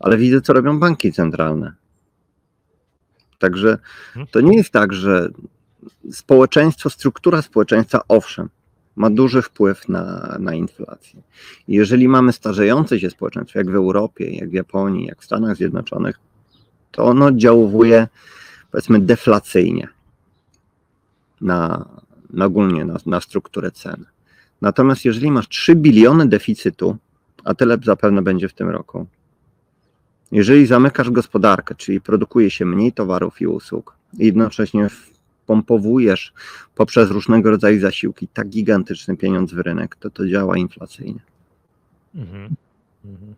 [0.00, 1.72] ale widzę, co robią banki centralne.
[3.38, 3.78] Także
[4.30, 5.28] to nie jest tak, że
[6.12, 8.48] społeczeństwo, struktura społeczeństwa, owszem,
[8.98, 11.22] ma duży wpływ na, na inflację.
[11.68, 16.20] Jeżeli mamy starzejące się społeczeństwo, jak w Europie, jak w Japonii, jak w Stanach Zjednoczonych,
[16.90, 18.08] to ono oddziałuje,
[18.70, 19.88] powiedzmy, deflacyjnie
[21.40, 21.88] na,
[22.30, 24.04] na ogólnie na, na strukturę cen.
[24.60, 26.96] Natomiast jeżeli masz 3 biliony deficytu,
[27.44, 29.06] a tyle zapewne będzie w tym roku,
[30.32, 34.88] jeżeli zamykasz gospodarkę, czyli produkuje się mniej towarów i usług, i jednocześnie
[35.48, 36.32] pompowujesz
[36.74, 41.20] poprzez różnego rodzaju zasiłki tak gigantyczny pieniądz w rynek, to to działa inflacyjnie.
[42.14, 42.54] Mhm.
[43.04, 43.34] Mhm.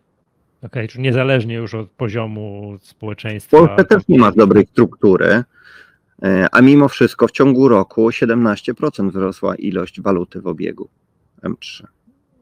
[0.61, 3.57] Okej, czyli niezależnie już od poziomu W społeczeństwa.
[3.57, 5.43] Polsce też nie ma dobrej struktury,
[6.23, 10.89] e, a mimo wszystko w ciągu roku 17% wzrosła ilość waluty w obiegu
[11.43, 11.83] M3.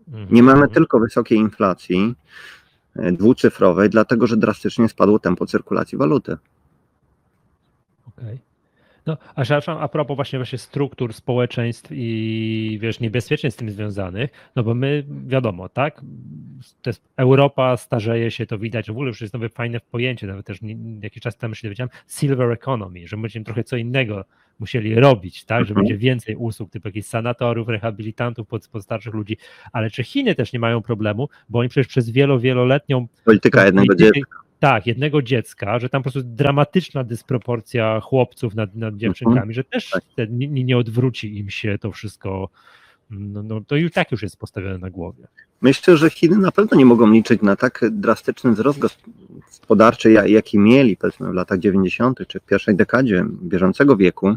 [0.08, 0.28] Mhm.
[0.32, 2.16] Nie mamy tylko wysokiej inflacji
[2.96, 6.38] e, dwucyfrowej, dlatego że drastycznie spadło tempo cyrkulacji waluty.
[8.08, 8.49] Okej.
[9.06, 14.30] No, a przepraszam, a propos właśnie, właśnie struktur społeczeństw i wiesz, niebezpieczeństw z tym związanych,
[14.56, 16.02] no bo my wiadomo, tak?
[16.82, 20.46] To jest Europa starzeje się, to widać, w ogóle już jest nowe fajne pojęcie, nawet
[20.46, 24.26] też nie, jakiś czas temu się dowiedziałem, silver economy, że będziemy trochę co innego
[24.60, 25.66] musieli robić, tak?
[25.66, 25.86] Że Mhm.
[25.88, 29.38] będzie więcej usług, typu jakichś sanatorów, rehabilitantów pod, pod starszych ludzi,
[29.72, 33.96] ale czy Chiny też nie mają problemu, bo oni przecież przez wielo, wieloletnią Polityka jednego
[33.96, 34.40] dziecka.
[34.60, 39.90] Tak, jednego dziecka, że tam po prostu dramatyczna dysproporcja chłopców nad, nad dziewczynkami, że też
[39.90, 40.04] Tak.
[40.16, 42.50] te, nie, nie odwróci im się to wszystko.
[43.10, 45.28] No, no to już tak już jest postawione na głowie.
[45.62, 50.60] Myślę, że Chiny na pewno nie mogą liczyć na tak drastyczny wzrost gospodarczy, ja- jaki
[50.60, 52.20] mieli powiedzmy w latach 90.
[52.28, 54.36] czy w pierwszej dekadzie bieżącego wieku.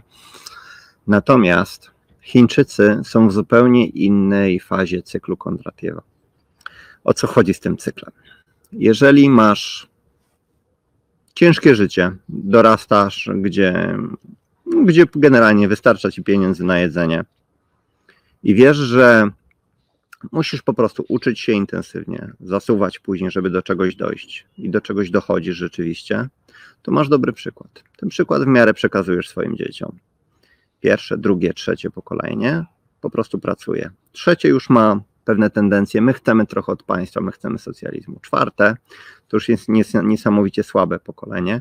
[1.06, 1.90] Natomiast
[2.20, 6.02] Chińczycy są w zupełnie innej fazie cyklu Kondratiewa.
[7.04, 8.12] O co chodzi z tym cyklem?
[8.72, 9.91] Jeżeli masz
[11.34, 13.98] ciężkie życie, dorastasz, gdzie,
[14.84, 17.24] gdzie generalnie wystarcza ci pieniędzy na jedzenie
[18.42, 19.30] i wiesz, że
[20.32, 25.10] musisz po prostu uczyć się intensywnie, zasuwać później, żeby do czegoś dojść i do czegoś
[25.10, 26.28] dochodzisz rzeczywiście,
[26.82, 27.84] to masz dobry przykład.
[27.96, 29.98] Ten przykład w miarę przekazujesz swoim dzieciom.
[30.80, 32.64] Pierwsze, drugie, trzecie pokolenie
[33.00, 33.90] po prostu pracuje.
[34.12, 36.00] Trzecie już ma pewne tendencje.
[36.00, 38.20] My chcemy trochę od państwa, my chcemy socjalizmu.
[38.20, 38.76] Czwarte
[39.32, 41.60] to już jest nies- niesamowicie słabe pokolenie.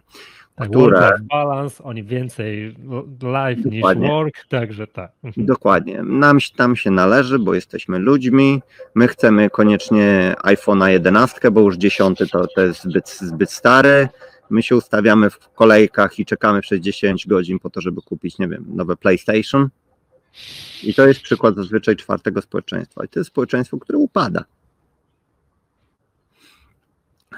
[0.55, 2.75] Tak, Które- balance, oni więcej
[3.21, 4.07] life niż Dokładnie.
[4.07, 5.11] work, także tak.
[5.23, 5.45] Mhm.
[5.47, 6.03] Dokładnie.
[6.03, 8.61] Nam tam się należy, bo jesteśmy ludźmi.
[8.95, 14.09] My chcemy koniecznie iPhone'a 11, bo już 10 to, to jest zbyt, zbyt stary.
[14.49, 18.47] My się ustawiamy w kolejkach i czekamy przez 10 godzin po to, żeby kupić, nie
[18.47, 19.69] wiem, nowe PlayStation.
[20.83, 23.05] I to jest przykład zazwyczaj czwartego społeczeństwa.
[23.05, 24.43] I to jest społeczeństwo, które upada.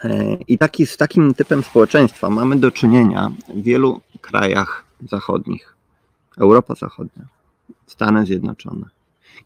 [0.03, 5.75] E, I taki, z takim typem społeczeństwa mamy do czynienia w wielu krajach zachodnich.
[6.37, 7.25] Europa Zachodnia,
[7.87, 8.85] Stany Zjednoczone.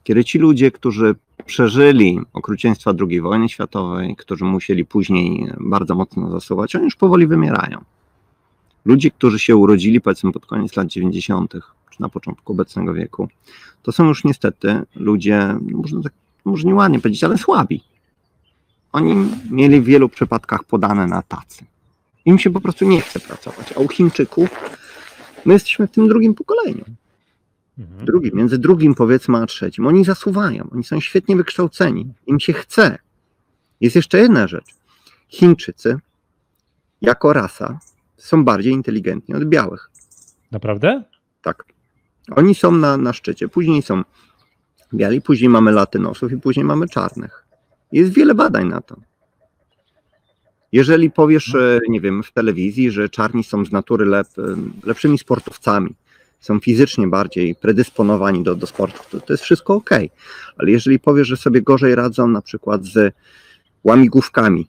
[0.03, 1.15] Kiedy ci ludzie, którzy
[1.45, 7.83] przeżyli okrucieństwa II wojny światowej, którzy musieli później bardzo mocno zasuwać, oni już powoli wymierają.
[8.85, 11.53] Ludzie, którzy się urodzili powiedzmy pod koniec lat 90.,
[11.89, 13.27] czy na początku obecnego wieku,
[13.83, 16.13] to są już niestety ludzie, można tak
[16.45, 17.83] może nieładnie powiedzieć, ale słabi.
[18.97, 21.65] Oni mieli w wielu przypadkach podane na tacy.
[22.25, 23.73] Im się po prostu nie chce pracować.
[23.77, 24.49] A u Chińczyków
[25.45, 26.85] my jesteśmy w tym drugim pokoleniu.
[27.79, 28.05] Mhm.
[28.05, 29.87] Drugim, między drugim powiedzmy a trzecim.
[29.87, 32.97] Oni zasuwają, oni są świetnie wykształceni, im się chce.
[33.81, 34.75] Jest jeszcze jedna rzecz.
[35.29, 35.99] Chińczycy
[37.01, 37.79] jako rasa
[38.17, 39.91] są bardziej inteligentni od białych.
[40.51, 41.03] Naprawdę?
[41.41, 41.63] Tak.
[42.35, 43.47] Oni są na, na szczycie.
[43.47, 44.03] Później są
[44.93, 47.46] biali, później mamy latynosów i później mamy czarnych.
[47.91, 48.95] Jest wiele badań na to.
[50.71, 54.27] Jeżeli powiesz, e, nie wiem, w telewizji, że czarni są z natury lep,
[54.83, 55.95] lepszymi sportowcami,
[56.39, 59.89] są fizycznie bardziej predysponowani do, do sportu, to, to jest wszystko ok.
[60.57, 63.13] Ale jeżeli powiesz, że sobie gorzej radzą na przykład z
[63.83, 64.67] łamigłówkami,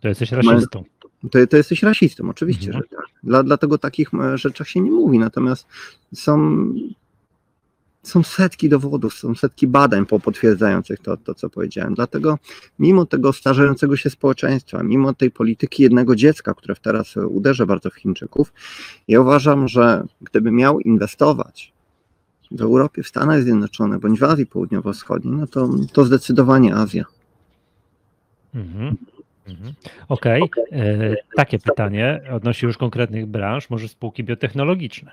[0.00, 0.84] To jesteś rasistą.
[1.30, 2.84] to, to jesteś rasistą, oczywiście, Mhm.
[2.90, 3.06] że tak.
[3.22, 5.18] Dla, dlatego o takich e, rzeczach się nie mówi.
[5.18, 5.66] Natomiast
[6.14, 6.66] są,
[8.08, 11.94] są setki dowodów, są setki badań po- potwierdzających to, to, co powiedziałem.
[11.94, 12.38] Dlatego,
[12.78, 17.94] mimo tego starzejącego się społeczeństwa, mimo tej polityki jednego dziecka, które teraz uderza bardzo w
[17.94, 18.52] Chińczyków,
[19.08, 21.72] ja uważam, że gdyby miał inwestować
[22.50, 27.04] w Europie, w Stanach Zjednoczonych bądź w Azji Południowo-Wschodniej, no to, to zdecydowanie Azja.
[28.54, 28.96] Mhm.
[29.48, 29.74] Mhm.
[30.08, 30.42] Okej,
[30.72, 35.12] e, takie pytanie odnosi już konkretnych branż, może spółki biotechnologiczne.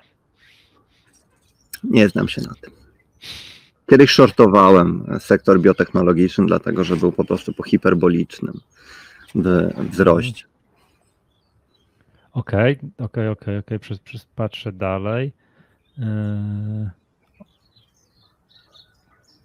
[1.84, 2.83] Nie znam się na tym.
[3.90, 8.60] Kiedyś shortowałem sektor biotechnologiczny, dlatego że był po prostu po hiperbolicznym
[9.90, 10.44] wzroście.
[12.32, 15.32] Okej, okej, okej, okej, przez, przez patrzę dalej.
[15.98, 16.04] Yy.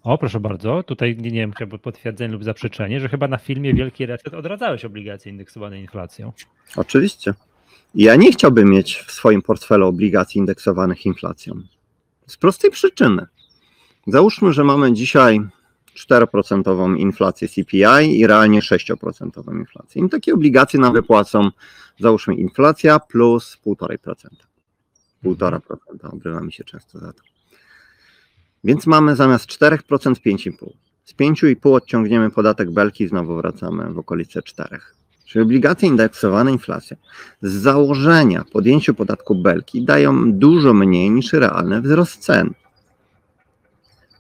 [0.04, 4.06] O, proszę bardzo, tutaj nie, wiem, chciałbym potwierdzenie lub zaprzeczenie, że chyba na filmie Wielki
[4.06, 6.34] Reset odradzałeś obligacje indeksowane inflacją.
[6.76, 7.34] Oczywiście.
[7.96, 11.62] Ja nie chciałbym mieć w swoim portfelu obligacji indeksowanych inflacją.
[12.28, 13.26] Z prostej przyczyny.
[14.12, 15.40] Załóżmy, że mamy dzisiaj
[15.98, 20.06] 4% inflację CPI i realnie 6% inflację.
[20.06, 21.50] I takie obligacje nam wypłacą,
[22.00, 24.16] załóżmy, inflacja plus 1,5%.
[25.24, 27.22] 1,5% obrywa mi się często za to.
[28.64, 30.52] Więc mamy zamiast 4% 5,5%.
[31.06, 34.80] Z 5,5 odciągniemy podatek belki i znowu wracamy w okolice 4.
[35.26, 36.98] Czyli obligacje indeksowane inflacją
[37.42, 42.54] z założenia podjęciu podatku belki dają dużo mniej niż realny wzrost cen.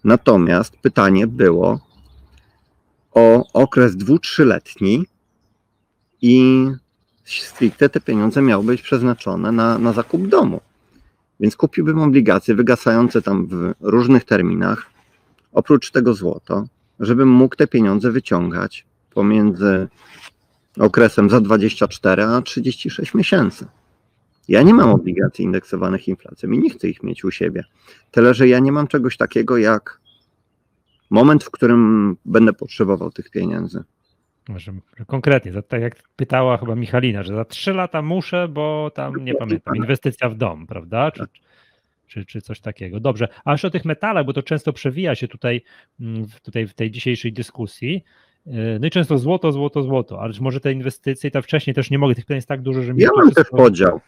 [0.03, 1.80] Natomiast pytanie było
[3.11, 5.05] o okres dwu-trzyletni
[6.21, 6.65] i
[7.26, 10.61] stricte te pieniądze miały być przeznaczone na, na zakup domu.
[11.39, 14.85] Więc kupiłbym obligacje wygasające tam w różnych terminach,
[15.51, 16.65] oprócz tego złoto,
[16.99, 19.88] żebym mógł te pieniądze wyciągać pomiędzy
[20.80, 23.65] okresem za 24 a 36 miesięcy.
[24.49, 27.63] Ja nie mam obligacji indeksowanych inflacją i nie chcę ich mieć u siebie.
[28.11, 30.01] Tyle, że ja nie mam czegoś takiego jak
[31.09, 33.84] moment, w którym będę potrzebował tych pieniędzy.
[34.49, 34.73] Może
[35.07, 39.76] konkretnie, tak jak pytała chyba Michalina, że za trzy lata muszę, bo tam nie pamiętam,
[39.76, 41.11] inwestycja w dom, prawda?
[41.11, 41.26] Czy,
[42.07, 42.99] czy, czy coś takiego.
[42.99, 45.61] Dobrze, a jeszcze o tych metalach, bo to często przewija się tutaj,
[45.99, 48.03] mm, tutaj w tej dzisiejszej dyskusji.
[48.49, 51.89] Yy, No i często złoto, złoto, złoto, ale może te inwestycje, i tam wcześniej też
[51.91, 54.01] nie mogę, tych pytań jest tak dużo, że mi Ja mam też podział.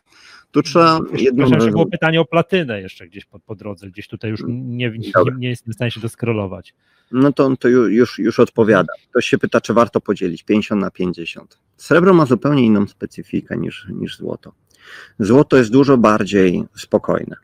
[0.52, 1.66] Tu trzeba Jeszcze- jedną rzecz.
[1.72, 5.36] było pytanie o platynę jeszcze gdzieś po, po drodze, gdzieś tutaj już nie, nie, Dobra.
[5.38, 6.74] nie jestem w stanie się doskrolować.
[7.12, 8.94] No to, to ju- już, już odpowiada.
[9.10, 11.58] Ktoś się pyta, czy warto podzielić 50 na 50.
[11.78, 14.54] Srebro ma zupełnie inną specyfikę niż, niż złoto.
[15.20, 17.36] Złoto jest dużo bardziej spokojne.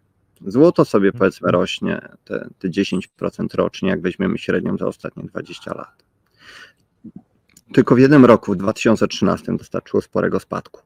[0.48, 6.07] Złoto sobie powiedzmy rośnie te, te 10% rocznie, jak weźmiemy średnią za ostatnie 20 lat.
[7.73, 10.81] Tylko w jednym roku, w 2013, dostarczyło sporego spadku.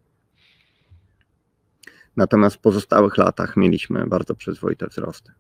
[2.17, 5.31] Natomiast w pozostałych latach mieliśmy bardzo przyzwoite wzrosty.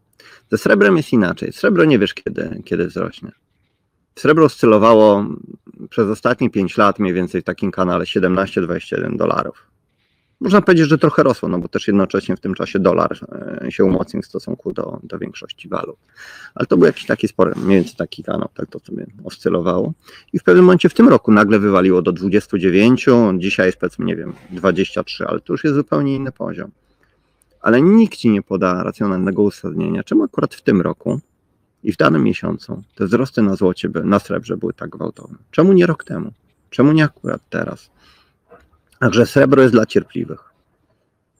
[0.51, 1.53] Ze srebrem jest inaczej.
[1.53, 3.31] Srebro nie wiesz, kiedy, kiedy wzrośnie.
[4.15, 5.25] Srebro oscylowało
[5.89, 9.70] przez ostatnie 5 lat mniej więcej w takim kanale 17-21 dolarów.
[10.41, 13.17] Można powiedzieć, że trochę rosło, no bo też jednocześnie w tym czasie dolar
[13.65, 15.97] e, się umocnił w stosunku do, do większości walut.
[16.55, 19.93] Ale to był jakiś taki spory, mniej więcej taki kanał, tak to sobie oscylowało.
[20.33, 23.05] I w pewnym momencie w tym roku nagle wywaliło do 29,
[23.37, 26.71] dzisiaj jest powiedzmy, nie wiem, 23, ale to już jest zupełnie inny poziom.
[27.61, 31.19] Ale nikt ci nie poda racjonalnego uzasadnienia, czemu akurat w tym roku
[31.83, 35.37] i w danym miesiącu te wzrosty na złocie, na srebrze były tak gwałtowne.
[35.51, 36.31] Czemu nie rok temu?
[36.69, 37.91] Czemu nie akurat teraz?
[39.01, 40.39] Także srebro jest dla cierpliwych.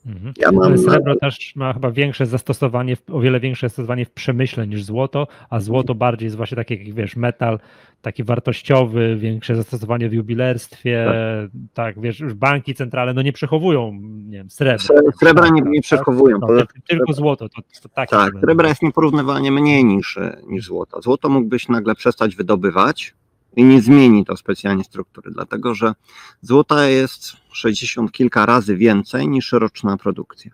[0.06, 0.34] Mhm.
[0.38, 4.84] Ja mam srebro też ma chyba większe zastosowanie, o wiele większe zastosowanie w przemyśle niż
[4.84, 7.60] złoto, a złoto bardziej jest właśnie taki, jak wiesz, metal
[8.02, 11.14] taki wartościowy, większe zastosowanie w jubilerstwie,
[11.74, 14.78] tak, wiesz, już banki centralne no nie przechowują, nie wiem, srebra.
[14.78, 15.84] Sre- Srebra nie, nie Tak?
[15.84, 16.38] przechowują.
[16.42, 18.16] No, Poza ty- tylko złoto, to, to takie.
[18.16, 21.02] Tak, srebra jest nieporównywalnie mniej niż, niż złoto.
[21.02, 23.14] Złoto mógłbyś nagle przestać wydobywać
[23.56, 25.94] i nie zmieni to specjalnie struktury, dlatego że
[26.42, 30.52] złota jest 60 kilka razy więcej niż roczna produkcja.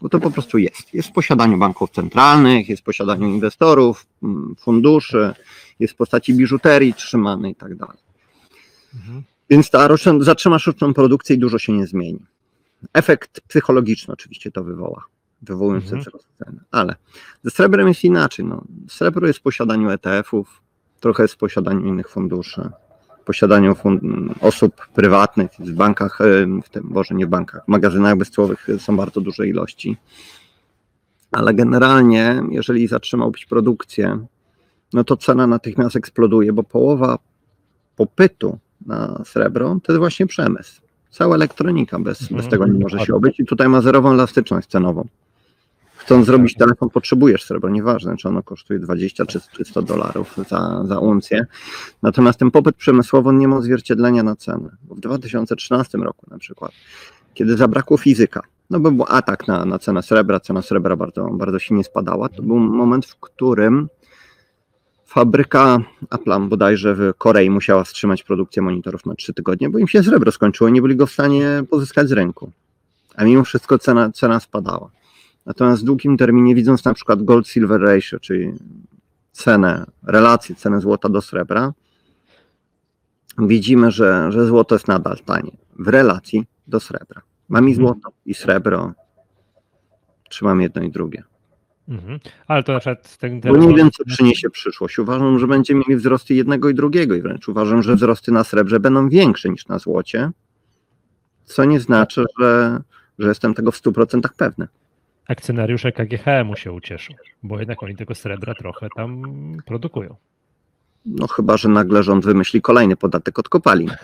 [0.00, 0.94] Bo to po prostu jest.
[0.94, 5.34] Jest w posiadaniu banków centralnych, jest w posiadaniu inwestorów, mm, funduszy,
[5.78, 7.98] jest w postaci biżuterii trzymanej i tak dalej.
[8.94, 9.22] Mhm.
[9.50, 12.20] Więc ta roczna, zatrzymasz roczną produkcję i dużo się nie zmieni.
[12.92, 15.04] Efekt psychologiczny oczywiście to wywoła,
[15.42, 16.02] wywołujący Mhm.
[16.02, 16.60] wzrost cen.
[16.70, 16.96] Ale
[17.44, 18.44] ze srebrem jest inaczej.
[18.44, 18.64] No.
[18.88, 20.60] Srebro jest w posiadaniu ETF-ów,
[21.00, 22.70] trochę jest w posiadaniu innych funduszy,
[23.22, 27.68] w posiadaniu fun- osób prywatnych, w bankach, em, w tym, może nie w bankach, w
[27.68, 29.96] magazynach bezcłowych są bardzo duże ilości.
[31.32, 34.26] Ale generalnie, jeżeli zatrzymałbyś produkcję,
[34.92, 37.18] no to cena natychmiast eksploduje, bo połowa
[37.96, 40.80] popytu na srebro to jest właśnie przemysł.
[41.10, 44.68] Cała elektronika, bez, Mhm, bez tego nie może się obyć i tutaj ma zerową elastyczność
[44.68, 45.08] cenową.
[46.06, 50.98] Chcąc zrobić telefon, potrzebujesz srebro, nieważne czy ono kosztuje 20 czy 300 dolarów za, za
[50.98, 51.46] uncję.
[52.02, 54.68] Natomiast ten popyt przemysłowy nie ma odzwierciedlenia na cenę.
[54.90, 56.72] W 2013 roku na przykład,
[57.34, 61.58] kiedy zabrakło fizyka, no bo był atak na, na cenę srebra, cena srebra bardzo, bardzo
[61.58, 63.88] silnie spadała, to był moment, w którym
[65.06, 65.78] fabryka
[66.10, 70.32] Apple'a bodajże w Korei musiała wstrzymać produkcję monitorów na 3 tygodnie, bo im się srebro
[70.32, 72.52] skończyło i nie byli go w stanie pozyskać z rynku.
[73.16, 74.95] A mimo wszystko cena, cena spadała.
[75.46, 78.52] Natomiast w długim terminie, widząc na przykład gold-silver ratio, czyli
[79.32, 81.72] cenę, relację ceny złota do srebra,
[83.38, 87.22] widzimy, że, że złoto jest nadal tanie w relacji do srebra.
[87.48, 87.86] Mam i Mhm.
[87.86, 88.92] złoto, i srebro,
[90.28, 91.22] trzymam jedno i drugie.
[91.88, 92.20] Mhm.
[92.46, 94.98] Ale to na przykład ten, Bo nie wiem, co przyniesie przyszłość.
[94.98, 98.80] Uważam, że będziemy mieli wzrosty jednego i drugiego i wręcz uważam, że wzrosty na srebrze
[98.80, 100.30] będą większe niż na złocie,
[101.44, 102.80] co nie znaczy, że,
[103.18, 104.68] że jestem tego w 100% pewny.
[105.28, 109.22] Akcjonariusze KGHM-u się ucieszą, bo jednak oni tego srebra trochę tam
[109.66, 110.16] produkują.
[111.06, 113.90] No chyba, że nagle rząd wymyśli kolejny podatek od kopalin.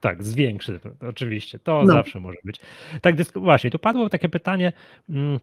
[0.00, 1.58] Tak, zwiększy, oczywiście.
[1.58, 1.92] To No.
[1.92, 2.60] zawsze może być.
[3.00, 4.72] Tak, właśnie, tu padło takie pytanie
[5.10, 5.40] mm,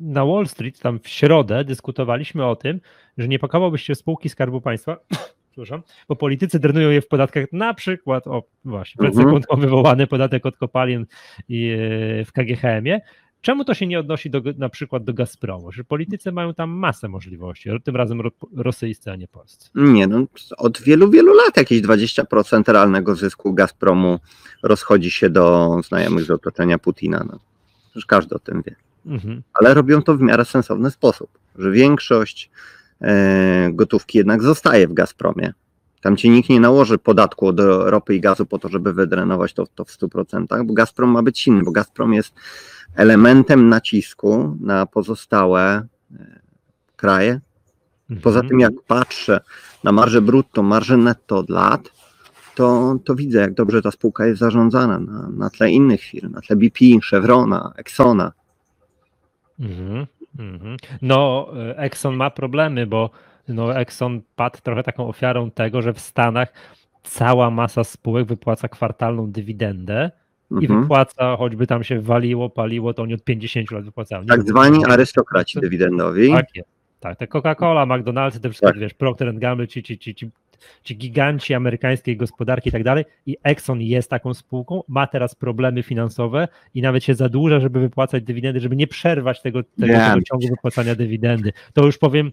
[0.00, 2.80] na Wall Street, tam w środę dyskutowaliśmy o tym,
[3.18, 4.96] że nie pakowałbyś spółki Skarbu Państwa,
[5.52, 9.26] przepraszam, bo politycy drenują je w podatkach, na przykład, o właśnie, przed Mhm.
[9.28, 11.06] sekundką wywołany podatek od kopalin
[11.48, 13.00] i, e, w KGHM-ie.
[13.42, 15.72] Czemu to się nie odnosi do, na przykład do Gazpromu?
[15.72, 19.70] Że politycy mają tam masę możliwości, tym razem ro, rosyjscy, a nie polscy.
[19.74, 20.26] Nie, no,
[20.58, 24.18] od wielu, wielu lat jakieś 20% realnego zysku Gazpromu
[24.62, 27.24] rozchodzi się do znajomych z otoczenia Putina.
[27.32, 27.38] No.
[27.90, 28.76] Przecież każdy o tym wie.
[29.06, 29.42] Mhm.
[29.54, 32.50] Ale robią to w miarę sensowny sposób, że większość
[33.00, 35.52] e, gotówki jednak zostaje w Gazpromie.
[36.02, 39.66] Tam ci nikt nie nałoży podatku od ropy i gazu po to, żeby wydrenować to,
[39.74, 42.34] to w 100%, bo Gazprom ma być silny, bo Gazprom jest
[42.96, 46.40] elementem nacisku na pozostałe e,
[46.96, 47.40] kraje,
[48.22, 48.48] Poza Mhm.
[48.48, 49.40] tym, jak patrzę
[49.84, 51.92] na marżę brutto, marżę netto od lat,
[52.54, 56.40] to, to widzę, jak dobrze ta spółka jest zarządzana na, na tle innych firm, na
[56.40, 56.78] tle BP,
[57.10, 58.32] Chevrona, Exxona.
[59.60, 60.06] Mhm,
[60.38, 60.76] mhm.
[61.02, 63.10] No, e, Exxon ma problemy, bo
[63.48, 66.52] no, Exxon padł trochę taką ofiarą tego, że w Stanach
[67.02, 70.10] cała masa spółek wypłaca kwartalną dywidendę
[70.50, 70.80] i Mhm.
[70.82, 74.26] wypłaca, choćby tam się waliło, paliło, to oni od 50 lat wypłacają.
[74.26, 76.30] Tak zwani arystokraci dywidendowi.
[76.30, 76.68] Tak jest.
[77.00, 78.78] Tak, te Coca-Cola, McDonald's, te wszystkie, Tak.
[78.78, 80.30] wiesz, Procter Gamble, ci, ci, ci, ci,
[80.84, 83.04] ci giganci amerykańskiej gospodarki i tak dalej.
[83.26, 88.24] I Exxon jest taką spółką, ma teraz problemy finansowe i nawet się zadłuża, żeby wypłacać
[88.24, 91.52] dywidendy, żeby nie przerwać tego, tego, tego ciągu wypłacania dywidendy.
[91.72, 92.32] To już powiem,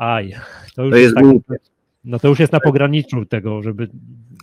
[0.00, 0.32] aj,
[0.74, 1.58] to już To jest, jest tak,
[2.04, 3.88] no to już jest na pograniczu tego, żeby,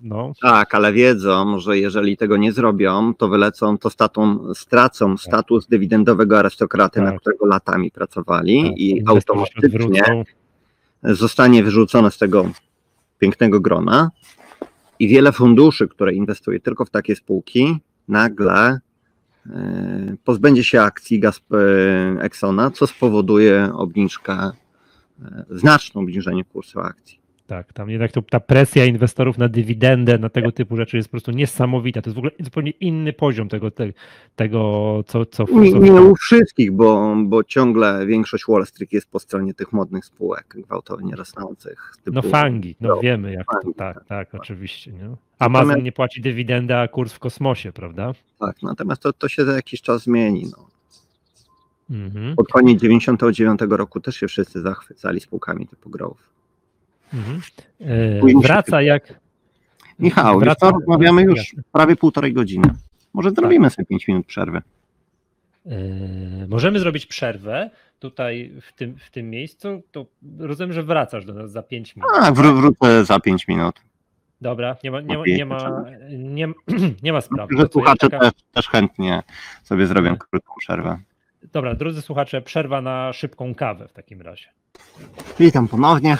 [0.04, 5.68] no, Tak, ale wiedzą, że jeżeli tego nie zrobią, to wylecą, to statą, stracą status
[5.68, 7.22] dywidendowego arystokraty, na Tak.
[7.22, 10.24] którego latami pracowali tak, i inwestorzy automatycznie
[11.04, 12.50] zostanie wyrzucone z tego
[13.20, 14.12] pięknego grona
[15.00, 18.80] i wiele funduszy, które inwestuje tylko w takie spółki, nagle
[19.50, 24.52] e, pozbędzie się akcji Gaz e, Exxona, co spowoduje obniżkę,
[25.50, 27.20] znaczne obniżenie kursu akcji.
[27.48, 31.12] Tak, tam jednak to, ta presja inwestorów na dywidendę, na tego typu rzeczy jest po
[31.12, 32.02] prostu niesamowita.
[32.02, 33.94] To jest w ogóle zupełnie inny poziom tego, te,
[34.36, 39.20] tego co, co, Nie, nie u wszystkich, bo, bo ciągle większość Wall Street jest po
[39.20, 41.94] stronie tych modnych spółek gwałtownie rosnących.
[42.06, 44.42] No typu- fangi, no no, wiemy jak to, fangi, tak, tak, tak, tak.
[44.42, 44.92] oczywiście.
[44.92, 45.16] Nie?
[45.40, 48.14] Amazon nie płaci dywidendy, a kurs w kosmosie, prawda?
[48.40, 50.46] Tak, natomiast to, to się za jakiś czas zmieni.
[50.58, 50.77] No.
[51.90, 56.24] Mhm, Pod koniec 99 roku też się wszyscy zachwycali spółkami typu Growth.
[57.14, 57.42] mhm.
[58.30, 59.20] Się wraca jak...
[60.00, 61.64] Michał, wraca, rozmawiamy już jasne.
[61.72, 62.70] prawie półtorej godziny.
[63.14, 64.62] Może zrobimy sobie 5 minut przerwy.
[65.66, 65.72] E,
[66.48, 67.70] Możemy zrobić przerwę
[68.00, 69.84] tutaj w tym, w tym miejscu.
[69.92, 70.06] To
[70.40, 72.12] rozumiem, że wracasz do nas za 5 minut.
[72.20, 73.76] A, wró- wrócę za 5 minut.
[74.42, 76.48] Dobra, nie ma, nie ma, nie ma, nie,
[77.04, 77.56] nie ma sprawy.
[77.72, 79.24] Słuchacze też, też chętnie
[79.64, 81.00] sobie zrobią krótką przerwę.
[81.54, 84.46] Dobra, drodzy słuchacze, przerwa na szybką kawę w takim razie.
[85.40, 86.18] Witam ponownie.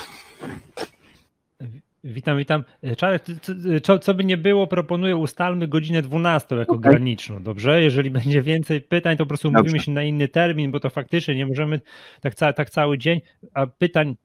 [2.04, 2.64] Witam, witam.
[2.84, 3.24] E, Czarek,
[3.84, 6.92] co, co by nie było, proponuję ustalmy godzinę 12 jako Okej.
[6.92, 7.82] graniczną, dobrze?
[7.84, 9.64] Jeżeli będzie więcej pytań, to po prostu Dobrze.
[9.64, 11.82] mówimy się na inny termin, bo to faktycznie nie możemy
[12.22, 13.22] tak, ca, tak cały dzień,
[13.54, 14.16] a pytań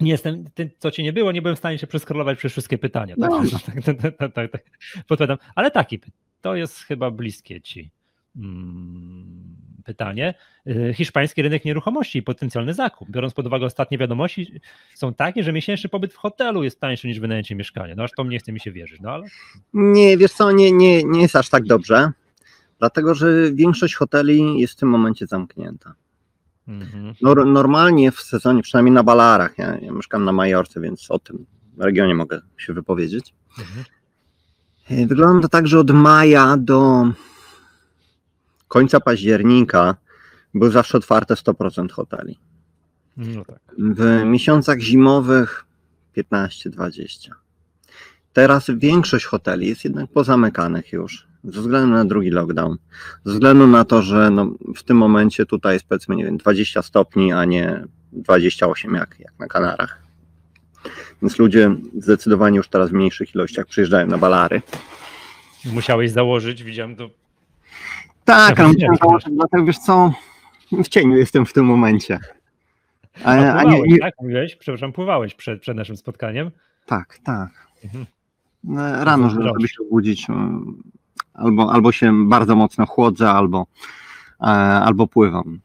[0.00, 0.44] nie jestem,
[0.78, 3.14] co ci nie było, nie byłem w stanie się przeskrolować przez wszystkie pytania.
[3.20, 3.42] Tak, No.
[3.66, 5.38] tak, tak, tak, tak, tak, tak.
[5.54, 6.00] Ale taki,
[6.40, 7.90] to jest chyba bliskie ci mm,
[9.84, 10.34] pytanie.
[10.66, 13.10] Y, Hiszpański rynek nieruchomości i potencjalny zakup.
[13.10, 14.60] Biorąc pod uwagę ostatnie wiadomości,
[14.94, 17.94] są takie, że miesięczny pobyt w hotelu jest tańszy niż wynajęcie mieszkania.
[17.96, 19.26] No aż to nie chce mi się wierzyć, no ale
[19.72, 22.12] Nie, wiesz co, nie, nie, nie jest aż tak dobrze,
[22.78, 25.94] dlatego że większość hoteli jest w tym momencie zamknięta.
[26.68, 27.14] mhm.
[27.22, 31.46] Nor- normalnie w sezonie, przynajmniej na Balarach, ja, ja mieszkam na Majorce, więc o tym
[31.78, 33.34] regionie mogę się wypowiedzieć.
[33.58, 33.84] Mhm.
[34.90, 37.04] E, Wygląda to tak, że od maja do
[38.70, 39.96] końca października
[40.54, 42.38] były zawsze otwarte 100% hoteli.
[43.16, 43.58] no tak.
[43.78, 45.64] W miesiącach zimowych
[46.16, 47.30] 15-20.
[48.32, 52.76] Teraz większość hoteli jest jednak pozamykanych już, ze względu na drugi lockdown.
[53.24, 56.82] Ze względu na to, że no, w tym momencie tutaj jest powiedzmy nie wiem, 20
[56.82, 60.02] stopni, a nie 28 jak, jak na Kanarach.
[61.22, 64.62] Więc ludzie zdecydowanie już teraz w mniejszych ilościach przyjeżdżają na balary.
[65.64, 67.19] Musiałeś założyć, widziałem to.
[68.24, 70.12] Tak, wiem, musiałem założyć, dlatego wiesz co,
[70.84, 72.18] w cieniu jestem w tym momencie.
[73.24, 74.14] A, A, a nie, nie, tak?
[74.22, 74.56] Mówiłeś?
[74.56, 76.50] Przepraszam, pływałeś przed, przed naszym spotkaniem.
[76.86, 77.50] tak, tak.
[77.84, 78.06] Mhm.
[78.64, 80.82] No, Rano, żeby się obudzić, mm,
[81.34, 83.66] albo, albo się bardzo mocno chłodzę, albo,
[84.40, 85.60] e, albo pływam.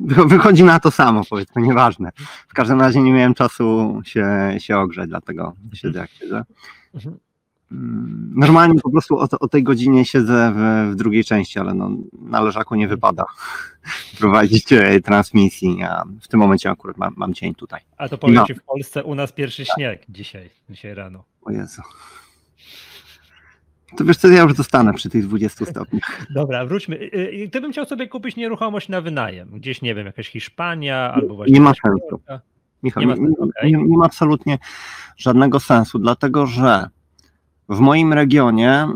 [0.00, 2.10] wy- wychodzi na to samo, powiedzmy, nieważne.
[2.48, 4.26] W każdym razie nie miałem czasu się,
[4.58, 6.42] się ogrzać, dlatego siedzę jak siedzę.
[6.94, 7.18] Mhm.
[7.72, 11.90] Mm, Normalnie po prostu o, o tej godzinie siedzę w, w drugiej części, ale no,
[12.12, 13.24] na leżaku nie wypada
[14.20, 17.80] prowadzić e, transmisji, a w tym momencie akurat mam, mam dzień tutaj.
[17.96, 18.46] A to powiem No.
[18.46, 21.24] ci w Polsce u nas pierwszy śnieg dzisiaj, dzisiaj rano.
[21.42, 21.82] O Jezu.
[23.96, 26.26] To wiesz co, ja już zostanę przy tych 20 stopniach.
[26.34, 26.96] Dobra, wróćmy.
[26.96, 31.34] Y, y, Gdybym chciał sobie kupić nieruchomość na wynajem, gdzieś, nie wiem, jakaś Hiszpania albo
[31.34, 31.54] właśnie.
[31.54, 32.20] Nie ma sensu.
[32.82, 33.72] Michał, Nie ma sensu, okej.
[33.72, 34.58] nie, nie ma absolutnie
[35.16, 36.88] żadnego sensu, dlatego że
[37.70, 38.88] w moim regionie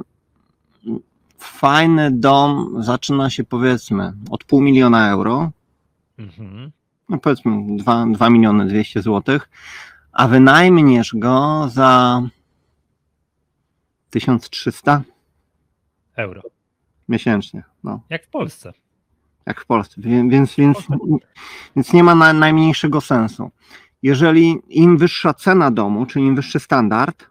[1.39, 5.51] fajny dom zaczyna się powiedzmy od pół miliona euro,
[6.19, 6.71] Mhm.
[7.09, 9.49] no powiedzmy 2, 2 miliony 200 złotych,
[10.13, 12.23] a wynajmniesz go za
[14.11, 15.03] 1300
[16.17, 16.43] Euro.
[17.09, 17.63] miesięcznie.
[17.85, 18.01] No.
[18.11, 18.73] Jak w Polsce.
[19.47, 20.87] jak w Polsce, więc, więc,
[21.77, 23.51] więc nie ma na, najmniejszego sensu.
[24.03, 27.27] Jeżeli im wyższa cena domu, czyli im wyższy standard,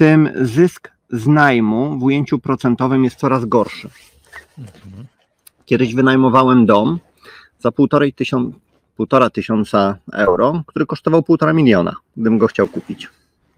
[0.00, 3.88] tym zysk z najmu w ujęciu procentowym jest coraz gorszy.
[5.64, 6.98] Kiedyś wynajmowałem dom
[7.58, 8.54] za półtorej tysiąc,
[8.96, 13.08] półtora tysiąca euro, który kosztował półtora miliona, gdybym go chciał kupić.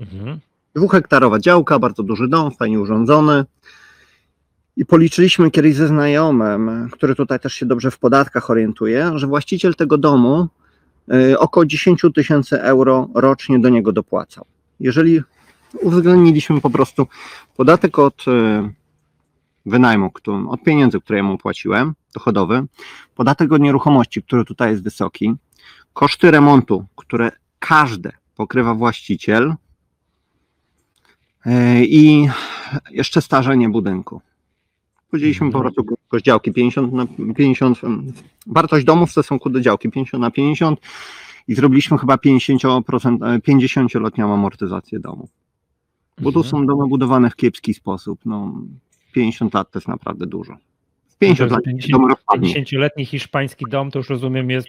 [0.00, 0.38] Mhm.
[0.74, 3.44] Dwuhektarowa działka, bardzo duży dom, fajnie urządzony.
[4.76, 9.74] I policzyliśmy kiedyś ze znajomym, który tutaj też się dobrze w podatkach orientuje, że właściciel
[9.74, 10.48] tego domu
[11.14, 14.44] y, około 10 tysięcy euro rocznie do niego dopłacał.
[14.80, 15.22] Jeżeli
[15.80, 17.06] uwzględniliśmy po prostu
[17.56, 18.72] podatek od y,
[19.66, 22.64] wynajmu, który, od pieniędzy, które ja mu płaciłem, dochodowy,
[23.14, 25.34] podatek od nieruchomości, który tutaj jest wysoki,
[25.92, 29.54] koszty remontu, które każde pokrywa właściciel,
[31.46, 32.28] Yy, i
[32.90, 34.20] jeszcze starzenie budynku.
[35.10, 35.74] Podzieliliśmy po Mhm.
[35.74, 38.12] prostu kość działki 50 na 50, em,
[38.46, 40.80] wartość domu w stosunku do działki 50 na 50
[41.48, 45.28] i zrobiliśmy chyba 50%, e, 50-letnią amortyzację domu.
[46.20, 46.50] Bo tu Mhm.
[46.50, 48.20] są domy budowane w kiepski sposób.
[48.24, 48.54] No,
[49.12, 50.56] 50 lat to jest naprawdę dużo.
[51.08, 52.54] W 50 No lat to jest dom rozpadnie.
[52.54, 54.68] 50-letni hiszpański dom, to już rozumiem jest.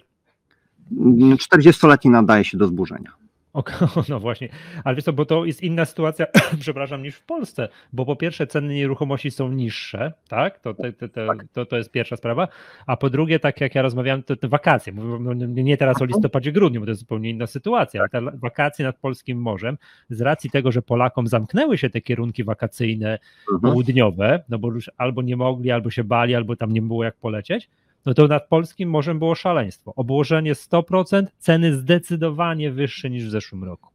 [1.38, 3.11] 40-letni nadaje się do zburzenia.
[3.54, 4.50] Ok, no właśnie,
[4.84, 6.26] ale wiesz co, bo to jest inna sytuacja,
[6.60, 10.60] przepraszam, niż w Polsce, bo po pierwsze ceny nieruchomości są niższe, tak?
[10.60, 12.48] To, te, te, te, to, to jest pierwsza sprawa,
[12.88, 16.52] a po drugie, tak jak ja rozmawiałem, to te wakacje, no, nie teraz o listopadzie,
[16.52, 19.78] grudniu, bo to jest zupełnie inna sytuacja, ale te la- wakacje nad polskim morzem,
[20.10, 23.20] z racji tego, że Polakom zamknęły się te kierunki wakacyjne
[23.52, 23.62] Mhm.
[23.62, 27.16] południowe, no bo już albo nie mogli, albo się bali, albo tam nie było jak
[27.16, 27.70] polecieć,
[28.06, 29.94] no to nad polskim morzem było szaleństwo.
[29.96, 33.90] Obłożenie 100%, ceny zdecydowanie wyższe niż w zeszłym roku.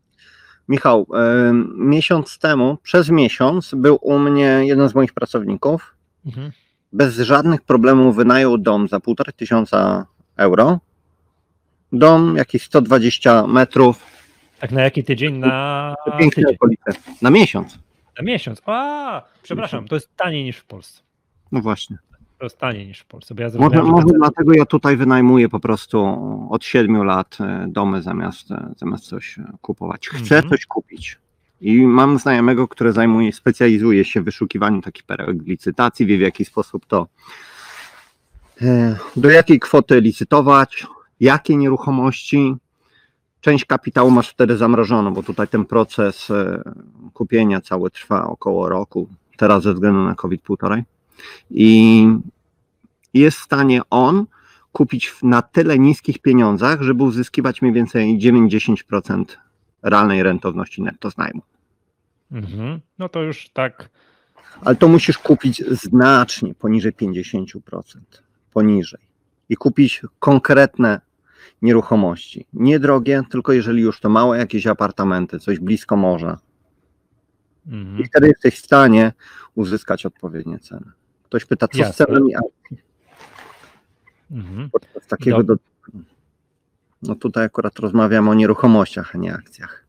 [0.68, 5.94] Michał, e, miesiąc temu, przez miesiąc był u mnie jeden z moich pracowników,
[6.26, 6.52] Mhm.
[6.92, 10.06] bez żadnych problemów wynajął dom za półtora tysiąca
[10.36, 10.78] euro.
[11.92, 14.06] Dom jakieś 120 metrów,
[14.60, 15.38] Tak na jaki tydzień?
[15.38, 16.56] Na piękne tydzień.
[16.56, 16.84] okolice.
[17.22, 17.78] Na miesiąc.
[18.18, 18.62] Na miesiąc.
[18.66, 21.02] A, przepraszam, to jest taniej niż w Polsce.
[21.52, 21.98] No właśnie.
[22.38, 25.60] To taniej niż w Polsce, bo ja Może, może te- dlatego ja tutaj wynajmuję po
[25.60, 25.98] prostu
[26.50, 30.08] od 7 lat e, domy zamiast, e, zamiast coś e, kupować.
[30.08, 30.48] Chcę Mhm.
[30.50, 31.18] coś kupić.
[31.60, 36.44] I mam znajomego, który zajmuje, specjalizuje się w wyszukiwaniu takich perełek licytacji, wie w jaki
[36.44, 37.06] sposób to,
[39.16, 40.86] do jakiej kwoty licytować,
[41.20, 42.54] jakie nieruchomości.
[43.40, 46.28] Część kapitału masz wtedy zamrożoną, bo tutaj ten proces
[47.12, 50.82] kupienia cały trwa około roku, teraz ze względu na COVID półtorej.
[51.50, 52.06] I
[53.14, 54.26] jest w stanie on
[54.72, 59.24] kupić na tyle niskich pieniądzach, żeby uzyskiwać mniej więcej 9-10%
[59.82, 61.42] realnej rentowności netto z najmu.
[62.32, 62.80] Mhm.
[62.98, 63.88] No to już tak.
[64.64, 68.00] Ale to musisz kupić znacznie poniżej 50%.
[68.52, 69.00] Poniżej.
[69.48, 71.00] I kupić konkretne
[71.62, 72.46] nieruchomości.
[72.52, 76.38] Nie drogie, tylko jeżeli już to małe jakieś apartamenty, coś blisko morza.
[77.66, 78.04] I Mhm.
[78.04, 79.12] wtedy jesteś w stanie
[79.54, 80.92] uzyskać odpowiednie ceny.
[81.28, 82.06] Ktoś pyta, co z Jasne.
[82.06, 82.78] cenami akcji
[84.30, 84.70] Mhm.
[84.70, 85.56] podczas takiego do...
[87.02, 89.84] No tutaj akurat rozmawiam o nieruchomościach, a nie akcjach.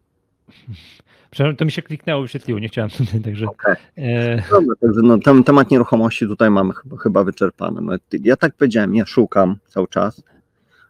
[1.32, 3.46] Przepraszam, to mi się kliknęło, wyświetliło, nie chciałem tutaj, także.
[3.46, 3.76] Okej.
[3.98, 7.82] E, Dobra, także no, ten temat nieruchomości tutaj mamy chyba, chyba wyczerpany.
[7.82, 7.94] No,
[8.24, 10.24] ja tak powiedziałem, ja szukam cały czas,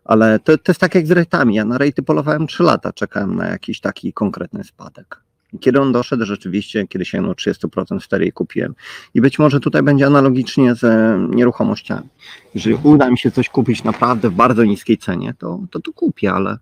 [0.06, 1.56] ale to, to jest tak jak z rejtami.
[1.56, 5.22] Ja na rejty polowałem 3 lata, czekałem na jakiś taki konkretny spadek.
[5.54, 8.76] I kiedy on doszedł, rzeczywiście, kiedy się no 30% wtedy je kupiłem.
[9.14, 12.08] I być może tutaj będzie analogicznie z e, nieruchomościami.
[12.56, 16.34] Jeżeli uda mi się coś kupić naprawdę w bardzo niskiej cenie, to to, to kupię,
[16.34, 16.58] ale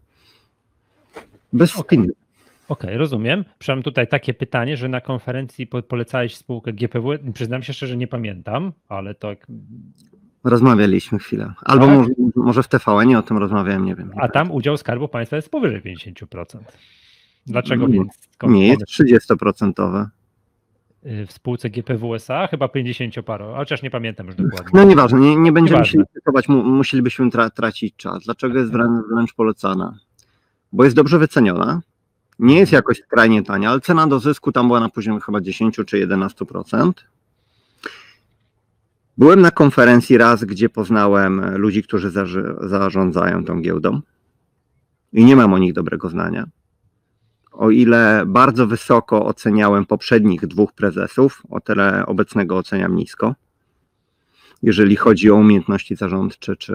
[1.53, 1.84] bez Okej.
[1.84, 2.14] spiny.
[2.69, 3.45] Okej, rozumiem.
[3.59, 7.18] Przynajmniej tutaj takie pytanie, że na konferencji po- polecałeś spółkę GPW.
[7.34, 9.35] Przyznam się szczerze, nie pamiętam, ale to
[10.43, 11.53] Rozmawialiśmy chwilę.
[11.65, 11.95] Albo Tak?
[11.95, 14.11] może, może w TVN o tym rozmawiałem, nie wiem.
[14.15, 16.57] A tam udział Skarbu Państwa jest powyżej 50%.
[17.48, 17.99] Dlaczego Nie,
[18.44, 19.36] Nie, jest pomysł?
[19.36, 20.06] 30%.
[21.06, 24.72] Y, W spółce GPW SA chyba 50 paro, chociaż nie pamiętam już dokładnie.
[24.74, 28.24] No nieważne, nie, nie będziemy się cytować, mu, musielibyśmy tra, tracić czas.
[28.24, 29.99] Dlaczego jest wręcz, wręcz polecana?
[30.72, 31.82] Bo jest dobrze wyceniona,
[32.40, 35.76] nie jest jakoś skrajnie tania, ale cena do zysku tam była na poziomie chyba 10
[35.86, 36.91] czy 11%.
[39.18, 42.11] Byłem na konferencji raz, gdzie poznałem ludzi, którzy
[42.61, 44.02] zarządzają tą giełdą
[45.14, 46.45] i nie mam o nich dobrego zdania.
[47.57, 53.35] O ile bardzo wysoko oceniałem poprzednich dwóch prezesów, o tyle obecnego oceniam nisko
[54.63, 56.73] jeżeli chodzi o umiejętności zarządcze, czy,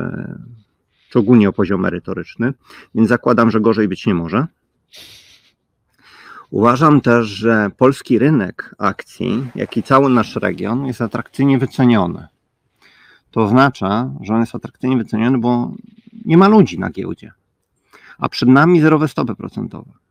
[1.10, 2.52] czy ogólnie o poziom merytoryczny,
[2.94, 4.46] więc zakładam, że gorzej być nie może.
[6.50, 12.26] Uważam też, że polski rynek akcji, jak i cały nasz region jest atrakcyjnie wyceniony.
[13.30, 15.72] To oznacza, że on jest atrakcyjnie wyceniony, bo
[16.24, 17.32] nie ma ludzi na giełdzie,
[18.18, 20.01] a przed nami zerowe stopy procentowe.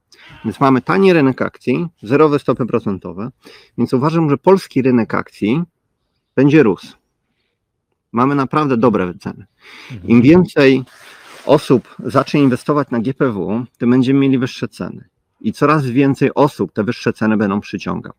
[0.46, 3.30] Więc mamy tani rynek akcji, zerowe stopy procentowe,
[3.78, 5.64] więc uważam, że polski rynek akcji
[6.36, 7.02] będzie rósł
[8.12, 9.46] mamy naprawdę dobre wyceny.
[9.92, 10.10] Mhm.
[10.10, 10.84] Im więcej
[11.46, 15.06] osób zacznie inwestować na GPW, tym będziemy mieli wyższe ceny.
[15.42, 18.14] I coraz więcej osób te wyższe ceny będą przyciągać.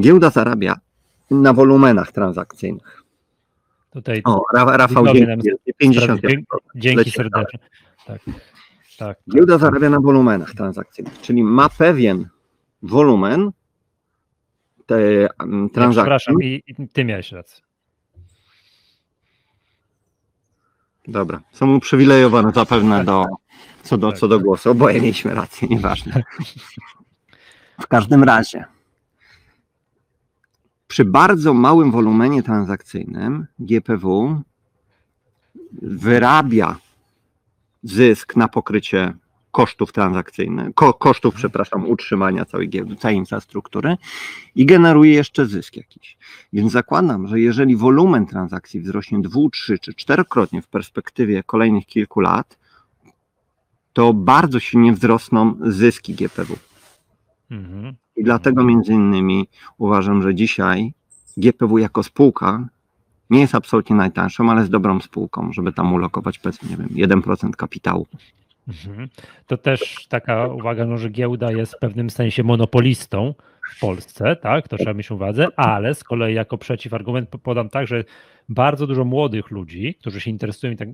[0.00, 0.76] Giełda zarabia
[1.30, 3.02] na wolumenach transakcyjnych.
[3.90, 5.50] Tutaj O, Ra- Rafał, dzięki.
[5.76, 6.20] 50.
[6.20, 7.58] Dzięki, dzięki serdecznie.
[8.06, 8.20] Tak,
[9.02, 9.18] tak.
[9.32, 12.28] Giełda zarabia na wolumenach transakcyjnych, czyli ma pewien
[12.82, 13.50] wolumen
[14.86, 15.92] te mm, Ja transakcji.
[15.92, 17.64] Przepraszam, i, i ty miałeś rację.
[21.08, 23.26] Dobra, są uprzywilejowane zapewne do,
[23.82, 24.44] co, do, Tak, co do tak.
[24.44, 24.70] głosu.
[24.70, 26.22] Oboje mieliśmy rację, nieważne.
[27.80, 28.64] W każdym razie,
[30.88, 34.40] przy bardzo małym wolumenie transakcyjnym GPW
[35.82, 36.76] wyrabia
[37.82, 39.14] zysk na pokrycie
[39.50, 43.96] kosztów transakcyjnych, ko, kosztów, przepraszam, utrzymania całej giełdy, całej infrastruktury
[44.54, 46.16] i generuje jeszcze zysk jakiś.
[46.52, 52.20] Więc zakładam, że jeżeli wolumen transakcji wzrośnie dwu, trzy czy czterokrotnie w perspektywie kolejnych kilku
[52.20, 52.58] lat,
[53.92, 56.56] to bardzo silnie wzrosną zyski GPW.
[57.50, 57.94] Mhm.
[58.16, 59.48] I dlatego między innymi
[59.78, 60.94] uważam, że dzisiaj
[61.36, 62.68] GPW jako spółka
[63.32, 66.88] nie jest absolutnie najtańszą, ale jest dobrą spółką, żeby tam ulokować powiedzmy, nie wiem,
[67.22, 68.06] 1% kapitału.
[68.68, 69.08] Mhm.
[69.46, 73.34] To też taka uwaga, no, że giełda jest w pewnym sensie monopolistą
[73.76, 74.68] w Polsce, tak?
[74.68, 78.04] To trzeba mieć uwadze, ale z kolei jako przeciwargument po- podam tak, że
[78.48, 80.88] bardzo dużo młodych ludzi, którzy się interesują i tak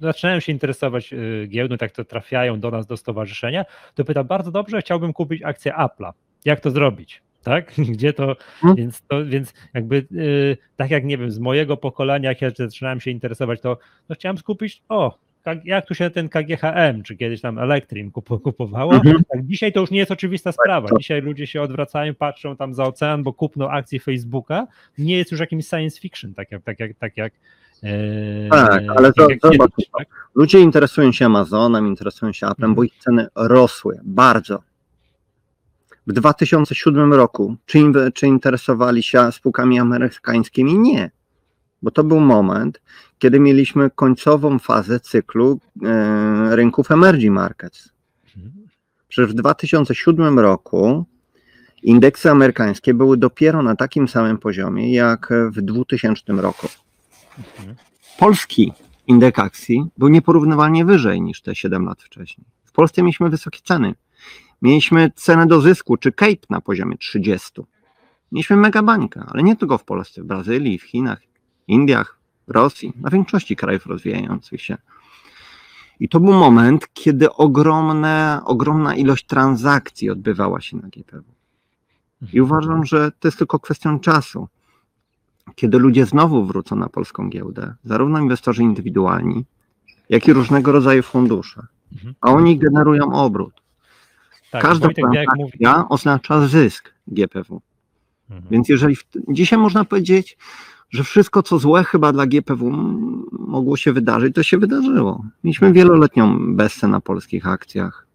[0.00, 3.64] zaczynają się interesować y, giełdą, tak to trafiają do nas do stowarzyszenia,
[3.94, 6.12] to pyta bardzo dobrze, chciałbym kupić akcję Apple'a.
[6.44, 7.22] Jak to zrobić?
[7.42, 7.72] Tak?
[7.92, 8.76] Gdzie to, Hmm.
[8.76, 13.00] więc, to, więc jakby y, tak jak nie wiem, z mojego pokolenia, jak ja zaczynałem
[13.00, 15.18] się interesować, to no chciałem skupić, o,
[15.64, 19.16] jak tu się ten KGHM, czy kiedyś tam Elektrim kup- kupowało, Mhm.
[19.32, 20.88] tak dzisiaj to już nie jest oczywista sprawa.
[20.98, 24.66] Dzisiaj ludzie się odwracają, patrzą tam za ocean, bo kupno akcji Facebooka
[24.98, 27.32] nie jest już jakimś science fiction, tak jak, tak jak, tak jak
[27.82, 30.08] e, Tak, ale tak zobacz, kiedyś, tak?
[30.34, 34.62] Ludzie interesują się Amazonem, interesują się Applem, bo ich ceny rosły bardzo.
[36.06, 40.78] W 2007 roku, czy, czy interesowali się spółkami amerykańskimi?
[40.78, 41.10] Nie,
[41.82, 42.80] bo to był moment,
[43.18, 47.88] kiedy mieliśmy końcową fazę cyklu e, rynków emerging markets.
[49.08, 51.04] Przecież w 2007 roku
[51.82, 56.68] indeksy amerykańskie były dopiero na takim samym poziomie jak w 2000 roku.
[58.18, 58.72] Polski
[59.06, 62.46] indeks akcji był nieporównywalnie wyżej niż te 7 lat wcześniej.
[62.64, 63.94] W Polsce mieliśmy wysokie ceny.
[64.62, 67.50] Mieliśmy cenę do zysku, czy CAPE na poziomie 30.
[68.32, 71.20] Mieliśmy megabańkę, ale nie tylko w Polsce, w Brazylii, w Chinach,
[71.68, 72.18] Indiach,
[72.48, 74.76] Rosji, na większości krajów rozwijających się.
[76.00, 81.24] I to był moment, kiedy ogromne, ogromna ilość transakcji odbywała się na GPW.
[82.32, 84.48] I uważam, że to jest tylko kwestią czasu,
[85.54, 89.44] kiedy ludzie znowu wrócą na polską giełdę, zarówno inwestorzy indywidualni,
[90.08, 91.66] jak i różnego rodzaju fundusze.
[92.20, 93.59] A oni generują obrót.
[94.50, 94.96] Tak, Każda jak
[95.36, 97.60] mówi, transakcja oznacza zysk GPW.
[98.30, 98.48] Mhm.
[98.50, 100.38] Więc jeżeli w, dzisiaj można powiedzieć,
[100.90, 102.70] że wszystko co złe chyba dla GPW
[103.32, 105.24] mogło się wydarzyć, to się wydarzyło.
[105.44, 108.06] Mieliśmy wieloletnią bestę na polskich akcjach.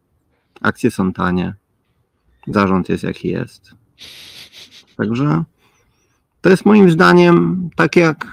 [0.62, 1.56] Akcje są tanie.
[2.48, 3.76] Zarząd jest jaki jest.
[4.98, 5.44] Także
[6.42, 8.28] to jest moim zdaniem tak jak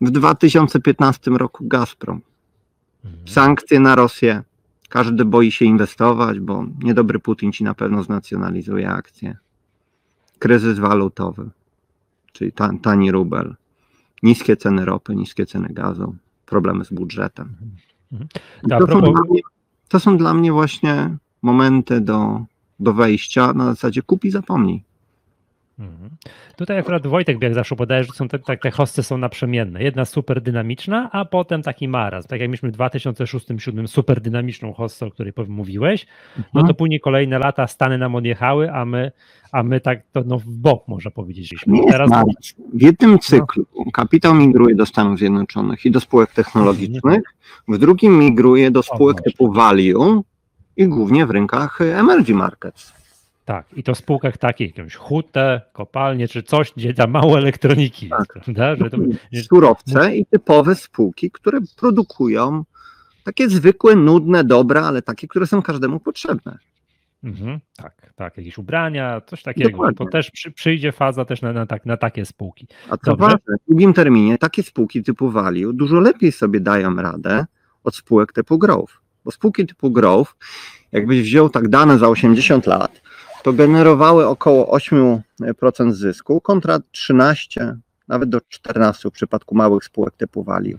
[0.00, 2.20] w 2015 roku Gazprom.
[3.04, 3.28] Mhm.
[3.28, 4.42] Sankcje na Rosję.
[4.88, 9.36] Każdy boi się inwestować, bo niedobry Putin ci na pewno znacjonalizuje akcje.
[10.38, 11.50] Kryzys walutowy,
[12.32, 13.56] czyli ta, tani rubel.
[14.22, 16.16] niskie ceny ropy, niskie ceny gazu,
[16.46, 17.56] problemy z budżetem.
[18.12, 18.28] Mhm.
[18.68, 19.40] To, są mnie,
[19.88, 22.44] to są dla mnie właśnie momenty do,
[22.80, 24.87] do wejścia na zasadzie kup i zapomnij.
[25.78, 26.10] Mhm.
[26.56, 29.82] Tutaj akurat Wojtek jak zawsze podaje, że są te, te, te hosty są naprzemienne.
[29.82, 32.28] Jedna super dynamiczna, a potem taki marazm.
[32.28, 36.06] Tak jak mieliśmy w 2006-2007 super dynamiczną hostę, o której mówiłeś,
[36.54, 39.12] no to później kolejne lata Stany nam odjechały, a my,
[39.52, 41.54] a my tak to no, w bok można powiedzieć.
[41.66, 42.30] Nie Teraz marazm.
[42.74, 47.22] W jednym cyklu kapitał migruje do Stanów Zjednoczonych i do spółek technologicznych,
[47.68, 49.32] w drugim migruje do spółek właśnie.
[49.32, 50.22] typu value
[50.76, 52.97] i głównie w rynkach emerging markets.
[53.48, 58.08] Tak, i to w spółkach takich, jakąś hutę, kopalnie, czy coś, gdzie tam mało elektroniki
[58.08, 58.44] jest, Tak.
[58.44, 58.76] prawda?
[58.76, 58.96] Że to,
[59.42, 62.64] Surowce i typowe spółki, które produkują
[63.24, 66.58] takie zwykłe, nudne dobra, ale takie, które są każdemu potrzebne.
[67.24, 69.70] Mhm, tak, tak, jakieś ubrania, coś takiego.
[69.70, 69.96] Dokładnie.
[69.96, 72.66] To też przy, przyjdzie faza też na, na, tak, na takie spółki.
[72.90, 73.26] A co Dobrze.
[73.26, 77.46] ważne, w długim terminie takie spółki typu value dużo lepiej sobie dają radę
[77.84, 78.94] od spółek typu growth.
[79.24, 80.34] Bo spółki typu growth,
[80.92, 83.07] jakbyś wziął tak dane za 80 lat,
[83.42, 87.76] to generowały około 8% zysku kontra 13,
[88.08, 90.78] nawet do 14 w przypadku małych spółek typu value.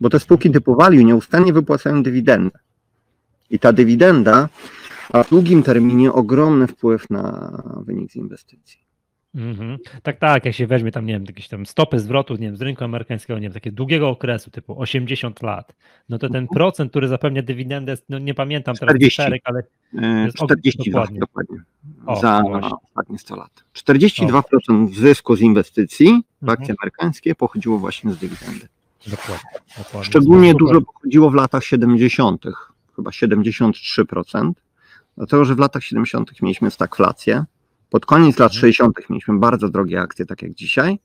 [0.00, 2.58] Bo te spółki typu value nieustannie wypłacają dywidendę.
[3.50, 4.48] I ta dywidenda
[5.14, 7.52] ma w długim terminie ogromny wpływ na
[7.86, 8.81] wynik z inwestycji.
[9.34, 9.78] Mhm.
[10.02, 12.62] Tak, tak, jak się weźmie tam, nie wiem, jakieś tam stopy zwrotu, nie wiem, z
[12.62, 15.72] rynku amerykańskiego, nie wiem, takiego długiego okresu, typu 80 lat,
[16.08, 19.16] no to ten procent, który zapewnia dywidendę, no nie pamiętam teraz 40.
[19.22, 19.62] szereg, ale
[20.02, 21.20] E, Jest og- 42 dokładnie.
[21.20, 21.56] dokładnie.
[22.06, 22.70] O, za właśnie.
[22.84, 23.64] ostatnie 100 lat.
[23.72, 26.58] 42% zysku z inwestycji w Mhm.
[26.60, 28.68] akcje amerykańskie pochodziło właśnie z dywidendy.
[29.06, 29.50] dokładnie.
[29.78, 30.04] dokładnie.
[30.04, 32.44] Szczególnie dużo pochodziło w latach 70.,
[32.96, 34.52] chyba 73%,
[35.16, 36.42] dlatego że w latach 70.
[36.42, 37.44] mieliśmy stagflację.
[37.92, 38.60] Pod koniec lat Mhm.
[38.60, 39.10] 60.
[39.10, 40.98] mieliśmy bardzo drogie akcje, tak jak dzisiaj,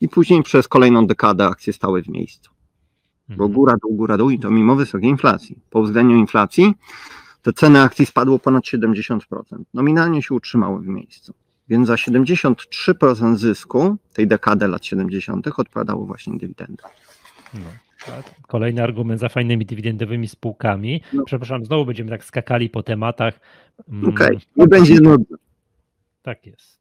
[0.00, 2.50] i później przez kolejną dekadę akcje stały w miejscu.
[3.28, 3.52] Bo Mhm.
[3.52, 5.58] góra, dół, góra, dół i to mimo wysokiej inflacji.
[5.70, 6.74] Po uwzględnieniu inflacji
[7.42, 9.64] te ceny akcji spadło ponad 70%.
[9.74, 11.34] Nominalnie się utrzymały w miejscu.
[11.68, 15.46] Więc za 73% zysku tej dekady lat 70.
[15.60, 16.82] odpowiadało właśnie dywidendy.
[17.54, 17.60] No.
[18.46, 21.00] Kolejny argument za fajnymi dywidendowymi spółkami.
[21.12, 21.22] No.
[21.24, 23.40] Przepraszam, znowu będziemy tak skakali po tematach.
[23.88, 25.36] Mm, Okej, nie będzie nudno.
[26.28, 26.80] Tak jest.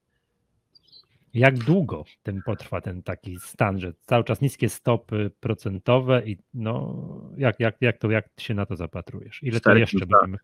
[1.33, 6.95] Jak długo ten potrwa ten taki stan, że cały czas niskie stopy procentowe i no
[7.37, 9.43] jak, jak, jak to jak się na to zapatrujesz?
[9.43, 10.21] Ile to Cztery jeszcze pięć lat.
[10.21, 10.37] będziemy?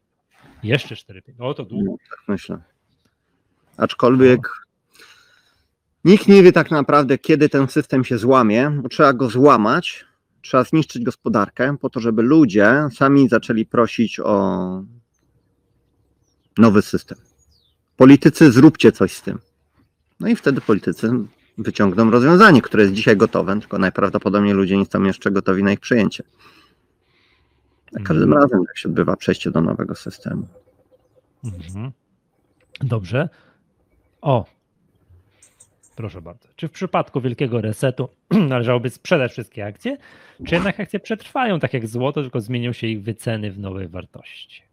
[0.64, 1.92] Jeszcze 4 O to długo.
[1.92, 2.62] No, tak myślę.
[3.78, 4.50] Aczkolwiek
[6.06, 8.82] nikt nie wie tak naprawdę, kiedy ten system się złamie.
[8.90, 10.06] Trzeba go złamać,
[10.42, 14.84] trzeba zniszczyć gospodarkę, po to, żeby ludzie sami zaczęli prosić o
[16.58, 17.18] nowy system.
[18.08, 19.40] Politycy, zróbcie coś z tym.
[20.20, 21.10] No i wtedy politycy
[21.58, 25.80] wyciągną rozwiązanie, które jest dzisiaj gotowe, tylko najprawdopodobniej ludzie nie są jeszcze gotowi na ich
[25.80, 26.24] przyjęcie.
[27.92, 28.42] Za każdym Mhm.
[28.42, 30.48] razem, jak się odbywa przejście do nowego systemu.
[31.44, 31.92] Mhm.
[32.82, 33.30] Dobrze.
[34.22, 34.46] O.
[35.96, 36.50] Proszę bardzo.
[36.56, 38.10] Czy w przypadku wielkiego resetu
[38.50, 39.98] należałoby sprzedać wszystkie akcje,
[40.48, 44.73] czy jednak akcje przetrwają tak jak złoto, tylko zmienią się ich wyceny w nowej wartości?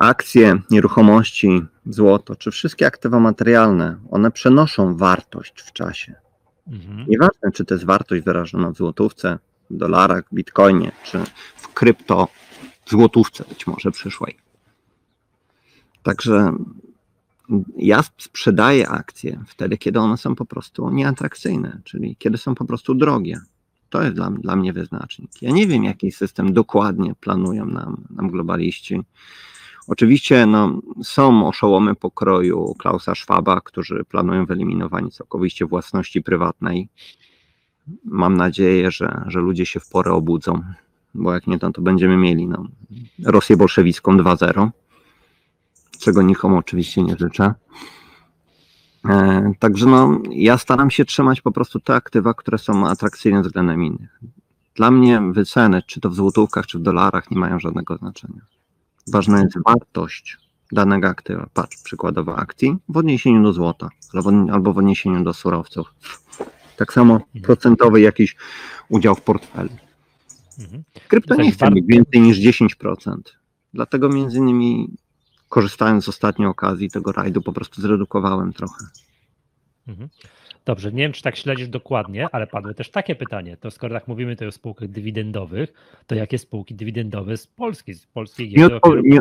[0.00, 6.14] Akcje, nieruchomości, złoto, czy wszystkie aktywa materialne, one przenoszą wartość w czasie.
[6.66, 7.04] Mhm.
[7.08, 9.38] Nieważne, czy to jest wartość wyrażona w złotówce,
[9.70, 11.18] w dolarach, bitcoinie, czy
[11.56, 12.28] w krypto,
[12.84, 14.36] w złotówce być może przyszłej.
[16.02, 16.52] Także
[17.76, 22.94] ja sprzedaję akcje wtedy, kiedy one są po prostu nieatrakcyjne, czyli kiedy są po prostu
[22.94, 23.40] drogie.
[23.90, 25.42] To jest dla, dla mnie wyznacznik.
[25.42, 29.00] Ja nie wiem, jaki system dokładnie planują nam, nam globaliści.
[29.88, 36.88] Oczywiście no, są oszołomy pokroju Klausa Schwaba, którzy planują wyeliminowanie całkowicie własności prywatnej.
[38.04, 40.62] Mam nadzieję, że, że ludzie się w porę obudzą,
[41.14, 42.66] bo jak nie, to, to będziemy mieli no,
[43.24, 44.68] Rosję bolszewicką 2.0,
[45.98, 47.54] czego nikomu oczywiście nie życzę.
[49.08, 53.84] E, także no, ja staram się trzymać po prostu te aktywa, które są atrakcyjne względem
[53.84, 54.20] innych.
[54.74, 58.40] Dla mnie wyceny, czy to w złotówkach, czy w dolarach, nie mają żadnego znaczenia.
[59.12, 60.38] Ważna jest wartość
[60.72, 61.46] danego aktywa.
[61.54, 63.88] Patrz, przykładowo akcji w odniesieniu do złota
[64.52, 65.94] albo, w odniesieniu do surowców.
[66.76, 68.36] Tak samo procentowy jakiś
[68.88, 69.70] udział w portfelu.
[70.58, 70.82] Mhm.
[71.08, 73.16] Krypto To nie chce mieć więcej niż 10%.
[73.74, 74.96] Dlatego między innymi
[75.48, 78.84] korzystając z ostatniej okazji tego rajdu po prostu zredukowałem trochę.
[80.70, 83.56] Dobrze, nie wiem, czy tak śledzisz dokładnie, ale padło też takie pytanie.
[83.56, 85.72] To skoro tak mówimy tutaj o spółkach dywidendowych,
[86.06, 89.20] to jakie spółki dywidendowe z Polski, z polskiej Nie oferiują-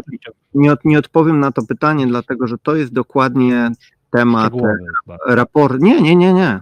[0.53, 3.71] Nie, od, nie odpowiem na to pytanie, dlatego że to jest dokładnie
[4.11, 5.17] temat Szczegółowy chyba.
[5.35, 5.81] raport.
[5.81, 6.59] Nie, nie, nie, nie.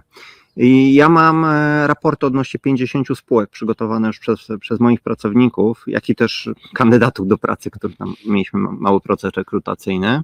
[0.56, 6.08] I ja mam e, raporty odnośnie 50 spółek przygotowane już przez, przez moich pracowników, jak
[6.08, 10.20] i też kandydatów do pracy, których tam mieliśmy ma- mały proces rekrutacyjny.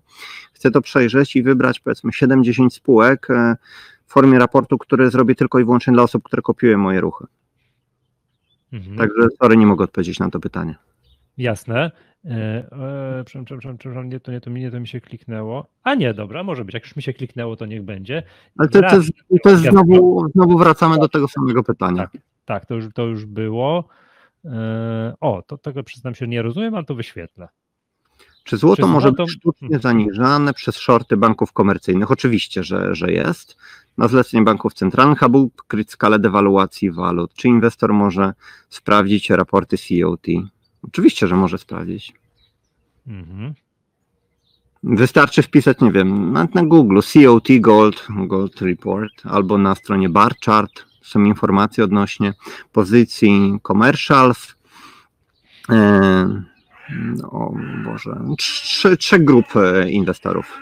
[0.52, 3.56] Chcę to przejrzeć i wybrać powiedzmy 70 spółek e,
[4.14, 7.26] formie raportu, który zrobię tylko i wyłącznie dla osób, które kopiują moje ruchy.
[8.72, 8.96] Mhm.
[8.96, 10.74] Także sorry, nie mogę odpowiedzieć na to pytanie.
[11.38, 11.90] Jasne.
[12.24, 15.66] E, e, przepraszam, przepraszam, przepraszam, nie, to, nie, to, mi, nie, to mi się kliknęło.
[15.82, 16.74] A nie, dobra, może być.
[16.74, 18.22] Jak już mi się kliknęło, to niech będzie.
[18.58, 19.10] Ale to, to, jest,
[19.42, 22.02] to jest znowu, znowu wracamy do tego samego pytania.
[22.02, 22.22] Tak.
[22.44, 23.88] Tak, to już, to już było.
[24.44, 27.48] E, o, to tego przyznam się nie rozumiem, ale to wyświetlę.
[28.44, 32.10] Czy złoto Czy może złoto- być sztucznie zaniżane przez shorty banków komercyjnych?
[32.10, 33.56] Oczywiście, że, że jest.
[33.98, 37.34] Na zlecenie banków centralnych, aby ukryć skalę dewaluacji walut.
[37.34, 38.32] Czy inwestor może
[38.68, 40.26] sprawdzić raporty COT?
[40.82, 42.14] Oczywiście, że może sprawdzić.
[43.06, 43.54] Mhm.
[44.82, 50.34] Wystarczy wpisać, nie wiem, na, na Google COT Gold, Gold Report albo na stronie Bar
[50.46, 52.34] Chart są informacje odnośnie
[52.72, 54.54] pozycji commercials.
[55.70, 56.42] E,
[57.22, 57.54] o
[57.84, 60.58] Boże, trzy, trzech grup e, inwestorów.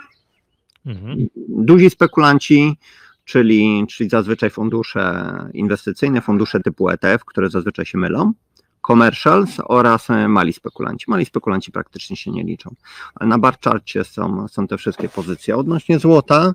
[0.87, 1.27] Mhm.
[1.49, 2.77] Duzi spekulanci,
[3.25, 5.25] czyli, czyli zazwyczaj fundusze
[5.55, 8.33] inwestycyjne, fundusze typu ETF, które zazwyczaj się mylą,
[8.87, 11.05] commercials oraz e, mali spekulanci.
[11.09, 12.75] Mali spekulanci praktycznie się nie liczą.
[13.15, 15.57] Ale na bar charcie są, są te wszystkie pozycje.
[15.57, 16.53] Odnośnie złota,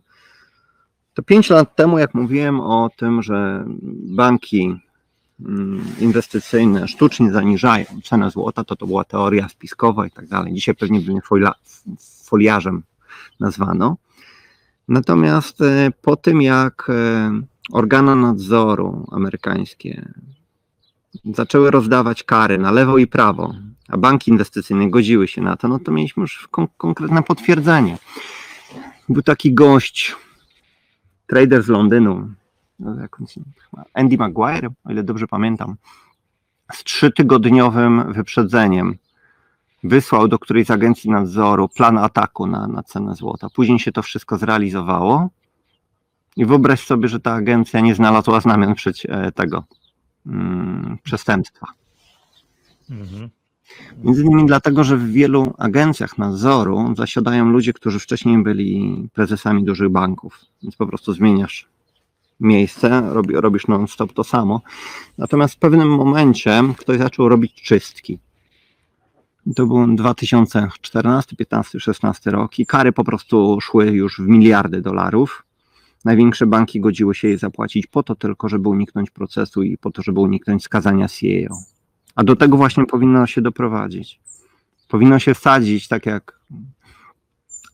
[1.13, 3.65] to 5 lat temu, jak mówiłem o tym, że
[4.03, 4.79] banki
[5.99, 10.53] inwestycyjne sztucznie zaniżają cenę złota, to to była teoria spiskowa i tak dalej.
[10.53, 11.53] Dzisiaj pewnie by mnie folia,
[12.23, 12.83] foliarzem
[13.39, 13.97] nazwano.
[14.87, 17.31] Natomiast e, po tym, jak e,
[17.71, 20.13] organa nadzoru amerykańskie
[21.25, 23.55] zaczęły rozdawać kary na lewo i prawo,
[23.89, 27.97] a banki inwestycyjne godziły się na to, no to mieliśmy już kon- konkretne potwierdzenie.
[29.09, 30.15] Był taki gość,
[31.27, 32.29] trader z Londynu,
[32.79, 32.95] no,
[33.93, 35.75] Andy Maguire, o ile dobrze pamiętam,
[36.73, 38.97] z trzytygodniowym wyprzedzeniem
[39.83, 43.47] wysłał do którejś z agencji nadzoru plan ataku na, na cenę złota.
[43.49, 45.29] Później się to wszystko zrealizowało
[46.35, 49.63] i wyobraź sobie, że ta agencja nie znalazła znamion przeci- e, tego
[50.25, 51.67] mm, przestępstwa.
[52.89, 53.29] Mhm.
[54.03, 59.89] Między innymi dlatego, że w wielu agencjach nadzoru zasiadają ludzie, którzy wcześniej byli prezesami dużych
[59.89, 61.67] banków, więc po prostu zmieniasz
[62.39, 64.61] miejsce, robi, robisz non-stop to samo.
[65.17, 68.19] Natomiast w pewnym momencie ktoś zaczął robić czystki.
[69.55, 75.43] To był 2014, 15, 16 rok i kary po prostu szły już w miliardy dolarów.
[76.05, 80.01] Największe banki godziły się je zapłacić po to tylko, żeby uniknąć procesu i po to,
[80.01, 81.57] żeby uniknąć skazania CEO.
[82.15, 84.19] A do tego właśnie powinno się doprowadzić.
[84.87, 86.39] Powinno się wsadzić, tak jak.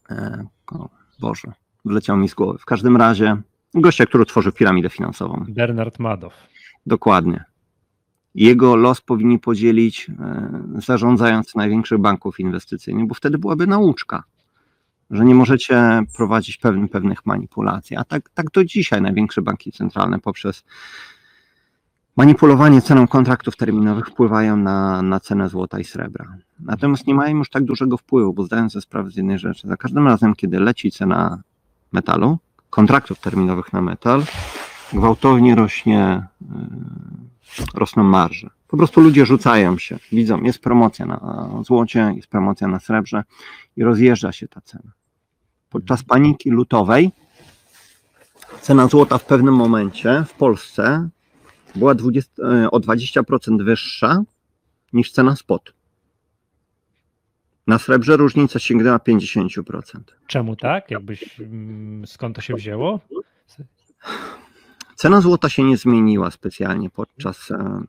[0.10, 1.52] E, o Boże,
[1.86, 2.60] wleciał mi z głowy.
[2.60, 3.38] W każdym razie
[3.82, 5.46] gościa, który tworzył piramidę finansową.
[5.50, 6.36] Bernard Madoff.
[6.86, 7.44] Dokładnie.
[8.36, 14.24] Jego los powinni podzielić e, zarządzający największych banków inwestycyjnych, bo wtedy byłaby nauczka,
[15.12, 17.98] że nie możecie prowadzić pewnych, pewnych manipulacji.
[17.98, 20.64] A tak, tak do dzisiaj największe banki centralne poprzez
[22.18, 26.38] manipulowanie ceną kontraktów terminowych wpływają na, na cenę złota i srebra.
[26.60, 29.68] Natomiast nie mają już tak dużego wpływu, bo zdają sobie sprawę z jednej rzeczy.
[29.68, 31.42] Za każdym razem, kiedy leci cena
[31.92, 32.38] metalu,
[32.74, 34.24] kontraktów terminowych na metal,
[34.94, 38.50] gwałtownie rośnie, yy, rosną marże.
[38.68, 43.24] Po prostu ludzie rzucają się, widzą, jest promocja na złocie, jest promocja na srebrze
[43.78, 44.92] i rozjeżdża się ta cena.
[45.70, 47.12] Podczas paniki lutowej
[48.62, 51.10] cena złota w pewnym momencie w Polsce
[51.76, 54.24] była 20, e, o 20% wyższa
[54.94, 55.74] niż cena spot.
[57.68, 60.16] Na srebrze różnica sięgnęła 50%.
[60.28, 60.92] Czemu tak?
[60.92, 63.00] Jakbyś, mm, skąd to się wzięło?
[64.96, 67.84] Cena złota się nie zmieniła specjalnie podczas, e,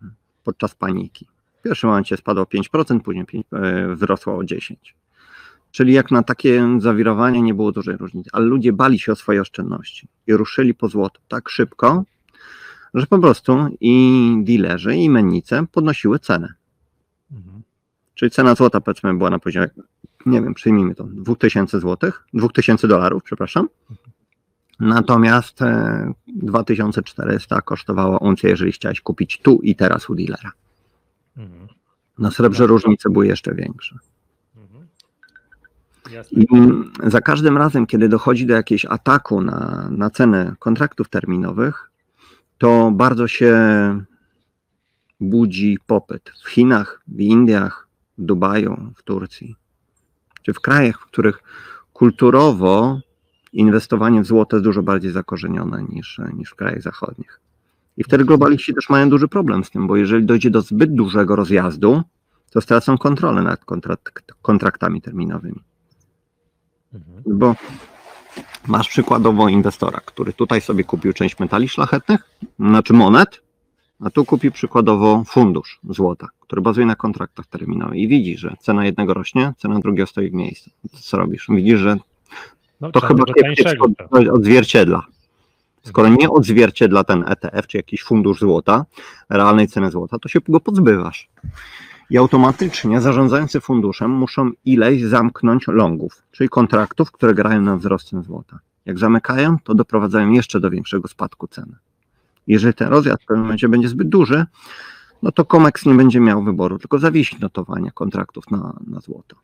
[0.44, 1.26] podczas paniki.
[1.58, 4.94] W pierwszym momencie spadło o 5%, później pięć- e, wzrosło o 10%.
[5.70, 9.40] Czyli jak na takie zawirowanie nie było dużej różnicy, ale ludzie bali się o swoje
[9.40, 12.04] oszczędności i ruszyli po złoto tak szybko,
[12.94, 16.54] że po prostu i dealerzy, i mennice podnosiły cenę.
[17.32, 17.62] Mhm.
[18.14, 19.68] Czyli cena złota powiedzmy była na poziomie,
[20.26, 23.68] nie wiem, przyjmijmy to, 2000 złotych, 2000 dolarów, przepraszam.
[24.80, 30.52] Natomiast e, 2400 kosztowała uncja, jeżeli chciałeś kupić tu i teraz u dealera.
[31.36, 31.68] Mhm.
[32.18, 33.98] Na srebrze różnice były jeszcze większe.
[34.56, 34.86] Mhm.
[36.10, 36.42] Jasne.
[36.42, 36.46] I
[37.10, 41.90] za każdym razem, kiedy dochodzi do jakiegoś ataku na, na cenę kontraktów terminowych,
[42.58, 43.54] to bardzo się
[45.20, 47.83] budzi popyt w Chinach, w Indiach,
[48.18, 49.56] w Dubaju, w Turcji,
[50.42, 51.42] czy w krajach, w których
[51.92, 53.00] kulturowo
[53.52, 57.40] inwestowanie w złoto jest dużo bardziej zakorzenione niż, niż w krajach zachodnich.
[57.96, 61.36] I wtedy globaliści też mają duży problem z tym, bo jeżeli dojdzie do zbyt dużego
[61.36, 62.02] rozjazdu,
[62.50, 65.60] to stracą kontrolę nad kontrakt, kontraktami terminowymi.
[66.94, 67.38] Mhm.
[67.38, 67.54] Bo
[68.66, 73.42] masz przykładowo inwestora, który tutaj sobie kupił część metali szlachetnych, znaczy monet,
[74.00, 78.84] a tu kupi przykładowo fundusz złota, który bazuje na kontraktach terminowych i widzi, że cena
[78.84, 80.70] jednego rośnie, cena drugiego stoi w miejscu.
[81.00, 81.46] Co robisz?
[81.48, 81.96] Widzisz, że
[82.80, 83.86] No, to chyba tańszego.
[84.10, 85.02] od, odzwierciedla.
[85.82, 88.84] Skoro nie odzwierciedla ten ETF czy jakiś fundusz złota,
[89.30, 91.28] realnej ceny złota, to się go pozbywasz.
[92.10, 98.22] I automatycznie zarządzający funduszem muszą ileś zamknąć longów, czyli kontraktów, które grają na wzrost cen
[98.22, 98.58] złota.
[98.86, 101.76] Jak zamykają, to doprowadzają jeszcze do większego spadku ceny.
[102.46, 104.46] Jeżeli ten rozjazd w pewnym momencie będzie zbyt duży,
[105.22, 109.36] no to COMEX nie będzie miał wyboru, tylko zawiesić notowania kontraktów na, na złoto.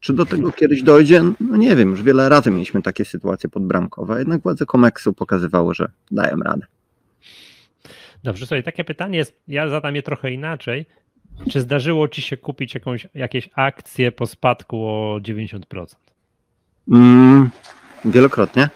[0.00, 1.22] Czy do tego kiedyś dojdzie?
[1.40, 5.90] No nie wiem, już wiele razy mieliśmy takie sytuacje podbramkowe, jednak władze COMEX-u pokazywały, że
[6.10, 6.66] dają radę.
[8.24, 10.86] Dobrze, słuchaj, takie pytanie jest, ja zadam je trochę inaczej.
[11.50, 15.60] Czy zdarzyło ci się kupić jakąś, jakieś akcje po spadku o 90%?
[16.92, 17.50] Mm,
[18.04, 18.70] wielokrotnie.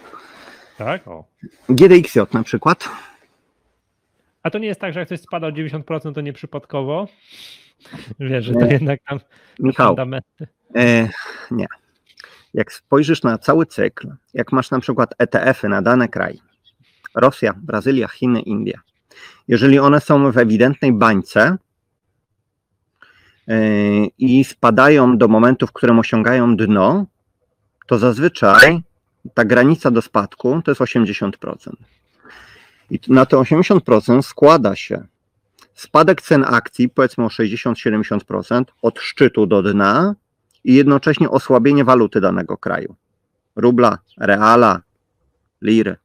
[0.79, 1.09] Tak?
[1.09, 1.25] O.
[1.69, 2.89] GDXJ na przykład.
[4.43, 7.09] A to nie jest tak, że jak coś spada o 90%, to nie przypadkowo?
[8.21, 8.73] Wiesz, że to Nie.
[8.73, 9.21] jednak tam
[9.59, 10.47] Michał, fundamenty.
[10.77, 11.09] e,
[11.51, 11.67] nie.
[12.55, 16.39] Jak spojrzysz na cały cykl, jak masz na przykład ETF-y na dane kraje,
[17.15, 18.79] Rosja, Brazylia, Chiny, Indie,
[19.49, 21.57] jeżeli one są w ewidentnej bańce
[23.49, 23.59] e,
[24.19, 27.07] i spadają do momentu, w którym osiągają dno,
[27.87, 28.83] to zazwyczaj
[29.35, 31.57] ta granica do spadku to jest 80%.
[32.93, 35.05] I na te 80% składa się
[35.75, 40.15] spadek cen akcji, powiedzmy o 60-70%, od szczytu do dna
[40.65, 42.95] i jednocześnie osłabienie waluty danego kraju.
[43.57, 44.81] Rubla, reala,
[45.63, 45.97] liry.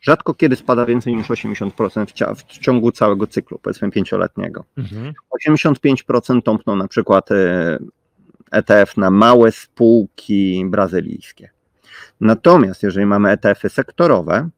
[0.00, 4.64] Rzadko kiedy spada więcej niż 80% w, ciągu całego cyklu, powiedzmy pięcioletniego.
[4.76, 5.12] Mhm.
[5.46, 7.78] 85% tąpną na przykład e,
[8.50, 11.50] ETF na małe spółki brazylijskie.
[12.20, 14.48] Natomiast jeżeli mamy ETF-y sektorowe,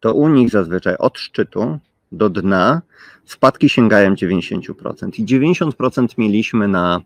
[0.00, 1.78] to u nich zazwyczaj od szczytu
[2.12, 2.82] do dna
[3.24, 5.20] spadki sięgają 90%.
[5.20, 7.00] I 90% mieliśmy na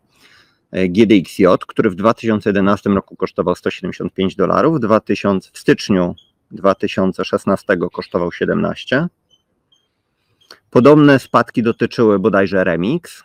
[0.71, 6.15] e, GDXJ, który w 2011 roku kosztował 175 dolarów, w 2000 w styczniu
[6.51, 9.09] 2016 kosztował 17.
[10.71, 13.25] Podobne spadki dotyczyły bodajże Remix,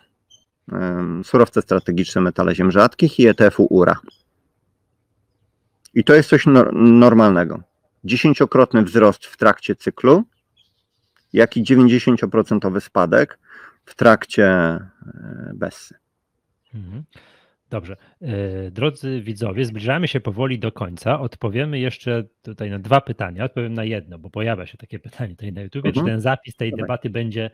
[0.72, 3.96] em, surowce strategiczne, metale ziem rzadkich i ETF-u URA.
[5.94, 7.60] I to jest coś nor- normalnego.
[8.06, 10.24] Dziesięciokrotny wzrost w trakcie cyklu,
[11.32, 13.38] jak i 90% spadek
[13.84, 14.90] w trakcie e,
[15.54, 15.94] Bessy.
[16.74, 17.04] Mhm.
[17.70, 17.96] Dobrze.
[18.22, 21.20] E, Drodzy widzowie, zbliżamy się powoli do końca.
[21.20, 23.44] Odpowiemy jeszcze tutaj na dwa pytania.
[23.44, 25.82] Odpowiem na jedno, bo pojawia się takie pytanie tutaj na YouTube.
[25.84, 26.06] Czy Mhm.
[26.06, 26.82] ten zapis tej Dawaj.
[26.82, 27.50] debaty będzie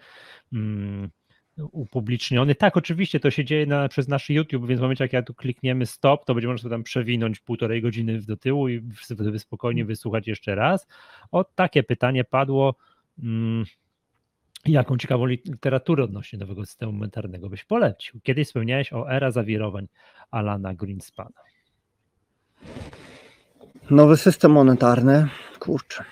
[0.52, 1.10] mm,
[1.58, 2.54] upubliczniony?
[2.54, 5.34] Tak, oczywiście to się dzieje na, przez nasz YouTube, więc w momencie jak ja tu
[5.34, 10.28] klikniemy stop, to będzie można tam przewinąć półtorej godziny do tyłu i sobie spokojnie wysłuchać
[10.28, 10.86] jeszcze raz.
[11.30, 12.74] O, takie pytanie padło.
[13.22, 13.64] Mm,
[14.66, 18.20] Jaką ciekawą literaturę odnośnie nowego systemu monetarnego byś polecił?
[18.22, 19.88] Kiedyś wspomniałeś o era zawirowań
[20.30, 21.40] Alana Greenspana.
[23.90, 26.04] Nowy system monetarny, kurczę.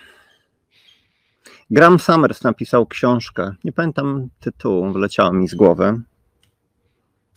[1.71, 6.01] Graham Summers napisał książkę, nie pamiętam tytułu, wyleciało mi z głowy,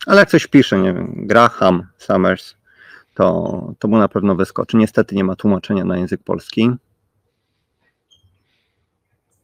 [0.06, 2.54] ale jak coś pisze, nie wiem, Graham Summers,
[3.14, 4.76] to, to mu na pewno wyskoczy.
[4.76, 6.70] Niestety nie ma tłumaczenia na język polski.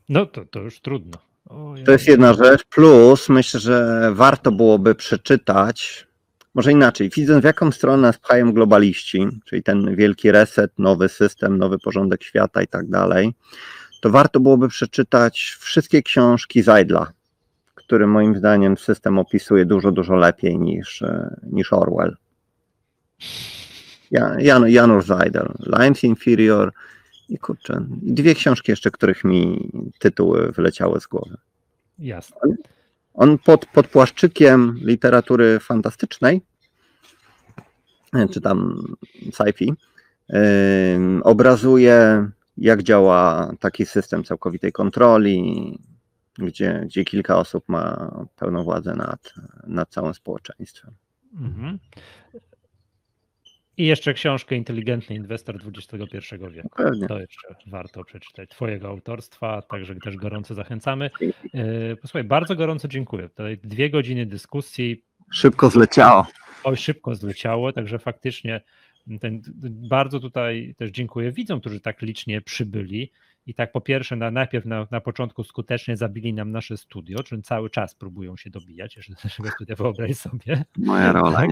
[0.09, 1.19] No to, to już trudno.
[1.49, 1.85] Ojej.
[1.85, 2.65] To jest jedna rzecz.
[2.65, 6.07] Plus myślę, że warto byłoby przeczytać,
[6.55, 11.59] może inaczej, widząc w jaką stronę nas pchają globaliści, czyli ten wielki reset, nowy system,
[11.59, 13.35] nowy porządek świata i tak dalej,
[14.01, 17.13] to warto byłoby przeczytać wszystkie książki Zajdla,
[17.75, 22.17] który moim zdaniem system opisuje dużo, dużo lepiej niż, e, niż Orwell.
[24.11, 26.73] Ja- Jan, Janusz Zajdel, Lines Inferior
[27.29, 31.37] i kurczę, i dwie książki jeszcze, których mi tytuły wyleciały z głowy.
[31.99, 32.37] Jasne.
[33.15, 36.41] On pod, pod płaszczykiem literatury fantastycznej,
[38.15, 38.85] e, czy tam
[39.31, 39.73] sci-fi,
[40.97, 42.29] ym, obrazuje,
[42.61, 45.79] jak działa taki system całkowitej kontroli,
[46.39, 49.35] gdzie, gdzie kilka osób ma pełną władzę nad,
[49.67, 50.95] nad całym społeczeństwem.
[51.41, 51.79] Mhm.
[53.77, 56.69] I jeszcze książkę Inteligentny Inwestor XXI wieku.
[56.77, 57.07] Pewnie.
[57.09, 58.51] To jeszcze warto przeczytać.
[58.51, 61.11] Twojego autorstwa, także też gorąco zachęcamy.
[61.55, 63.29] E, Posłuchaj, bardzo gorąco dziękuję.
[63.29, 66.27] Tutaj dwie godziny dyskusji, Szybko zleciało.
[66.65, 68.61] oj, szybko zleciało, także faktycznie
[69.21, 69.43] Ten,
[69.89, 73.11] bardzo tutaj też dziękuję widzom, którzy tak licznie przybyli
[73.47, 77.43] i tak po pierwsze na, najpierw na, na początku skutecznie zabili nam nasze studio, czyli
[77.43, 80.65] cały czas próbują się dobijać jeszcze naszego studia, wyobraź sobie.
[80.79, 81.51] Moja rola, Tak.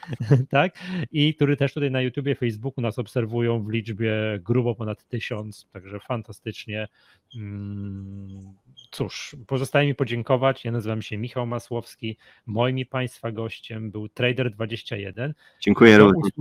[0.50, 0.78] tak?
[1.12, 6.00] I który też tutaj na YouTubie, Facebooku nas obserwują w liczbie grubo ponad tysiąc, także
[6.00, 6.88] fantastycznie.
[7.36, 8.54] Mm,
[8.90, 10.64] Cóż, pozostaje mi podziękować.
[10.64, 12.16] Ja nazywam się Michał Masłowski.
[12.46, 15.32] Moim i Państwa gościem był Trader21.
[15.60, 16.32] Dziękuję również.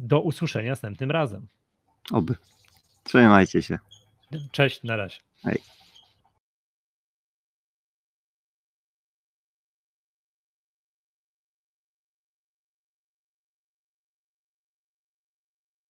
[0.00, 1.46] Do usłyszenia następnym razem.
[2.12, 2.34] Oby.
[3.04, 3.78] Trzymajcie się.
[4.52, 5.16] Cześć, na razie.
[5.42, 5.62] Hej.